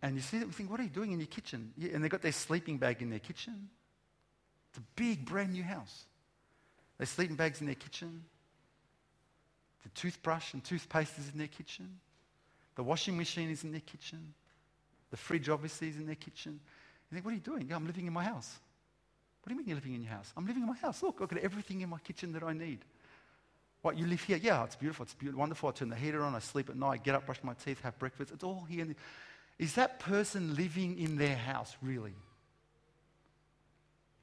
And 0.02 0.16
you 0.16 0.22
see 0.22 0.38
them, 0.38 0.48
you 0.48 0.52
think, 0.52 0.70
what 0.70 0.80
are 0.80 0.84
you 0.84 0.88
doing 0.88 1.12
in 1.12 1.20
your 1.20 1.26
kitchen? 1.26 1.72
And 1.80 2.02
they've 2.02 2.10
got 2.10 2.22
their 2.22 2.32
sleeping 2.32 2.78
bag 2.78 3.02
in 3.02 3.10
their 3.10 3.18
kitchen. 3.20 3.68
It's 4.70 4.78
a 4.78 4.82
big, 4.96 5.24
brand 5.24 5.52
new 5.52 5.62
house. 5.62 6.04
Their 6.98 7.06
sleeping 7.06 7.36
bags 7.36 7.60
in 7.60 7.66
their 7.66 7.74
kitchen. 7.76 8.24
The 9.82 9.88
toothbrush 9.90 10.54
and 10.54 10.62
toothpaste 10.64 11.18
is 11.18 11.30
in 11.32 11.38
their 11.38 11.48
kitchen. 11.48 11.98
The 12.74 12.82
washing 12.82 13.16
machine 13.16 13.50
is 13.50 13.64
in 13.64 13.72
their 13.72 13.80
kitchen. 13.80 14.34
The 15.10 15.16
fridge 15.16 15.48
obviously 15.48 15.88
is 15.88 15.96
in 15.96 16.06
their 16.06 16.14
kitchen. 16.14 16.60
You 17.10 17.14
think, 17.14 17.24
what 17.24 17.32
are 17.32 17.34
you 17.34 17.40
doing? 17.40 17.66
Yeah, 17.68 17.76
I'm 17.76 17.86
living 17.86 18.06
in 18.06 18.12
my 18.12 18.24
house. 18.24 18.58
What 19.42 19.48
do 19.48 19.54
you 19.54 19.58
mean 19.58 19.68
you're 19.68 19.76
living 19.76 19.94
in 19.94 20.02
your 20.02 20.12
house? 20.12 20.32
I'm 20.36 20.46
living 20.46 20.62
in 20.62 20.68
my 20.68 20.76
house. 20.76 21.02
Look, 21.02 21.20
I've 21.22 21.28
got 21.28 21.38
everything 21.38 21.80
in 21.80 21.88
my 21.88 21.98
kitchen 21.98 22.32
that 22.32 22.42
I 22.42 22.52
need. 22.52 22.80
What, 23.82 23.96
you 23.96 24.06
live 24.06 24.22
here? 24.22 24.36
Yeah, 24.36 24.64
it's 24.64 24.76
beautiful. 24.76 25.04
It's 25.04 25.14
beautiful, 25.14 25.40
wonderful. 25.40 25.68
I 25.68 25.72
turn 25.72 25.88
the 25.88 25.96
heater 25.96 26.22
on. 26.22 26.34
I 26.34 26.40
sleep 26.40 26.68
at 26.68 26.76
night, 26.76 27.04
get 27.04 27.14
up, 27.14 27.26
brush 27.26 27.38
my 27.42 27.54
teeth, 27.54 27.80
have 27.82 27.98
breakfast. 27.98 28.32
It's 28.32 28.44
all 28.44 28.66
here. 28.68 28.86
Is 29.58 29.74
that 29.74 30.00
person 30.00 30.54
living 30.54 30.98
in 30.98 31.16
their 31.16 31.36
house, 31.36 31.76
really? 31.80 32.14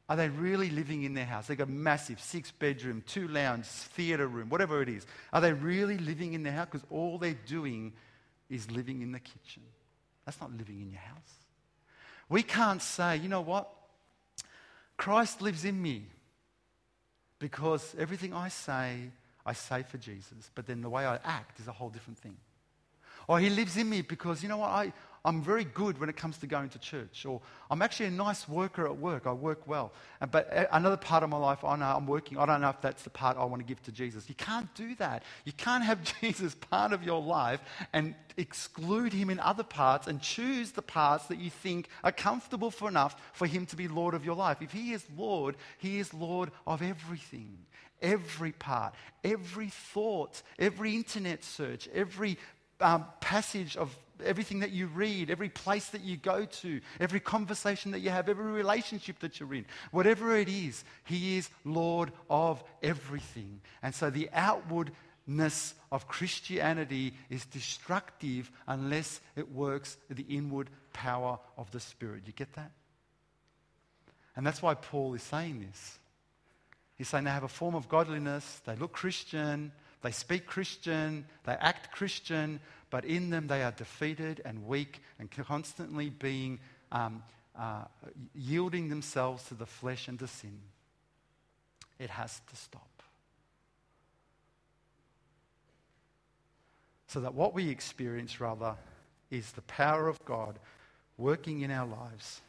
Are 0.08 0.16
they 0.16 0.30
really 0.30 0.70
living 0.70 1.04
in 1.04 1.16
their 1.16 1.26
house? 1.26 1.48
They've 1.48 1.58
got 1.58 1.68
a 1.68 1.72
massive 1.72 2.20
six 2.20 2.52
bedroom, 2.52 3.04
two 3.08 3.28
lounge, 3.28 3.66
theatre 3.66 4.28
room, 4.28 4.50
whatever 4.50 4.82
it 4.82 4.90
is. 4.90 5.06
Are 5.34 5.42
they 5.42 5.54
really 5.54 5.98
living 5.98 6.34
in 6.34 6.44
their 6.44 6.54
house? 6.54 6.68
Because 6.72 6.86
all 6.92 7.18
they're 7.18 7.38
doing 7.48 7.94
is 8.50 8.70
living 8.70 9.02
in 9.02 9.12
the 9.12 9.20
kitchen. 9.20 9.64
That's 10.26 10.40
not 10.40 10.52
living 10.56 10.82
in 10.82 10.92
your 10.92 11.02
house. 11.02 11.34
We 12.30 12.44
can't 12.44 12.82
say, 12.82 13.18
you 13.18 13.30
know 13.30 13.42
what? 13.42 13.70
Christ 14.98 15.42
lives 15.42 15.66
in 15.66 15.82
me 15.82 16.06
because 17.40 17.96
everything 17.98 18.34
I 18.34 18.50
say, 18.50 19.12
I 19.46 19.54
say 19.54 19.84
for 19.84 19.98
Jesus, 19.98 20.50
but 20.54 20.68
then 20.68 20.82
the 20.82 20.90
way 20.90 21.06
I 21.06 21.16
act 21.24 21.60
is 21.60 21.68
a 21.68 21.72
whole 21.72 21.90
different 21.90 22.20
thing. 22.20 22.38
Or 23.28 23.40
he 23.40 23.50
lives 23.50 23.76
in 23.78 23.90
me 23.90 24.02
because, 24.02 24.44
you 24.44 24.50
know 24.50 24.58
what, 24.58 24.70
I, 24.70 24.94
I'm 25.26 25.42
very 25.42 25.64
good 25.64 26.00
when 26.00 26.08
it 26.08 26.16
comes 26.16 26.38
to 26.38 26.48
going 26.48 26.70
to 26.70 26.80
church, 26.80 27.26
or 27.26 27.42
I'm 27.72 27.82
actually 27.82 28.06
a 28.06 28.12
nice 28.12 28.48
worker 28.48 28.86
at 28.86 28.98
work. 28.98 29.26
I 29.26 29.34
work 29.34 29.68
well. 29.68 29.92
But 30.32 30.70
another 30.72 30.98
part 30.98 31.24
of 31.24 31.30
my 31.30 31.38
life, 31.38 31.66
I 31.66 31.76
know 31.76 31.86
I'm 31.86 32.06
working. 32.06 32.38
I 32.38 32.46
don't 32.46 32.62
know 32.62 32.70
if 32.70 32.80
that's 32.80 33.02
the 33.02 33.10
part 33.10 33.36
I 33.36 33.44
want 33.46 33.60
to 33.60 33.66
give 33.68 33.82
to 33.84 33.92
Jesus. 33.92 34.30
You 34.30 34.36
can't 34.36 34.74
do 34.76 34.94
that. 34.96 35.24
You 35.44 35.52
can't 35.52 35.84
have 35.84 36.00
Jesus 36.22 36.54
part 36.54 36.94
of 36.94 37.04
your 37.04 37.22
life 37.22 37.60
and 37.92 38.14
exclude 38.38 39.14
him 39.14 39.32
in 39.32 39.40
other 39.40 39.64
parts 39.64 40.06
and 40.06 40.22
choose 40.22 40.72
the 40.72 40.84
parts 40.84 41.26
that 41.26 41.40
you 41.40 41.50
think 41.50 41.90
are 42.04 42.12
comfortable 42.12 42.70
for 42.70 42.88
enough 42.88 43.20
for 43.34 43.48
him 43.48 43.66
to 43.66 43.76
be 43.76 43.88
Lord 43.88 44.14
of 44.14 44.24
your 44.24 44.36
life. 44.36 44.62
If 44.62 44.72
he 44.72 44.94
is 44.94 45.04
Lord, 45.18 45.56
he 45.80 45.98
is 45.98 46.14
Lord 46.14 46.52
of 46.68 46.82
everything 46.82 47.58
every 48.02 48.52
part, 48.52 48.94
every 49.24 49.70
thought, 49.70 50.44
every 50.60 50.96
internet 50.96 51.44
search, 51.44 51.88
every 51.94 52.38
um, 52.82 53.06
passage 53.22 53.78
of 53.78 53.96
everything 54.24 54.60
that 54.60 54.72
you 54.72 54.88
read, 54.88 55.30
every 55.30 55.50
place 55.50 55.88
that 55.88 56.02
you 56.02 56.18
go 56.18 56.46
to, 56.46 56.82
every 57.00 57.20
conversation 57.20 57.92
that 57.92 58.00
you 58.00 58.10
have, 58.10 58.30
every 58.30 58.52
relationship 58.52 59.20
that 59.20 59.40
you're 59.40 59.54
in, 59.54 59.66
whatever 59.92 60.36
it 60.36 60.50
is, 60.50 60.84
He 61.04 61.38
is 61.38 61.50
Lord 61.64 62.12
of 62.30 62.64
everything. 62.82 63.62
And 63.84 63.94
so 63.94 64.10
the 64.10 64.30
outwardness 64.34 65.74
of 65.92 66.08
Christianity 66.08 67.14
is 67.30 67.46
destructive 67.46 68.52
unless 68.68 69.22
it 69.36 69.52
works 69.52 69.98
the 70.10 70.26
inward 70.30 70.70
power 70.94 71.40
of 71.58 71.72
the 71.72 71.80
Spirit. 71.80 72.24
You 72.26 72.34
get 72.34 72.54
that? 72.54 72.72
And 74.36 74.46
that's 74.46 74.62
why 74.62 74.74
Paul 74.74 75.14
is 75.14 75.24
saying 75.24 75.66
this. 75.68 76.00
He's 76.98 77.10
saying 77.10 77.26
they 77.26 77.32
have 77.32 77.44
a 77.44 77.50
form 77.50 77.76
of 77.76 77.90
godliness, 77.90 78.62
they 78.66 78.76
look 78.76 78.94
Christian, 78.94 79.72
they 80.06 80.12
speak 80.12 80.46
Christian, 80.46 81.26
they 81.46 81.54
act 81.54 81.92
Christian, 81.92 82.60
but 82.92 83.06
in 83.06 83.32
them 83.32 83.48
they 83.48 83.64
are 83.64 83.72
defeated 83.72 84.40
and 84.46 84.68
weak 84.68 85.02
and 85.18 85.32
constantly 85.32 86.12
being 86.12 86.60
um, 86.92 87.24
uh, 87.58 87.86
yielding 88.36 88.90
themselves 88.90 89.46
to 89.46 89.56
the 89.56 89.66
flesh 89.66 90.08
and 90.08 90.20
to 90.20 90.28
sin. 90.28 90.60
It 91.98 92.12
has 92.12 92.40
to 92.52 92.56
stop. 92.56 93.02
So 97.08 97.22
that 97.22 97.34
what 97.34 97.56
we 97.56 97.70
experience, 97.70 98.40
rather, 98.40 98.76
is 99.32 99.54
the 99.54 99.64
power 99.64 100.08
of 100.08 100.24
God 100.24 100.60
working 101.18 101.62
in 101.62 101.72
our 101.72 101.88
lives, 101.88 102.42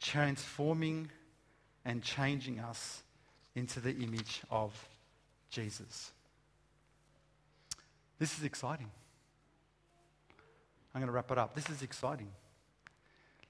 transforming 0.00 1.10
and 1.84 2.04
changing 2.04 2.60
us 2.60 3.02
into 3.56 3.80
the 3.80 3.96
image 3.96 4.42
of 4.48 4.72
Jesus. 5.50 6.12
This 8.18 8.38
is 8.38 8.44
exciting. 8.44 8.90
I'm 10.94 11.00
going 11.00 11.08
to 11.08 11.12
wrap 11.12 11.30
it 11.30 11.38
up. 11.38 11.54
This 11.54 11.68
is 11.68 11.82
exciting. 11.82 12.28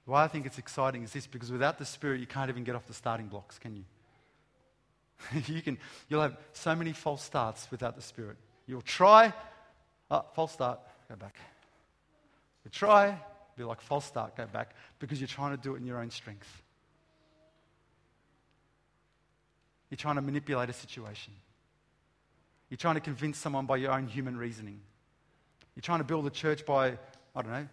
Why 0.05 0.23
I 0.23 0.27
think 0.27 0.45
it's 0.45 0.57
exciting 0.57 1.03
is 1.03 1.11
this 1.11 1.27
because 1.27 1.51
without 1.51 1.77
the 1.77 1.85
Spirit, 1.85 2.19
you 2.19 2.27
can't 2.27 2.49
even 2.49 2.63
get 2.63 2.75
off 2.75 2.87
the 2.87 2.93
starting 2.93 3.27
blocks, 3.27 3.59
can 3.59 3.75
you? 3.75 3.83
you 5.53 5.61
can, 5.61 5.77
you'll 6.09 6.21
have 6.21 6.37
so 6.53 6.75
many 6.75 6.93
false 6.93 7.23
starts 7.23 7.69
without 7.71 7.95
the 7.95 8.01
Spirit. 8.01 8.37
You'll 8.67 8.81
try, 8.81 9.33
oh, 10.11 10.25
false 10.33 10.53
start, 10.53 10.79
go 11.09 11.15
back. 11.15 11.35
You 12.63 12.71
try, 12.71 13.17
be 13.57 13.63
like 13.63 13.81
false 13.81 14.05
start, 14.05 14.35
go 14.35 14.45
back, 14.45 14.75
because 14.99 15.19
you're 15.19 15.27
trying 15.27 15.55
to 15.55 15.61
do 15.61 15.75
it 15.75 15.77
in 15.77 15.85
your 15.85 15.99
own 15.99 16.11
strength. 16.11 16.63
You're 19.89 19.97
trying 19.97 20.15
to 20.15 20.21
manipulate 20.21 20.69
a 20.69 20.73
situation. 20.73 21.33
You're 22.69 22.77
trying 22.77 22.95
to 22.95 23.01
convince 23.01 23.37
someone 23.37 23.65
by 23.65 23.77
your 23.77 23.91
own 23.91 24.07
human 24.07 24.37
reasoning. 24.37 24.81
You're 25.75 25.81
trying 25.81 25.99
to 25.99 26.05
build 26.05 26.25
a 26.27 26.31
church 26.31 26.65
by 26.65 26.97
I 27.35 27.41
don't 27.43 27.51
know, 27.51 27.67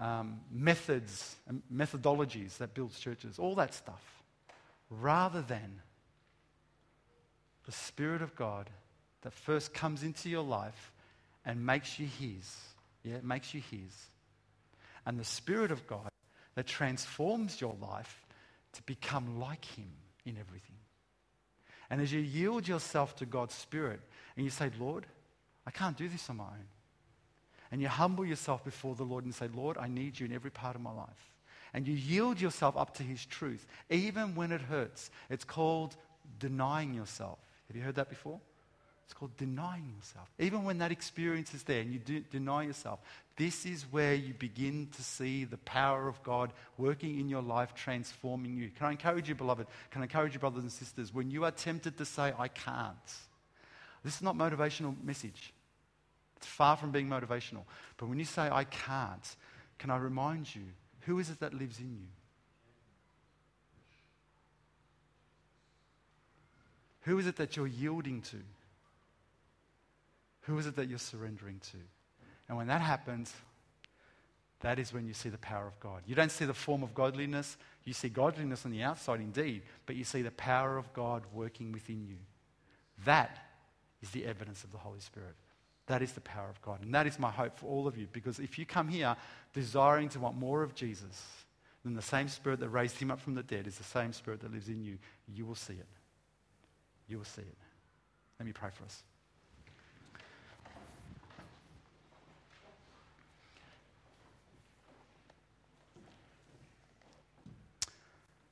um, 0.00 0.40
methods 0.50 1.36
and 1.46 1.62
methodologies 1.72 2.56
that 2.58 2.74
builds 2.74 2.98
churches, 2.98 3.38
all 3.38 3.54
that 3.54 3.72
stuff, 3.72 4.02
rather 4.90 5.40
than 5.40 5.80
the 7.64 7.72
Spirit 7.72 8.22
of 8.22 8.34
God 8.34 8.68
that 9.22 9.32
first 9.32 9.72
comes 9.72 10.02
into 10.02 10.28
your 10.28 10.42
life 10.42 10.92
and 11.46 11.64
makes 11.64 11.98
you 11.98 12.06
His. 12.06 12.58
Yeah, 13.04 13.14
it 13.14 13.24
makes 13.24 13.54
you 13.54 13.62
His. 13.70 14.08
And 15.06 15.18
the 15.18 15.24
Spirit 15.24 15.70
of 15.70 15.86
God 15.86 16.08
that 16.56 16.66
transforms 16.66 17.60
your 17.60 17.76
life 17.80 18.26
to 18.72 18.82
become 18.82 19.38
like 19.38 19.64
Him 19.64 19.90
in 20.24 20.36
everything. 20.38 20.76
And 21.88 22.00
as 22.00 22.12
you 22.12 22.20
yield 22.20 22.66
yourself 22.66 23.14
to 23.16 23.26
God's 23.26 23.54
Spirit 23.54 24.00
and 24.36 24.44
you 24.44 24.50
say, 24.50 24.70
Lord, 24.78 25.06
I 25.66 25.70
can't 25.70 25.96
do 25.96 26.08
this 26.08 26.28
on 26.28 26.36
my 26.36 26.44
own 26.44 26.68
and 27.74 27.82
you 27.82 27.88
humble 27.88 28.24
yourself 28.24 28.62
before 28.62 28.94
the 28.94 29.02
Lord 29.02 29.24
and 29.24 29.34
say, 29.34 29.48
Lord, 29.52 29.76
I 29.78 29.88
need 29.88 30.20
you 30.20 30.26
in 30.26 30.32
every 30.32 30.52
part 30.52 30.76
of 30.76 30.80
my 30.80 30.92
life. 30.92 31.32
And 31.72 31.88
you 31.88 31.94
yield 31.94 32.40
yourself 32.40 32.76
up 32.76 32.94
to 32.98 33.02
His 33.02 33.26
truth, 33.26 33.66
even 33.90 34.36
when 34.36 34.52
it 34.52 34.60
hurts. 34.60 35.10
It's 35.28 35.42
called 35.42 35.96
denying 36.38 36.94
yourself. 36.94 37.40
Have 37.66 37.76
you 37.76 37.82
heard 37.82 37.96
that 37.96 38.08
before? 38.08 38.38
It's 39.06 39.12
called 39.12 39.36
denying 39.36 39.92
yourself. 39.96 40.30
Even 40.38 40.62
when 40.62 40.78
that 40.78 40.92
experience 40.92 41.52
is 41.52 41.64
there 41.64 41.80
and 41.80 41.92
you 41.92 42.20
deny 42.30 42.62
yourself, 42.62 43.00
this 43.36 43.66
is 43.66 43.82
where 43.90 44.14
you 44.14 44.34
begin 44.34 44.86
to 44.94 45.02
see 45.02 45.42
the 45.42 45.58
power 45.58 46.06
of 46.06 46.22
God 46.22 46.52
working 46.78 47.18
in 47.18 47.28
your 47.28 47.42
life, 47.42 47.74
transforming 47.74 48.56
you. 48.56 48.70
Can 48.70 48.86
I 48.86 48.92
encourage 48.92 49.28
you, 49.28 49.34
beloved? 49.34 49.66
Can 49.90 50.02
I 50.02 50.04
encourage 50.04 50.34
you, 50.34 50.38
brothers 50.38 50.62
and 50.62 50.70
sisters? 50.70 51.12
When 51.12 51.28
you 51.28 51.44
are 51.44 51.50
tempted 51.50 51.98
to 51.98 52.04
say, 52.04 52.32
I 52.38 52.46
can't, 52.46 52.94
this 54.04 54.16
is 54.16 54.22
not 54.22 54.36
motivational 54.36 54.94
message. 55.02 55.52
It's 56.36 56.46
far 56.46 56.76
from 56.76 56.92
being 56.92 57.08
motivational. 57.08 57.62
But 57.96 58.08
when 58.08 58.18
you 58.18 58.24
say, 58.24 58.48
I 58.50 58.64
can't, 58.64 59.36
can 59.78 59.90
I 59.90 59.96
remind 59.96 60.54
you, 60.54 60.62
who 61.00 61.18
is 61.18 61.30
it 61.30 61.40
that 61.40 61.54
lives 61.54 61.80
in 61.80 61.92
you? 61.94 62.06
Who 67.02 67.18
is 67.18 67.26
it 67.26 67.36
that 67.36 67.56
you're 67.56 67.66
yielding 67.66 68.22
to? 68.22 68.36
Who 70.42 70.58
is 70.58 70.66
it 70.66 70.76
that 70.76 70.88
you're 70.88 70.98
surrendering 70.98 71.60
to? 71.72 71.78
And 72.48 72.58
when 72.58 72.66
that 72.66 72.80
happens, 72.80 73.32
that 74.60 74.78
is 74.78 74.92
when 74.92 75.06
you 75.06 75.14
see 75.14 75.28
the 75.28 75.38
power 75.38 75.66
of 75.66 75.78
God. 75.80 76.02
You 76.06 76.14
don't 76.14 76.30
see 76.30 76.44
the 76.44 76.54
form 76.54 76.82
of 76.82 76.94
godliness, 76.94 77.56
you 77.84 77.92
see 77.92 78.08
godliness 78.08 78.64
on 78.64 78.70
the 78.70 78.82
outside 78.82 79.20
indeed, 79.20 79.62
but 79.86 79.96
you 79.96 80.04
see 80.04 80.22
the 80.22 80.30
power 80.30 80.78
of 80.78 80.92
God 80.94 81.22
working 81.32 81.72
within 81.72 82.06
you. 82.06 82.16
That 83.04 83.38
is 84.04 84.10
the 84.10 84.26
evidence 84.26 84.64
of 84.64 84.70
the 84.70 84.76
Holy 84.76 85.00
Spirit. 85.00 85.34
That 85.86 86.02
is 86.02 86.12
the 86.12 86.20
power 86.20 86.50
of 86.50 86.60
God. 86.60 86.82
And 86.82 86.94
that 86.94 87.06
is 87.06 87.18
my 87.18 87.30
hope 87.30 87.58
for 87.58 87.66
all 87.66 87.88
of 87.88 87.96
you. 87.96 88.06
Because 88.12 88.38
if 88.38 88.58
you 88.58 88.66
come 88.66 88.86
here 88.86 89.16
desiring 89.54 90.10
to 90.10 90.20
want 90.20 90.36
more 90.36 90.62
of 90.62 90.74
Jesus, 90.74 91.22
then 91.84 91.94
the 91.94 92.02
same 92.02 92.28
spirit 92.28 92.60
that 92.60 92.68
raised 92.68 92.98
him 92.98 93.10
up 93.10 93.18
from 93.18 93.34
the 93.34 93.42
dead 93.42 93.66
is 93.66 93.78
the 93.78 93.84
same 93.84 94.12
spirit 94.12 94.40
that 94.40 94.52
lives 94.52 94.68
in 94.68 94.82
you. 94.82 94.98
You 95.26 95.46
will 95.46 95.54
see 95.54 95.72
it. 95.72 95.88
You 97.08 97.16
will 97.16 97.24
see 97.24 97.42
it. 97.42 97.56
Let 98.38 98.46
me 98.46 98.52
pray 98.52 98.68
for 98.74 98.84
us. 98.84 99.02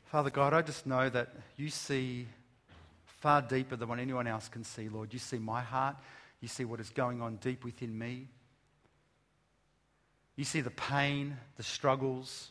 Father 0.07 0.30
God, 0.30 0.55
I 0.55 0.62
just 0.62 0.86
know 0.86 1.11
that 1.11 1.34
you 1.57 1.68
see 1.68 2.26
far 3.22 3.40
deeper 3.40 3.76
than 3.76 3.88
what 3.88 4.00
anyone 4.00 4.26
else 4.26 4.48
can 4.48 4.64
see, 4.64 4.88
Lord. 4.88 5.12
You 5.12 5.20
see 5.20 5.38
my 5.38 5.60
heart. 5.60 5.96
You 6.40 6.48
see 6.48 6.64
what 6.64 6.80
is 6.80 6.90
going 6.90 7.22
on 7.22 7.36
deep 7.36 7.64
within 7.64 7.96
me. 7.96 8.26
You 10.34 10.44
see 10.44 10.60
the 10.60 10.70
pain, 10.70 11.36
the 11.56 11.62
struggles. 11.62 12.50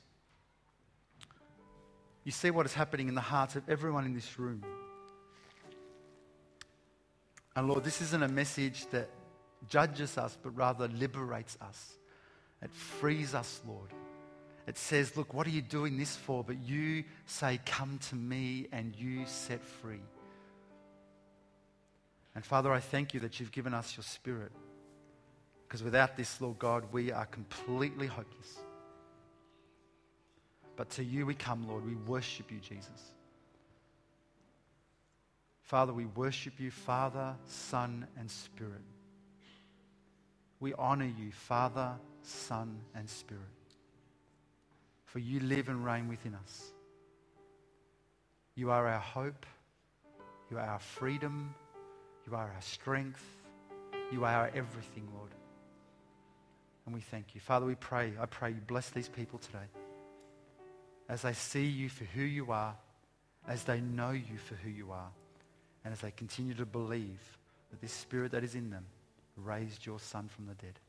You 2.24 2.32
see 2.32 2.52
what 2.52 2.66
is 2.66 2.74
happening 2.74 3.10
in 3.10 3.16
the 3.16 3.22
hearts 3.22 3.58
of 3.58 3.68
everyone 3.68 4.06
in 4.06 4.14
this 4.14 4.40
room. 4.40 4.64
And 7.54 7.68
Lord, 7.68 7.84
this 7.84 8.02
isn't 8.02 8.24
a 8.24 8.30
message 8.30 8.86
that 8.92 9.10
judges 9.68 10.18
us, 10.18 10.38
but 10.42 10.56
rather 10.56 10.88
liberates 10.88 11.58
us 11.62 11.98
It 12.62 12.72
frees 12.72 13.36
us, 13.36 13.62
Lord. 13.68 13.90
It 14.68 14.78
says, 14.78 15.18
Look, 15.18 15.34
what 15.34 15.46
are 15.48 15.52
you 15.52 15.62
doing 15.62 15.98
this 15.98 16.16
for? 16.16 16.46
But 16.46 16.62
you 16.62 17.04
say, 17.26 17.60
Come 17.66 18.00
to 18.10 18.16
me, 18.16 18.68
and 18.72 18.96
you 18.96 19.26
set 19.26 19.62
free. 19.62 20.00
And 22.36 22.46
Father, 22.46 22.72
I 22.72 22.80
thank 22.80 23.14
you 23.14 23.20
that 23.22 23.40
you've 23.40 23.52
given 23.52 23.74
us 23.74 23.98
your 23.98 24.04
spirit. 24.04 24.52
Because 25.68 25.84
without 25.84 26.18
this, 26.18 26.40
Lord 26.42 26.60
God, 26.60 26.86
we 26.92 27.12
are 27.12 27.26
completely 27.26 28.08
hopeless. 28.08 28.60
But 30.76 30.90
to 30.92 31.04
you 31.04 31.26
we 31.26 31.34
come, 31.34 31.68
Lord. 31.68 31.86
We 31.86 31.96
worship 31.96 32.52
you, 32.52 32.60
Jesus. 32.60 33.14
Father, 35.62 35.94
we 35.94 36.06
worship 36.06 36.60
you, 36.60 36.72
Father, 36.72 37.36
Son, 37.46 38.06
and 38.18 38.30
Spirit. 38.30 38.82
We 40.60 40.74
honor 40.74 41.06
you, 41.06 41.32
Father, 41.32 41.94
Son, 42.24 42.78
and 42.94 43.10
Spirit. 43.10 43.42
For 45.06 45.20
you 45.20 45.40
live 45.40 45.70
and 45.70 45.86
reign 45.86 46.08
within 46.08 46.36
us. 46.36 46.72
You 48.56 48.72
are 48.72 48.88
our 48.88 49.00
hope. 49.00 49.46
You 50.50 50.58
are 50.58 50.66
our 50.66 50.80
freedom. 50.80 51.56
You 52.32 52.38
are 52.38 52.50
our 52.56 52.62
strength. 52.62 53.22
You 54.10 54.24
are 54.24 54.34
our 54.34 54.52
everything, 54.56 55.06
Lord. 55.14 55.32
And 56.86 56.96
we 56.96 57.02
thank 57.02 57.36
you. 57.36 57.42
Father, 57.42 57.66
we 57.66 57.76
pray, 57.76 58.14
I 58.20 58.26
pray 58.26 58.52
you 58.52 58.62
bless 58.66 58.90
these 58.90 59.10
people 59.10 59.38
today 59.38 59.68
as 61.10 61.24
they 61.24 61.34
see 61.34 61.66
you 61.66 61.90
for 61.90 62.06
who 62.06 62.22
you 62.22 62.54
are, 62.54 62.74
as 63.50 63.64
they 63.64 63.82
know 63.82 64.12
you 64.12 64.38
for 64.38 64.56
who 64.56 64.70
you 64.70 64.94
are 64.94 65.10
and 65.84 65.92
as 65.92 66.00
they 66.00 66.12
continue 66.12 66.54
to 66.54 66.66
believe 66.66 67.20
that 67.70 67.82
this 67.82 67.92
spirit 67.92 68.32
that 68.32 68.46
is 68.46 68.56
in 68.56 68.70
them 68.70 68.86
raised 69.36 69.86
your 69.86 70.00
son 70.00 70.30
from 70.34 70.46
the 70.46 70.54
dead 70.54 70.80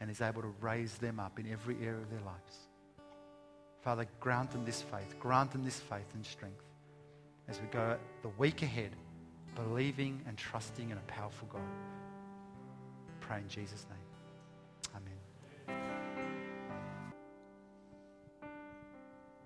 and 0.00 0.10
is 0.10 0.22
able 0.22 0.40
to 0.40 0.54
raise 0.62 0.94
them 0.94 1.20
up 1.20 1.38
in 1.38 1.50
every 1.52 1.76
area 1.82 2.00
of 2.00 2.10
their 2.10 2.20
lives. 2.20 2.68
Father, 3.82 4.06
grant 4.18 4.50
them 4.50 4.64
this 4.64 4.80
faith. 4.80 5.14
Grant 5.20 5.50
them 5.50 5.62
this 5.62 5.78
faith 5.78 6.08
and 6.14 6.24
strength 6.24 6.64
as 7.48 7.60
we 7.60 7.66
go 7.66 7.98
the 8.22 8.28
week 8.38 8.62
ahead, 8.62 8.92
believing 9.64 10.22
and 10.26 10.36
trusting 10.36 10.90
in 10.90 10.96
a 10.96 11.02
powerful 11.02 11.48
God. 11.52 11.62
Pray 13.20 13.38
in 13.38 13.48
Jesus' 13.48 13.86
name. 13.88 13.99